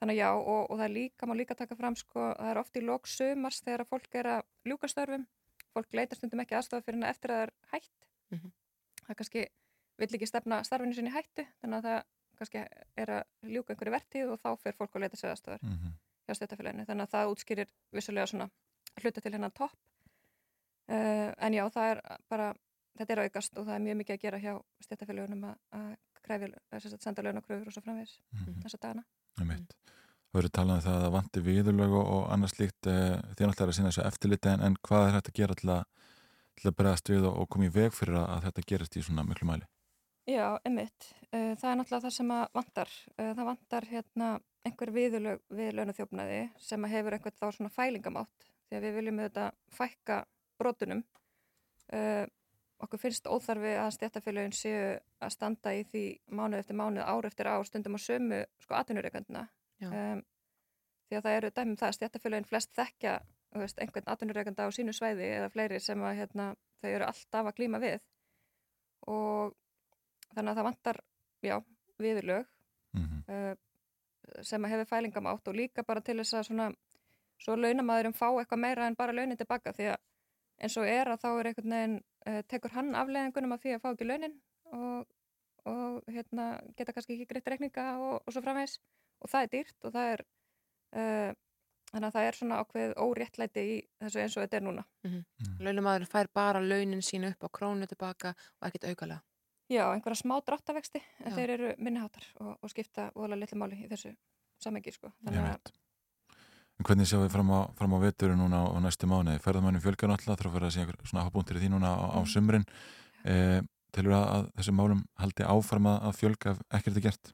[0.00, 2.76] Þannig já, og, og það er líka, má líka taka fram, sko, það er oft
[2.76, 5.26] í lók sumars þegar að fólk er að ljúka störfum
[5.72, 8.52] fólk leitar stundum ekki aðstofa fyrir hennar eftir að það er hætt mm -hmm.
[9.06, 9.44] það kannski
[10.02, 12.02] vill ekki stefna starfinu sinni hættu þannig að það
[12.40, 12.64] kannski
[13.04, 15.92] er að ljúka einhverju vertíð og þá fer fólk að leita sig aðstofar mm -hmm.
[16.26, 18.48] Hjá stöttafélaginu þannig að það útskýrir vissulega svona
[19.00, 19.74] hluta til hennar topp
[20.92, 22.52] uh, en já það er bara
[22.98, 24.52] þetta er aukast og það er mjög mikið að gera hjá
[24.86, 25.90] stöttafélagunum að, að
[26.22, 28.62] kræfi, að senda launakröfur og svo framvegis mm -hmm.
[28.62, 29.04] þessa dagana
[29.40, 29.74] Einmitt.
[30.32, 33.68] Það verður talað um það að það vanti viðurlög og annars líkt því náttúrulega er
[33.68, 35.82] að sína þessu eftirliti en, en hvað er hægt að gera til að,
[36.56, 39.48] til að bregðast við og koma í veg fyrir að þetta gerist í svona miklu
[39.50, 39.68] mæli?
[40.28, 41.08] Já, emitt.
[41.32, 42.90] Það er náttúrulega það sem að vantar.
[43.18, 44.28] Það vantar hérna
[44.62, 49.18] einhver viðlög við launathjófnaði sem að hefur einhvern þá svona fælingamátt því að við viljum
[49.22, 50.18] auðvitað fækka
[50.62, 51.02] brotunum.
[52.82, 54.86] Okkur finnst óþarfi að stjættafélagin séu
[55.22, 56.04] að standa í því
[56.34, 59.44] mánuð eftir mánuð, ár eftir ár, stundum á sömu sko atvinnureikandina.
[59.82, 60.22] Um,
[61.06, 63.14] því að það eru dæmum það að stjættafélagin flest þekkja
[63.58, 66.48] veist, einhvern atvinnureikanda á sínu svæði eða fleiri sem að hérna,
[66.82, 67.98] þau eru alltaf að klíma við
[69.10, 69.54] og
[70.36, 71.00] þannig að það vantar
[71.42, 71.56] já,
[71.98, 72.46] viðlög
[72.92, 73.22] mm -hmm.
[73.34, 76.70] uh, sem að hefur fælingamátt og líka bara til þess að svona
[77.42, 80.00] svo launamæðurum fá eitthvað meira en bara launin tilbaka því að
[80.62, 81.98] eins og er að þá er einhvern veginn
[82.28, 84.36] uh, tekur hann afleðingunum af því að fá ekki launin
[84.72, 85.06] og,
[85.64, 88.78] og hérna, geta kannski ekki greitt rekninga og, og svo framvegs
[89.22, 90.24] og það er dýrt og það er
[91.00, 91.32] uh,
[91.92, 95.10] þannig að það er svona ákveð óréttlæti í þessu eins og þetta er núna mm
[95.10, 95.24] -hmm.
[95.48, 95.58] mm.
[95.66, 99.20] Launamæðurinn fær bara launin sín upp á krónu tilbaka og ekkert aukalega
[99.72, 101.36] Já, einhverja smá dráttavexti en Já.
[101.36, 104.12] þeir eru minniháttar og, og skipta vola litlu máli í þessu
[104.60, 105.12] samengi sko.
[105.30, 105.70] að...
[106.82, 109.36] Hvernig sjáum við fram á, fram á veturu núna á næstu mánu?
[109.40, 112.28] Ferðamænum fjölgar náttúrulega þarf að vera segja svona ábúntir í því núna á, á mm.
[112.32, 112.66] sumrin
[113.24, 113.60] eh,
[113.92, 117.32] Tilur að, að þessu málum haldi áfram að fjölga ekkert er gert?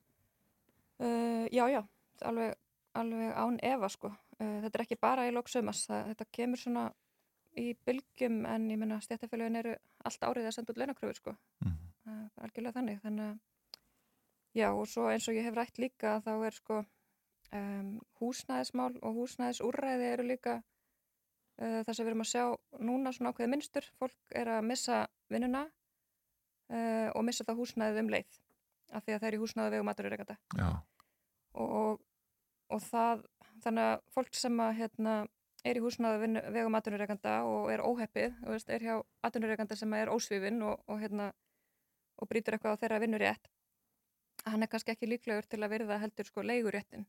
[0.99, 1.83] Uh, já, já,
[2.27, 2.57] alveg,
[2.99, 4.11] alveg án efa sko.
[4.41, 6.89] Uh, þetta er ekki bara í lóksömas, þetta kemur svona
[7.59, 11.37] í bylgjum en ég menna stjættafélagin eru allt árið að senda út launakröfur sko.
[11.63, 11.88] Mm
[12.43, 13.39] algjörlega þannig þannig að
[14.59, 19.23] já og svo eins og ég hef rætt líka þá er sko um, húsnæðismál og
[19.23, 22.45] húsnæðisúrræði eru líka uh, það sem við erum að sjá
[22.91, 25.01] núna svona ákveði minnstur fólk er að missa
[25.33, 28.39] vinnuna uh, og missa það húsnæðið um leið
[28.89, 30.39] af því að það er í húsnæðu vegum maturirreikanda
[31.59, 31.99] og,
[32.73, 33.27] og það
[33.65, 35.19] þannig að fólk sem að hérna
[35.67, 38.95] er í húsnaðu vegum atvinnureikanda og er óheppið, veist, er hjá
[39.27, 41.33] atvinnureikanda sem er ósvífin og, og hérna
[42.19, 43.49] og brýtur eitthvað á þeirra vinnurétt
[44.49, 47.07] hann er kannski ekki líklegur til að verða heldur sko leiguréttin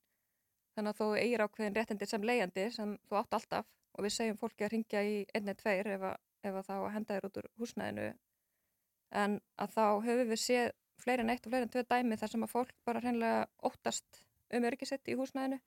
[0.76, 3.70] þannig að þú eigir ákveðin réttindi sem leiandi sem þú átt alltaf
[4.00, 6.06] og við segjum fólki að ringja í 1-2 ef,
[6.48, 8.06] ef þá henda þér út úr húsnæðinu.
[9.22, 10.70] En að þá höfum við séð
[11.04, 14.22] fleiri en eitt og fleiri en tvö dæmi þar sem að fólk bara hreinlega óttast
[14.56, 15.60] um örgisett í húsnæðinu.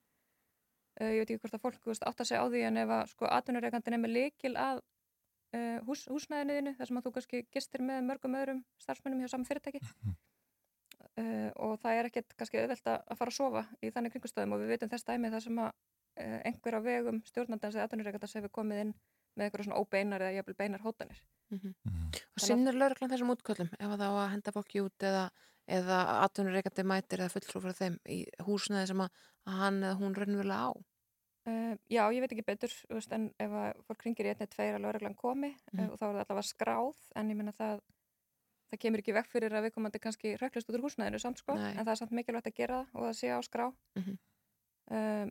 [1.01, 3.05] Uh, ég veit ekki hvort að fólk átt að segja á því en ef að
[3.13, 4.81] sko atvinnureikandin er með líkil að
[5.53, 9.47] uh, hús, húsnæðinniðinu þar sem að þú kannski gistir með mörgum öðrum starfsmönnum hjá saman
[9.49, 9.81] fyrirtæki
[11.17, 14.63] uh, og það er ekkert kannski auðvelt að fara að sofa í þannig kringustöðum og
[14.63, 18.55] við veitum þess dæmi þar sem að uh, einhver á vegum stjórnandans eða aðtunurreikandans hefur
[18.59, 18.93] komið inn
[19.33, 21.73] með eitthvað svona óbeinar eða jæfnvel beinar hótanir mm -hmm.
[21.83, 22.21] Mm -hmm.
[22.35, 25.29] Og sinnur lauruglan þessum útköllum ef það á að henda fólki út eða,
[25.67, 29.09] eða aðtunurreikandi mætir eða fulltrúfra þeim í húsnaði sem að
[29.45, 30.71] hann eða hún raunverulega á
[31.43, 34.77] Uh, já, ég veit ekki betur veist, en ef að fólk ringir í einni tveir
[34.77, 35.79] að lögreglan komi mm.
[35.81, 37.81] uh, og þá er það allavega skráð en ég minna það
[38.71, 41.57] það kemur ekki vekk fyrir að við komandi kannski röklist út úr húsnæðinu samt sko
[41.59, 41.73] Nei.
[41.73, 44.17] en það er samt mikilvægt að gera það og að sé á skrá mm -hmm.
[44.95, 45.27] uh,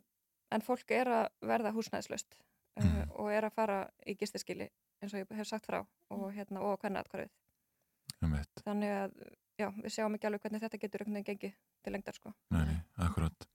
[0.53, 2.37] en fólk er að verða húsnæðislaust
[2.77, 3.09] mm.
[3.09, 4.69] og er að fara í gistiskili
[5.01, 7.31] eins og ég hef sagt frá og hérna og hvernig aðkvarðið
[8.63, 9.17] þannig að
[9.57, 12.77] já, við sjáum ekki alveg hvernig þetta getur einhvern veginn gengið til lengdar sko Nei,
[12.97, 13.49] akkurat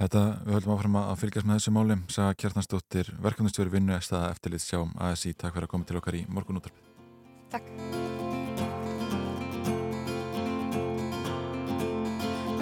[0.00, 1.96] Þetta, við höldum áfram að fylgjast með þessu máli.
[2.08, 6.24] Saga Kjartansdóttir, verkefnustjóri vinnu staða eftirlit sjá ASI, takk fyrir að koma til okkar í
[6.32, 6.88] morgunúttarpið
[7.52, 7.68] Takk.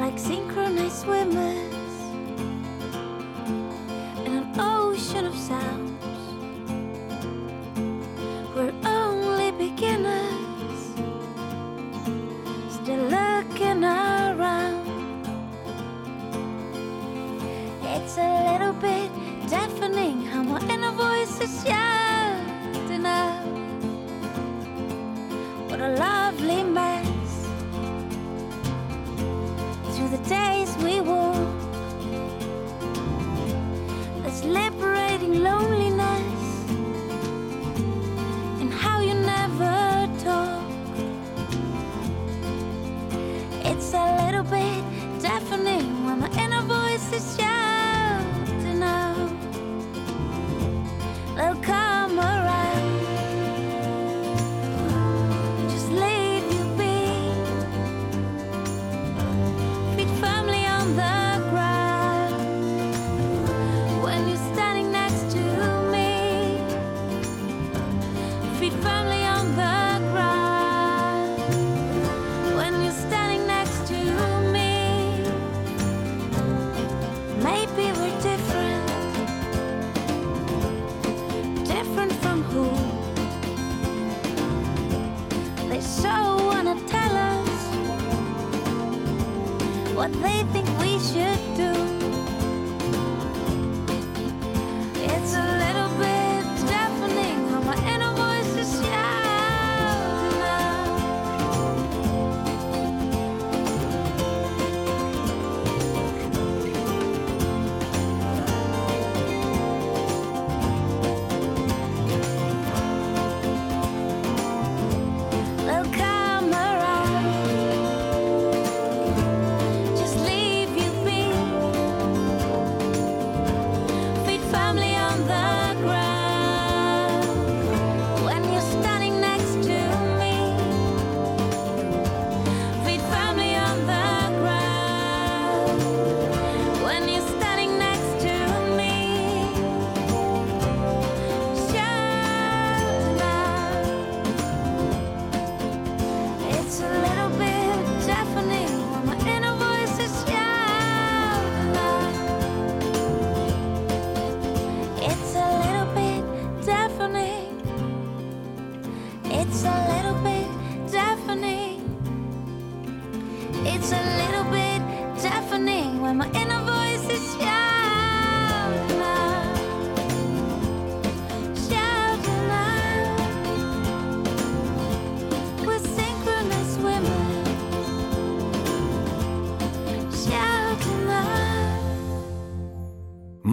[0.00, 1.77] Like synchronized swimmers
[21.38, 23.44] to shout enough.
[25.70, 27.46] What a lovely mess.
[29.94, 31.27] Through the days we were.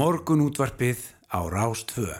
[0.06, 1.00] Morgun útvarpið
[1.34, 2.20] á Rástvö.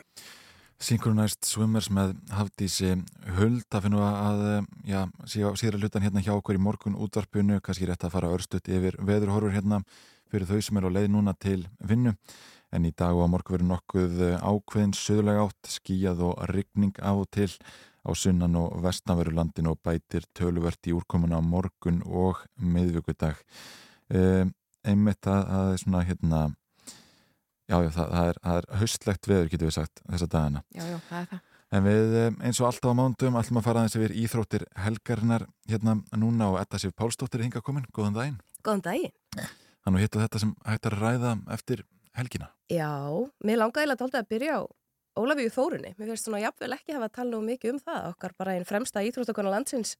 [0.82, 2.96] Synchronized Swimmers með Hafdísi
[3.36, 4.42] Huld að finna að
[4.90, 8.98] já, síðra hlutan hérna hjá okkur í morgun útvarpinu, kannski rétt að fara örstuðt yfir
[9.06, 9.84] veðurhorfur hérna
[10.34, 12.16] fyrir þau sem eru á leið núna til vinnu
[12.74, 17.22] en í dag og á morgun verður nokkuð ákveðin söðulega átt, skíjað og rigning af
[17.22, 17.52] og til
[18.02, 23.46] á sunnan og vestanverulandin og bætir töluvert í úrkomuna á morgun og miðvíkudag
[24.10, 26.48] um, einmitt að er svona hérna
[27.66, 30.62] Já, já, það, það, er, það er haustlegt veður, getur við sagt, þessa dagana.
[30.76, 31.44] Já, já, það er það.
[31.74, 35.48] En við, eh, eins og alltaf á mándum, ætlum að fara aðeins yfir íþróttir helgarinnar
[35.68, 37.88] hérna núna og Edda Sif Pálsdóttir er hinga komin.
[37.96, 38.38] Góðan daginn.
[38.62, 39.16] Góðan daginn.
[39.84, 41.84] Þannig að hittu þetta sem hægt að ræða eftir
[42.16, 42.52] helgina.
[42.72, 42.94] Já,
[43.44, 44.64] mér langaði að tólta að byrja á
[45.16, 45.94] Ólafíu Þórunni.
[45.98, 48.08] Mér finnst svona jafnvel ekki hafa að tala nú mikið um það.
[48.14, 49.96] Okkar bara einn fremsta íþróttakona landsins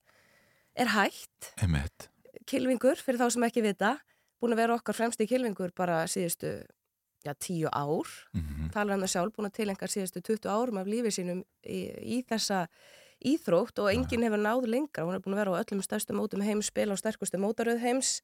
[0.76, 1.54] er hægt.
[1.64, 2.10] Emmett.
[2.46, 3.96] Kilvingur, fyrir þá sem ekki vita,
[4.42, 6.60] búin að vera okkar fremsti kilvingur bara síðustu
[7.26, 8.72] já, tíu ár, mm -hmm.
[8.74, 12.24] talar hann það sjálf búin að tilengar síðustu 20 árum af lífið sínum í, í
[12.30, 12.68] þessa
[13.26, 15.06] íþrótt og enginn hefur náð lengra.
[15.06, 18.22] Hún er búin að vera á öllum stærstu mótum heims spila á sterkustu mótaröð heims.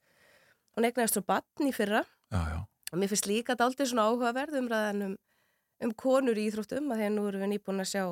[0.76, 2.04] Hún egnaðist svo batn í fyrra.
[2.32, 2.60] Já, já.
[2.92, 5.18] og mér finnst líka þetta aldrei svona áhugaverð umræðan um,
[5.84, 8.04] um konur í íþróttum að því að nú erum við nýbúin að sjá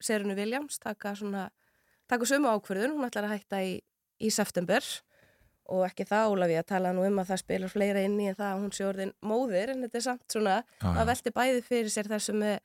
[0.00, 1.50] Serunu Williams taka svona
[2.10, 3.80] taka sömu ákverðun, hún ætlar að hætta í,
[4.20, 4.84] í september
[5.72, 8.50] og ekki það Ólafi að tala nú um að það spilar fleira inn í það
[8.50, 10.90] að hún sé orðin móðir en þetta er samt svona Já, já.
[11.00, 12.58] að velti bæði fyrir sér þessu með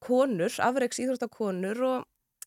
[0.00, 2.06] konur, afreiks íþróttakonur og,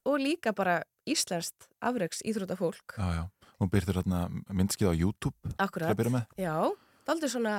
[0.10, 0.80] og líka bara
[1.10, 3.24] íslenskt afreiks íþróttafólk Já, já.
[3.62, 5.52] Hún byrður hérna myndskið á YouTube.
[5.62, 5.94] Akkurat.
[6.36, 7.54] Já, það er aldrei svona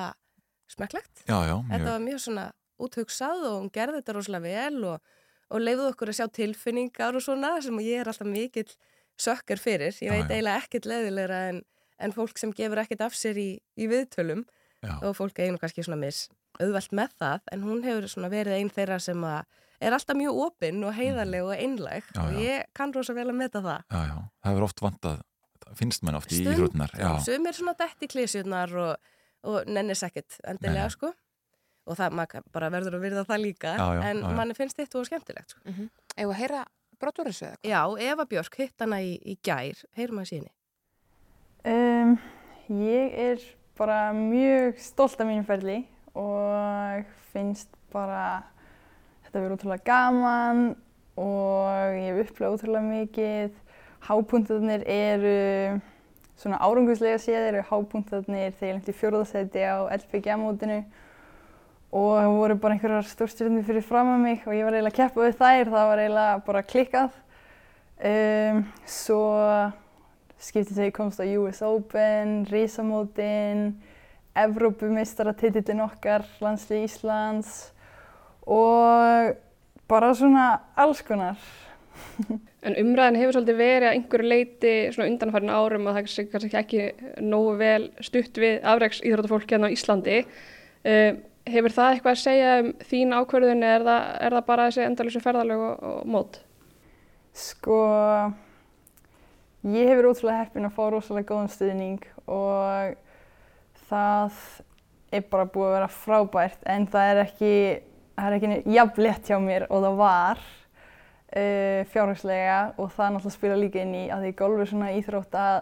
[0.69, 1.23] smekklegt.
[1.29, 1.55] Já, já.
[1.71, 1.87] Þetta Mjög.
[1.93, 2.45] var mjög svona
[2.85, 5.15] úthugsað og hún gerði þetta rosalega vel og,
[5.55, 8.75] og leiði okkur að sjá tilfinningar og svona sem ég er alltaf mikill
[9.23, 9.95] sökkar fyrir.
[10.03, 11.63] Ég Já, veit eiginlega ekkert leiðilegra en,
[12.05, 13.49] en fólk sem gefur ekkert af sér í,
[13.81, 14.45] í viðtölum
[14.85, 14.99] Já.
[15.03, 16.27] og fólk eiginu kannski svona mis
[16.61, 19.45] auðvelt með það en hún hefur svona verið einn þeirra sem að
[19.85, 22.15] er alltaf mjög opinn og heiðarleg og einlæg Mhm.
[22.15, 22.39] Já, og já.
[22.45, 23.83] ég kann rosa vel að meta það.
[23.91, 24.17] Já, já.
[24.45, 25.19] Það hefur oft vantað,
[25.75, 26.91] finnst mann oft í Stundum, íþrótunar.
[27.01, 28.97] Já, Sum er svona dætt í klísjurnar og,
[29.45, 31.11] og nennis ekkert endilega Nei, sko
[31.87, 34.35] og það maður bara verður að virða það líka Já, já, en já, já.
[34.39, 35.61] manni finnst þetta og skemmtilegt sko.
[35.65, 35.89] Mm -hmm.
[36.17, 36.65] Eða að heyra
[37.01, 37.59] brottur þessu eða?
[37.65, 37.81] Já,
[38.13, 40.51] Eva Björk hitt hana í, í gær heyrum að síni
[41.65, 42.19] Um,
[42.69, 43.39] ég er
[43.79, 45.79] bara mjög stolt af mínu ferli
[46.13, 48.43] og finnst bara
[49.25, 50.59] þetta verið útrúlega gaman
[51.17, 53.55] og ég hef upplegað útrúlega mikið.
[54.05, 55.81] Hápuntarnir eru
[56.37, 60.83] svona áranguslega séð eru hápuntarnir þegar ég lendi í fjórðarsæti á LPG-mótinu
[61.95, 65.01] og það voru bara einhverjar stórstjörnir fyrir fram að mig og ég var eiginlega að
[65.01, 67.17] keppa við þær, það var eiginlega bara klikkað.
[68.05, 69.23] Um, svo
[70.45, 73.67] skiptið þegar ég komst á US Open, Rísamótin,
[74.35, 77.53] Evrópumeistaratitilin okkar, landslið Íslands
[78.51, 79.37] og
[79.91, 81.39] bara svona alls konar.
[82.65, 86.57] En umræðin hefur svolítið verið að einhverju leiti svona undanfærin árum að það er kannski
[86.57, 90.23] ekki nógu vel stutt við afreiks íþróttafólk hérna á Íslandi.
[90.81, 91.11] Uh,
[91.45, 94.85] hefur það eitthvað að segja um þín ákvörðun eða er það, er það bara þessi
[94.87, 96.41] endalösu ferðalög og, og mót?
[97.37, 97.79] Sko,
[99.65, 102.97] ég hefur ótrúlega heppin að fá rosalega góðan stuðning og
[103.89, 104.43] það
[105.15, 107.55] er bara búið að vera frábært en það er ekki,
[108.19, 113.39] það er ekki jafn létt hjá mér og það var uh, fjárhagslega og það náttúrulega
[113.39, 115.57] spila líka inn í að því golf er svona íþrótt að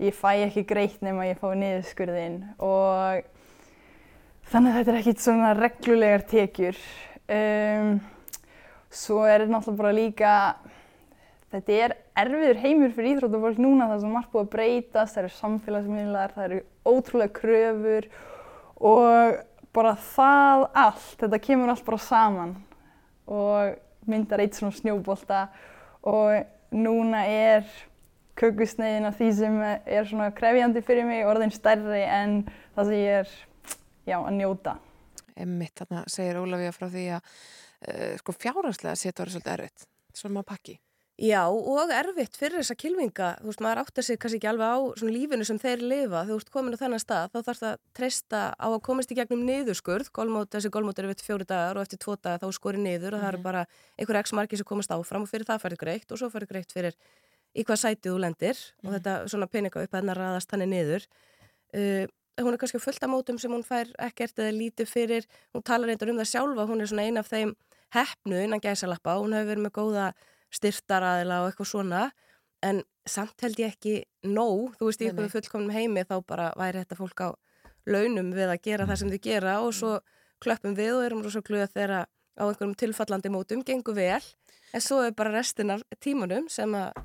[0.00, 3.26] ég fæ ekki greitt nema ég fái niðurskurðin og
[4.50, 6.78] þannig að þetta er ekkert svona reglulegar tekjur.
[7.30, 7.90] Um,
[8.90, 10.34] svo er þetta náttúrulega bara líka,
[11.50, 15.32] þetta er erfiður heimur fyrir íþróttafólk núna það sem margt búið að breytast, það eru
[15.36, 18.08] samfélagsmiðlar, það eru ótrúlega kröfur
[18.90, 19.40] og
[19.74, 22.56] bara það allt, þetta kemur allt bara saman
[23.30, 25.44] og myndar eitt svona snjóbolta
[26.08, 27.66] og núna er
[28.40, 32.42] kökusneiðin af því sem er svona krefjandi fyrir mig orðin stærri en
[32.76, 33.32] það sem ég er
[34.08, 34.76] já, að njóta.
[35.40, 40.44] Emmitt, þarna segir Ólafíða frá því að uh, sko fjárhanslega setja það svolítið erfitt, svona
[40.46, 40.78] pakki.
[41.20, 44.78] Já, og erfitt fyrir þessa kilvinga, þú veist, maður áttar sig kannski ekki alveg á
[45.04, 48.40] lífinu sem þeir lifa, þú veist, komin á þennan stað, þá þarf það að treysta
[48.56, 52.00] á að komast í gegnum niðurskurð, golmót, þessi golmót eru við fjóri dagar og eftir
[52.00, 53.48] tvo dagar þá skori niður og það eru mhm.
[53.50, 53.66] bara
[54.00, 56.72] einhver x marki sem komast áfram og fyrir það færði greitt og svo færði greitt
[56.72, 56.96] fyrir
[57.52, 58.88] í hvað sætið þú lendir mm.
[58.88, 61.06] og þetta svona peninga upp að hennar raðast hann niður.
[61.74, 62.06] Uh,
[62.40, 65.90] hún er kannski fullt af mótum sem hún fær ekkert eða lítið fyrir, hún talar
[65.90, 67.52] reyndar um það sjálfa, hún er svona eina af þeim
[67.94, 70.06] hefnu innan gæsalappa, hún hefur verið með góða
[70.54, 72.06] styrtaraðila og eitthvað svona
[72.66, 73.94] en samt held ég ekki
[74.28, 77.28] nóg, þú veist, í einhverju fullkomnum heimi þá bara væri þetta fólk á
[77.88, 78.90] launum við að gera mm.
[78.90, 79.92] það sem þau gera og svo
[80.40, 84.20] klöppum við og erum rosa gluða þegar á einhverjum tilfallandi mótum gengur vel,
[84.74, 87.00] en svo er bara restin af tímanum sem að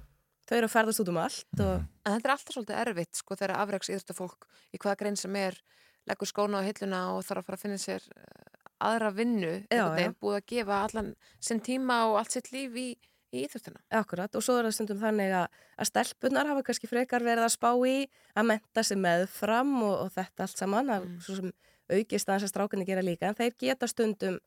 [0.46, 1.86] þau eru að ferðast út um allt og...
[2.06, 4.46] En þetta er alltaf svolítið erfitt sko þegar afreiks íðrstafólk
[4.76, 5.58] í hvaða grein sem er
[6.06, 9.86] leggur skóna á hilluna og þarf að fara að finna sér eh, aðra vinnu já,
[9.98, 10.12] já.
[10.22, 11.12] búið að gefa allan
[11.42, 12.88] sinn tíma og allt sitt líf í,
[13.36, 17.26] í íþjóttina Akkurat og svo er það stundum þannig að, að stelpunar hafa kannski frekar
[17.26, 17.98] verið að spá í
[18.36, 21.20] að menta sig með fram og, og þetta allt saman að, mm.
[21.26, 21.52] svo sem
[21.92, 24.40] aukist að þess að strákunni gera líka en þeir geta stundum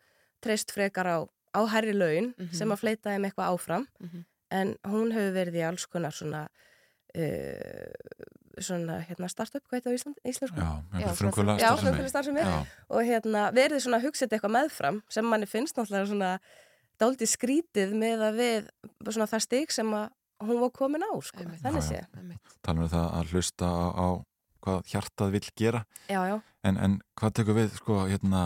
[0.43, 1.19] treyst frekar á,
[1.55, 2.57] á herri laun mm -hmm.
[2.57, 3.87] sem að fleita þeim eitthvað áfram.
[4.01, 6.47] Mm -hmm en hún hefur verið í alls konar svona
[7.19, 8.25] uh,
[8.59, 10.69] svona hérna startup, hvað heit það í Íslandsku?
[10.99, 12.47] Já, frumkvöla starfsemi
[12.89, 16.33] og hérna verið svona þetta eitthvað meðfram sem manni finnst náttúrulega svona
[17.01, 18.71] dálítið skrítið með að við
[19.09, 20.09] svona það stig sem að
[20.47, 21.63] hún var komin á, sko, Einmitt.
[21.65, 22.03] þannig sé
[22.63, 24.09] Talum við það að hlusta á, á
[24.65, 26.37] hvað hjartað vil gera já, já.
[26.67, 28.43] En, en hvað tekur við, sko, hérna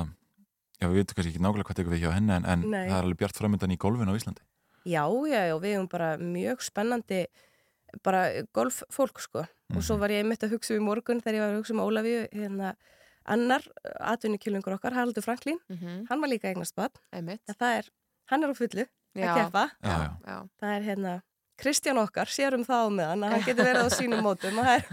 [0.81, 2.99] já, við veitum kannski ekki nákvæmlega hvað tekur við hjá henni en, en það er
[2.99, 4.45] alveg bjart framöndan í golfin á Íslandi
[4.83, 7.21] Já, já, já, við hefum bara mjög spennandi
[8.03, 8.23] bara
[8.57, 9.77] golffólk sko mm.
[9.77, 10.03] og svo mhm.
[10.03, 12.15] var ég einmitt að hugsa um í morgun þegar ég var að hugsa um Ólafi
[12.33, 12.73] hérna
[13.23, 13.63] annar
[14.03, 16.07] atvinnukilvingur okkar, Haraldur Franklín mm -hmm.
[16.09, 17.91] hann var líka eignast bann það er,
[18.33, 19.29] hann er á fullu já.
[19.29, 21.21] að keppa það er hérna
[21.63, 24.67] Kristján okkar sér um það á meðan að hann getur verið á sínum mótum og
[24.67, 24.87] það er,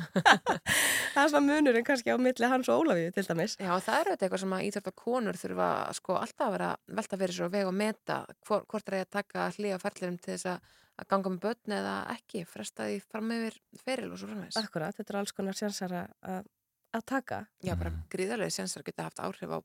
[1.15, 3.55] það er svona munurinn kannski á milli hans og Ólafíu til dæmis.
[3.57, 6.69] Já það eru þetta eitthvað sem að íþjóft að konur þurfa sko alltaf að vera
[6.99, 10.19] velta fyrir sér og vega og meta hvort, hvort er það að taka hlýja ferðlirum
[10.19, 14.21] til þess að, að ganga með börn eða ekki, fresta því fram yfir feril og
[14.21, 14.61] svo framvegs.
[14.61, 16.51] Akkurat, þetta er alls konar sjansar að,
[16.95, 17.41] að taka.
[17.65, 19.59] Já bara gríðarlega sjansar geta haft áhrif á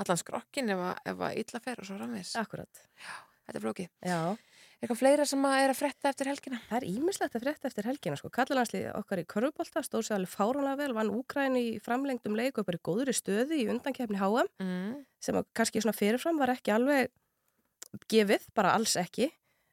[0.00, 2.36] allan skrokkin ef að, ef að illa fer og svo framvegs.
[2.40, 2.82] Akkurat.
[3.00, 3.12] Já,
[3.46, 3.90] þetta er flókið.
[4.06, 4.20] Já.
[4.80, 6.58] Eitthvað fleira sem að er að fretta eftir helgina?
[6.70, 8.30] Það er ímislegt að fretta eftir helgina sko.
[8.32, 12.68] Kallalanslið okkar í Körubólta stóð sér alveg fáránlega vel, vann Úkræni í framlengdum leik og
[12.68, 14.94] bara í góðri stöði í undankefni HM mm.
[15.20, 17.12] sem kannski svona fyrirfram var ekki alveg
[18.08, 19.28] gefið, bara alls ekki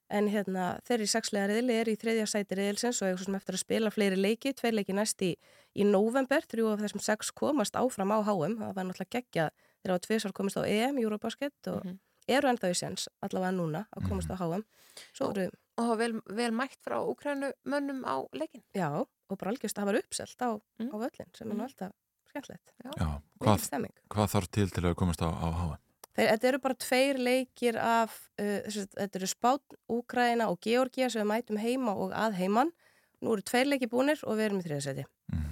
[0.09, 3.63] en hérna þeir í sexlega riðli er í þriðja sæti riðilsins og sem eftir að
[3.63, 5.33] spila fleiri leiki, tveir leiki næst í,
[5.75, 9.49] í november, þrjú af þessum sex komast áfram á HM, það var náttúrulega geggja
[9.83, 13.55] þegar á tviðsvar komist á EM, Eurobasket og mm -hmm eru ennþá í sens, allavega
[13.55, 15.47] núna að komast á HM og, eru,
[15.81, 19.89] og vel, vel mætt frá Ukrænu mönnum á leikin Já, og bara algjörst að það
[19.91, 20.49] var uppselt á,
[20.81, 20.91] mm.
[20.91, 21.95] á völlin sem er nú alltaf
[22.31, 22.73] skemmtilegt.
[22.83, 23.11] Já,
[23.43, 25.83] hvað, hvað þarf til til að komast á, á HM?
[26.17, 31.21] Þeir, þetta eru bara tveir leikir af uh, þetta eru Spán, Úkræna og Georgia sem
[31.21, 32.73] við mætum heima og að heiman
[33.21, 35.47] nú eru tveir leiki búnir og við erum í þriðasæti mm.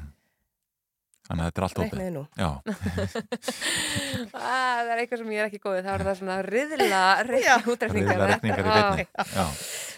[1.26, 2.02] Þannig að þetta er allt opið.
[4.36, 5.88] það er eitthvað sem ég er ekki góðið.
[5.88, 7.00] Það er það svona riðla
[7.74, 8.12] útrekningar.
[8.12, 9.06] Riðla rekningar í beinni.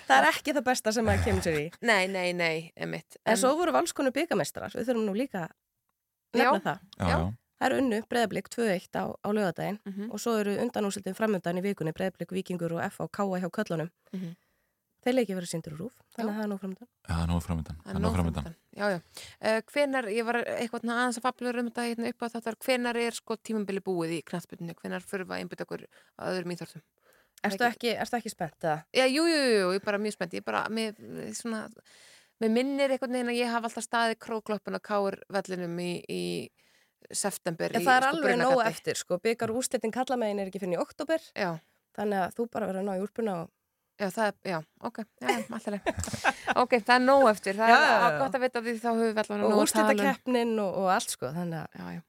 [0.07, 1.65] Það er ekki það besta sem maður kemur sér í.
[1.83, 3.19] Nei, nei, nei, emitt.
[3.19, 4.71] En, en svo voru valskonu byggamestrar.
[4.77, 6.87] Við þurfum nú líka að nefna það.
[6.95, 7.19] Já, já.
[7.57, 10.11] Það eru unnu breðablík 2-1 á, á lögadaginn mm -hmm.
[10.13, 13.39] og svo eru undanúsildin framöndan í vikunni breðablík, vikingur og F á K.A.
[13.41, 13.89] hjá köllunum.
[14.13, 14.35] Mm -hmm.
[15.07, 16.87] Þeir leiki verið síndur úr rúf, þannig að það er nóg framöndan.
[17.07, 17.77] Já, það er nóg framöndan.
[17.83, 18.55] Það er nóg framöndan.
[18.77, 18.99] Já, já.
[19.47, 22.97] Uh, hvenar, ég var eitthvað aðeins að fabla um þetta hérna upp á þetta, hvenar
[22.97, 25.85] er sko tímambili búið í knastbyrnu, hvenar fyrir að einbita okkur
[26.17, 26.83] að öðrum íþórtum?
[27.47, 28.83] Erstu ekki, erstu ekki spennt það?
[28.97, 30.97] Já, jú, jú, jú, ég er bara mjög spennt, ég er bara, mér,
[31.37, 31.67] svona,
[32.41, 36.23] mér minnir einhvern veginn að ég hafa alltaf staðið króklöppun á káur vellinum í, í
[37.11, 40.61] september En í, það er sko, alveg nóg eftir, sko, byggar úrslitin kallamegin er ekki
[40.63, 41.51] fyrir í oktober, Já.
[41.97, 43.53] þannig að þú bara verður að ná í úlpuna og...
[43.97, 45.87] Já, það er, já, ok, já, alltaf
[46.63, 48.17] ok, það er nóg eftir, það Já, er já, já.
[48.21, 49.93] gott að vita því þá höfum við allavega og nóg að tala um.
[49.95, 51.79] úrslitakeppnin og, og allt, sko, þannig að...
[51.81, 52.03] Já, já.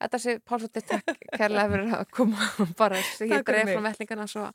[0.00, 3.72] Þetta sé Pálsóttir takk kærlega fyrir að koma og bara segja mig.
[3.74, 4.46] frá vettlingana svo,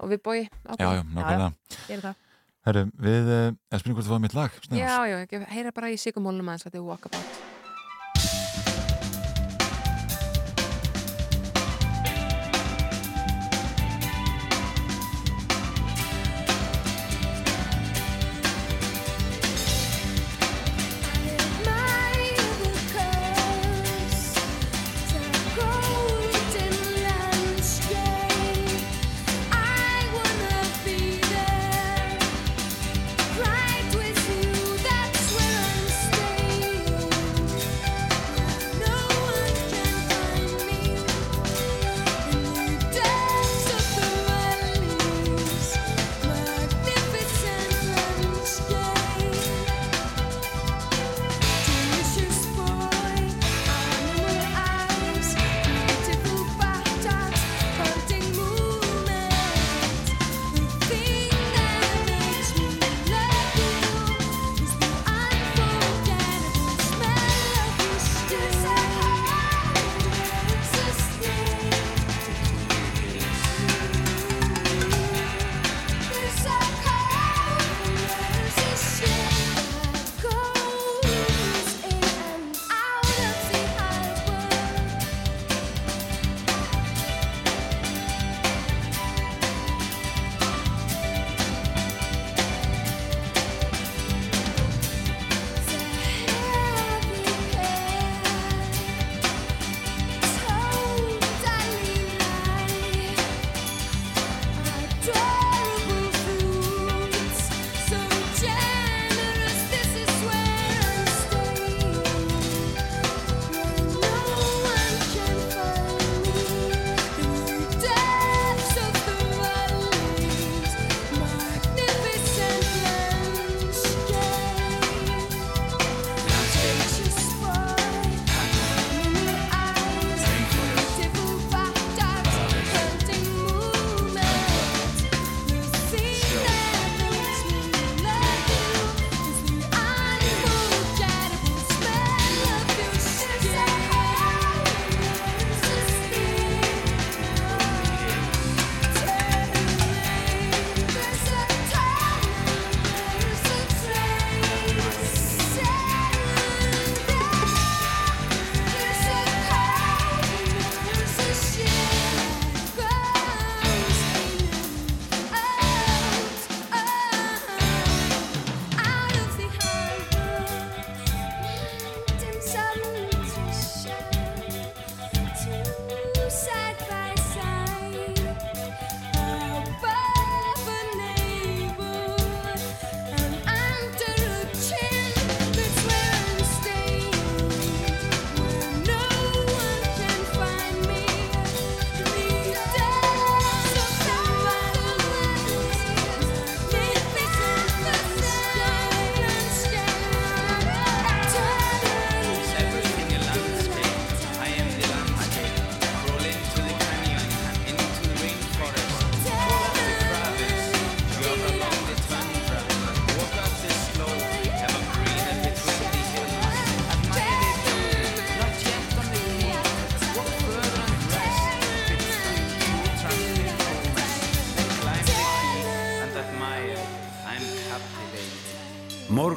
[0.00, 2.14] og við bói Já, já, nákvæmlega.
[2.66, 4.80] Herru, við, eh, eða spyrum hvort þú fáið mitt lag, Snæðars.
[4.80, 7.36] Já, já, ekki, heyra bara í sigumólunum aðeins að þið walkabout.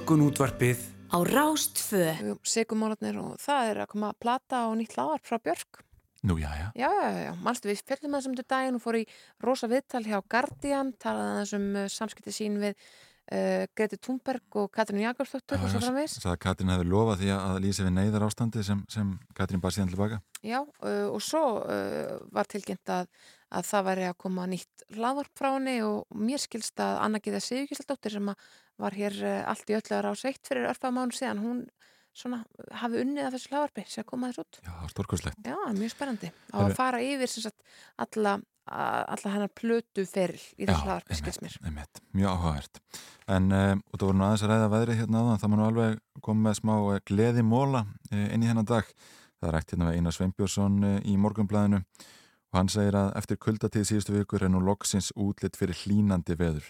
[0.10, 0.80] Morgun útvarpið
[1.14, 2.02] á Rástfö.
[2.41, 5.84] Sigumólarnir og það er að koma að plata og nýtt lágar frá Björk.
[6.26, 6.72] Nú, já, já.
[6.73, 7.34] Já, já, já.
[7.45, 9.03] Manstu við fjöldum þessum til daginn og fór í
[9.45, 15.03] rosa viðtal hjá Guardian, talaði þessum uh, samskipti sín við uh, Greti Thunberg og Katrín
[15.03, 19.11] Jakobsdóttur og svo að Katrín hefði lofað því að lýsa við neyðar ástandi sem, sem
[19.38, 20.18] Katrín bara síðan tilbaka.
[20.41, 23.14] Já, uh, og svo uh, var tilkynnt að,
[23.53, 27.44] að það væri að koma nýtt hlaðvarp frá henni og mér skilst að Anna Gíða
[27.45, 28.49] Sigurkisaldóttir sem að
[28.80, 31.65] var hér uh, allt í öllu ára á sveitt fyrir örfað mánu síðan, hún
[32.19, 32.41] svona
[32.81, 34.61] hafi unnið að þessu hlaðvarpi sem komaði þess út.
[34.65, 35.43] Já, stórkurslegt.
[35.45, 36.31] Já, mjög spennandi.
[36.51, 37.61] Á að fara yfir sem sagt
[38.01, 38.39] alla
[38.69, 41.56] alla hennar plötu feril í þessu hlaðarpi, skils mér.
[41.65, 42.81] Einmitt, mjög áhugavert.
[43.30, 45.95] En um, og það voru nú aðeins að ræða veðrið hérna áðan, það maður alveg
[46.27, 46.73] komið með smá
[47.10, 47.81] gleði móla
[48.14, 48.91] inn í hennar dag.
[49.39, 51.81] Það er rætt hérna með Einar Sveinbjörnsson í morgunblæðinu
[52.49, 56.65] og hann segir að eftir kuldatíð síðustu vikur er nú loksins útlitt fyrir hlínandi veður.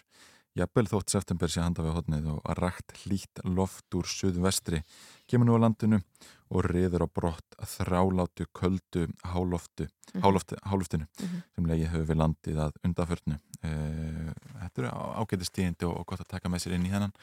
[0.60, 4.82] Jafnvel þótt september sé handa við hodnið og að rætt hlít loft úr suðvestri
[5.30, 6.02] kemur nú á landinu
[6.50, 10.24] og riður á brott að þrálátu köldu háloftu, -hmm.
[10.24, 11.44] háloftu, hálóftinu mm -hmm.
[11.56, 13.40] sem leiði hefur við landið að undaförnu.
[13.64, 14.90] Eh, þetta eru
[15.22, 17.14] ágætist tíðindi og gott að taka með sér inn í hennan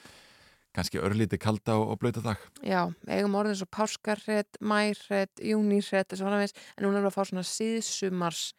[0.76, 2.36] kannski örlíti kalda og, og blöta dag.
[2.62, 8.54] Já, eigum orðin svo páskarrett, mærrett, júnírrett en núna er það að fá svona síðsumars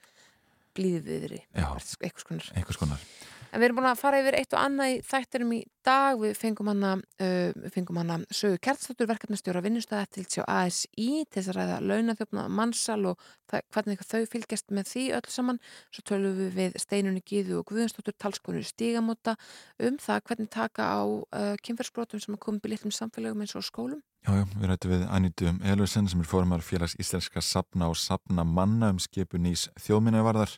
[0.78, 1.42] blíðviðri.
[1.54, 1.70] Já,
[2.02, 2.52] eitthvað skonar.
[2.56, 3.00] Eitthvað skonar.
[3.52, 6.18] En við erum búin að fara yfir eitt og annað í þætturum í dag.
[6.20, 6.92] Við fengum hana,
[7.24, 12.48] uh, fengum hana sögu kertstóttur verkefnastjóra vinnustæða eftir til ASI til þess að ræða launathjófna
[12.60, 15.62] mannsal og hvernig þau fylgjast með því öll saman.
[15.96, 19.38] Svo tölum við við Steinunni Gíðu og Guðanstóttur talskonur stígamóta
[19.80, 23.66] um það hvernig taka á uh, kynferðsbrotum sem að koma í litlum samfélagum eins og
[23.66, 24.04] skólum.
[24.28, 28.44] Já, já, við rættum við Annítu Elusen sem er formar félags íslenska sapna og sapna
[28.44, 30.58] manna um skipun ís þjóðminnavarðar.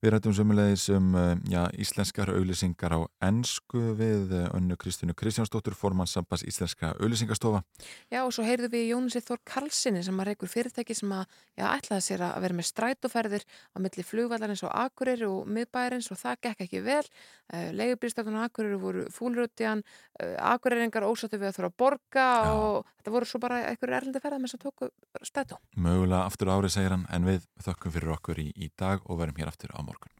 [0.00, 5.74] Við rættum sömulegis um eh, já, íslenskar auðlýsingar á ennsku við eh, önnu Kristínu Kristjánsdóttur,
[5.76, 7.60] formannsambas íslenska auðlýsingastofa.
[8.08, 11.66] Já og svo heyrðu við Jónasi Þór Karlssoni sem að reykur fyrirtæki sem að já,
[11.66, 16.40] ætlaði sér að vera með strætóferðir á milli flugvallarins og Akureyri og miðbæjarins og það
[16.48, 17.04] gekk ekki vel.
[17.52, 19.84] Eh, Leigubilstakun á Akureyri voru fúlrútiðan,
[20.20, 22.50] Akureyringar ósáttu við að þurfa að borga já.
[22.56, 24.90] og þetta voru svo bara einhverju erlindi ferðar með að tóku
[25.24, 25.60] strætó.
[25.76, 29.40] Mögulega aftur árið segir hann en við þökkum fyrir okkur í, í dag og verum
[29.40, 30.19] hér aftur á مورغان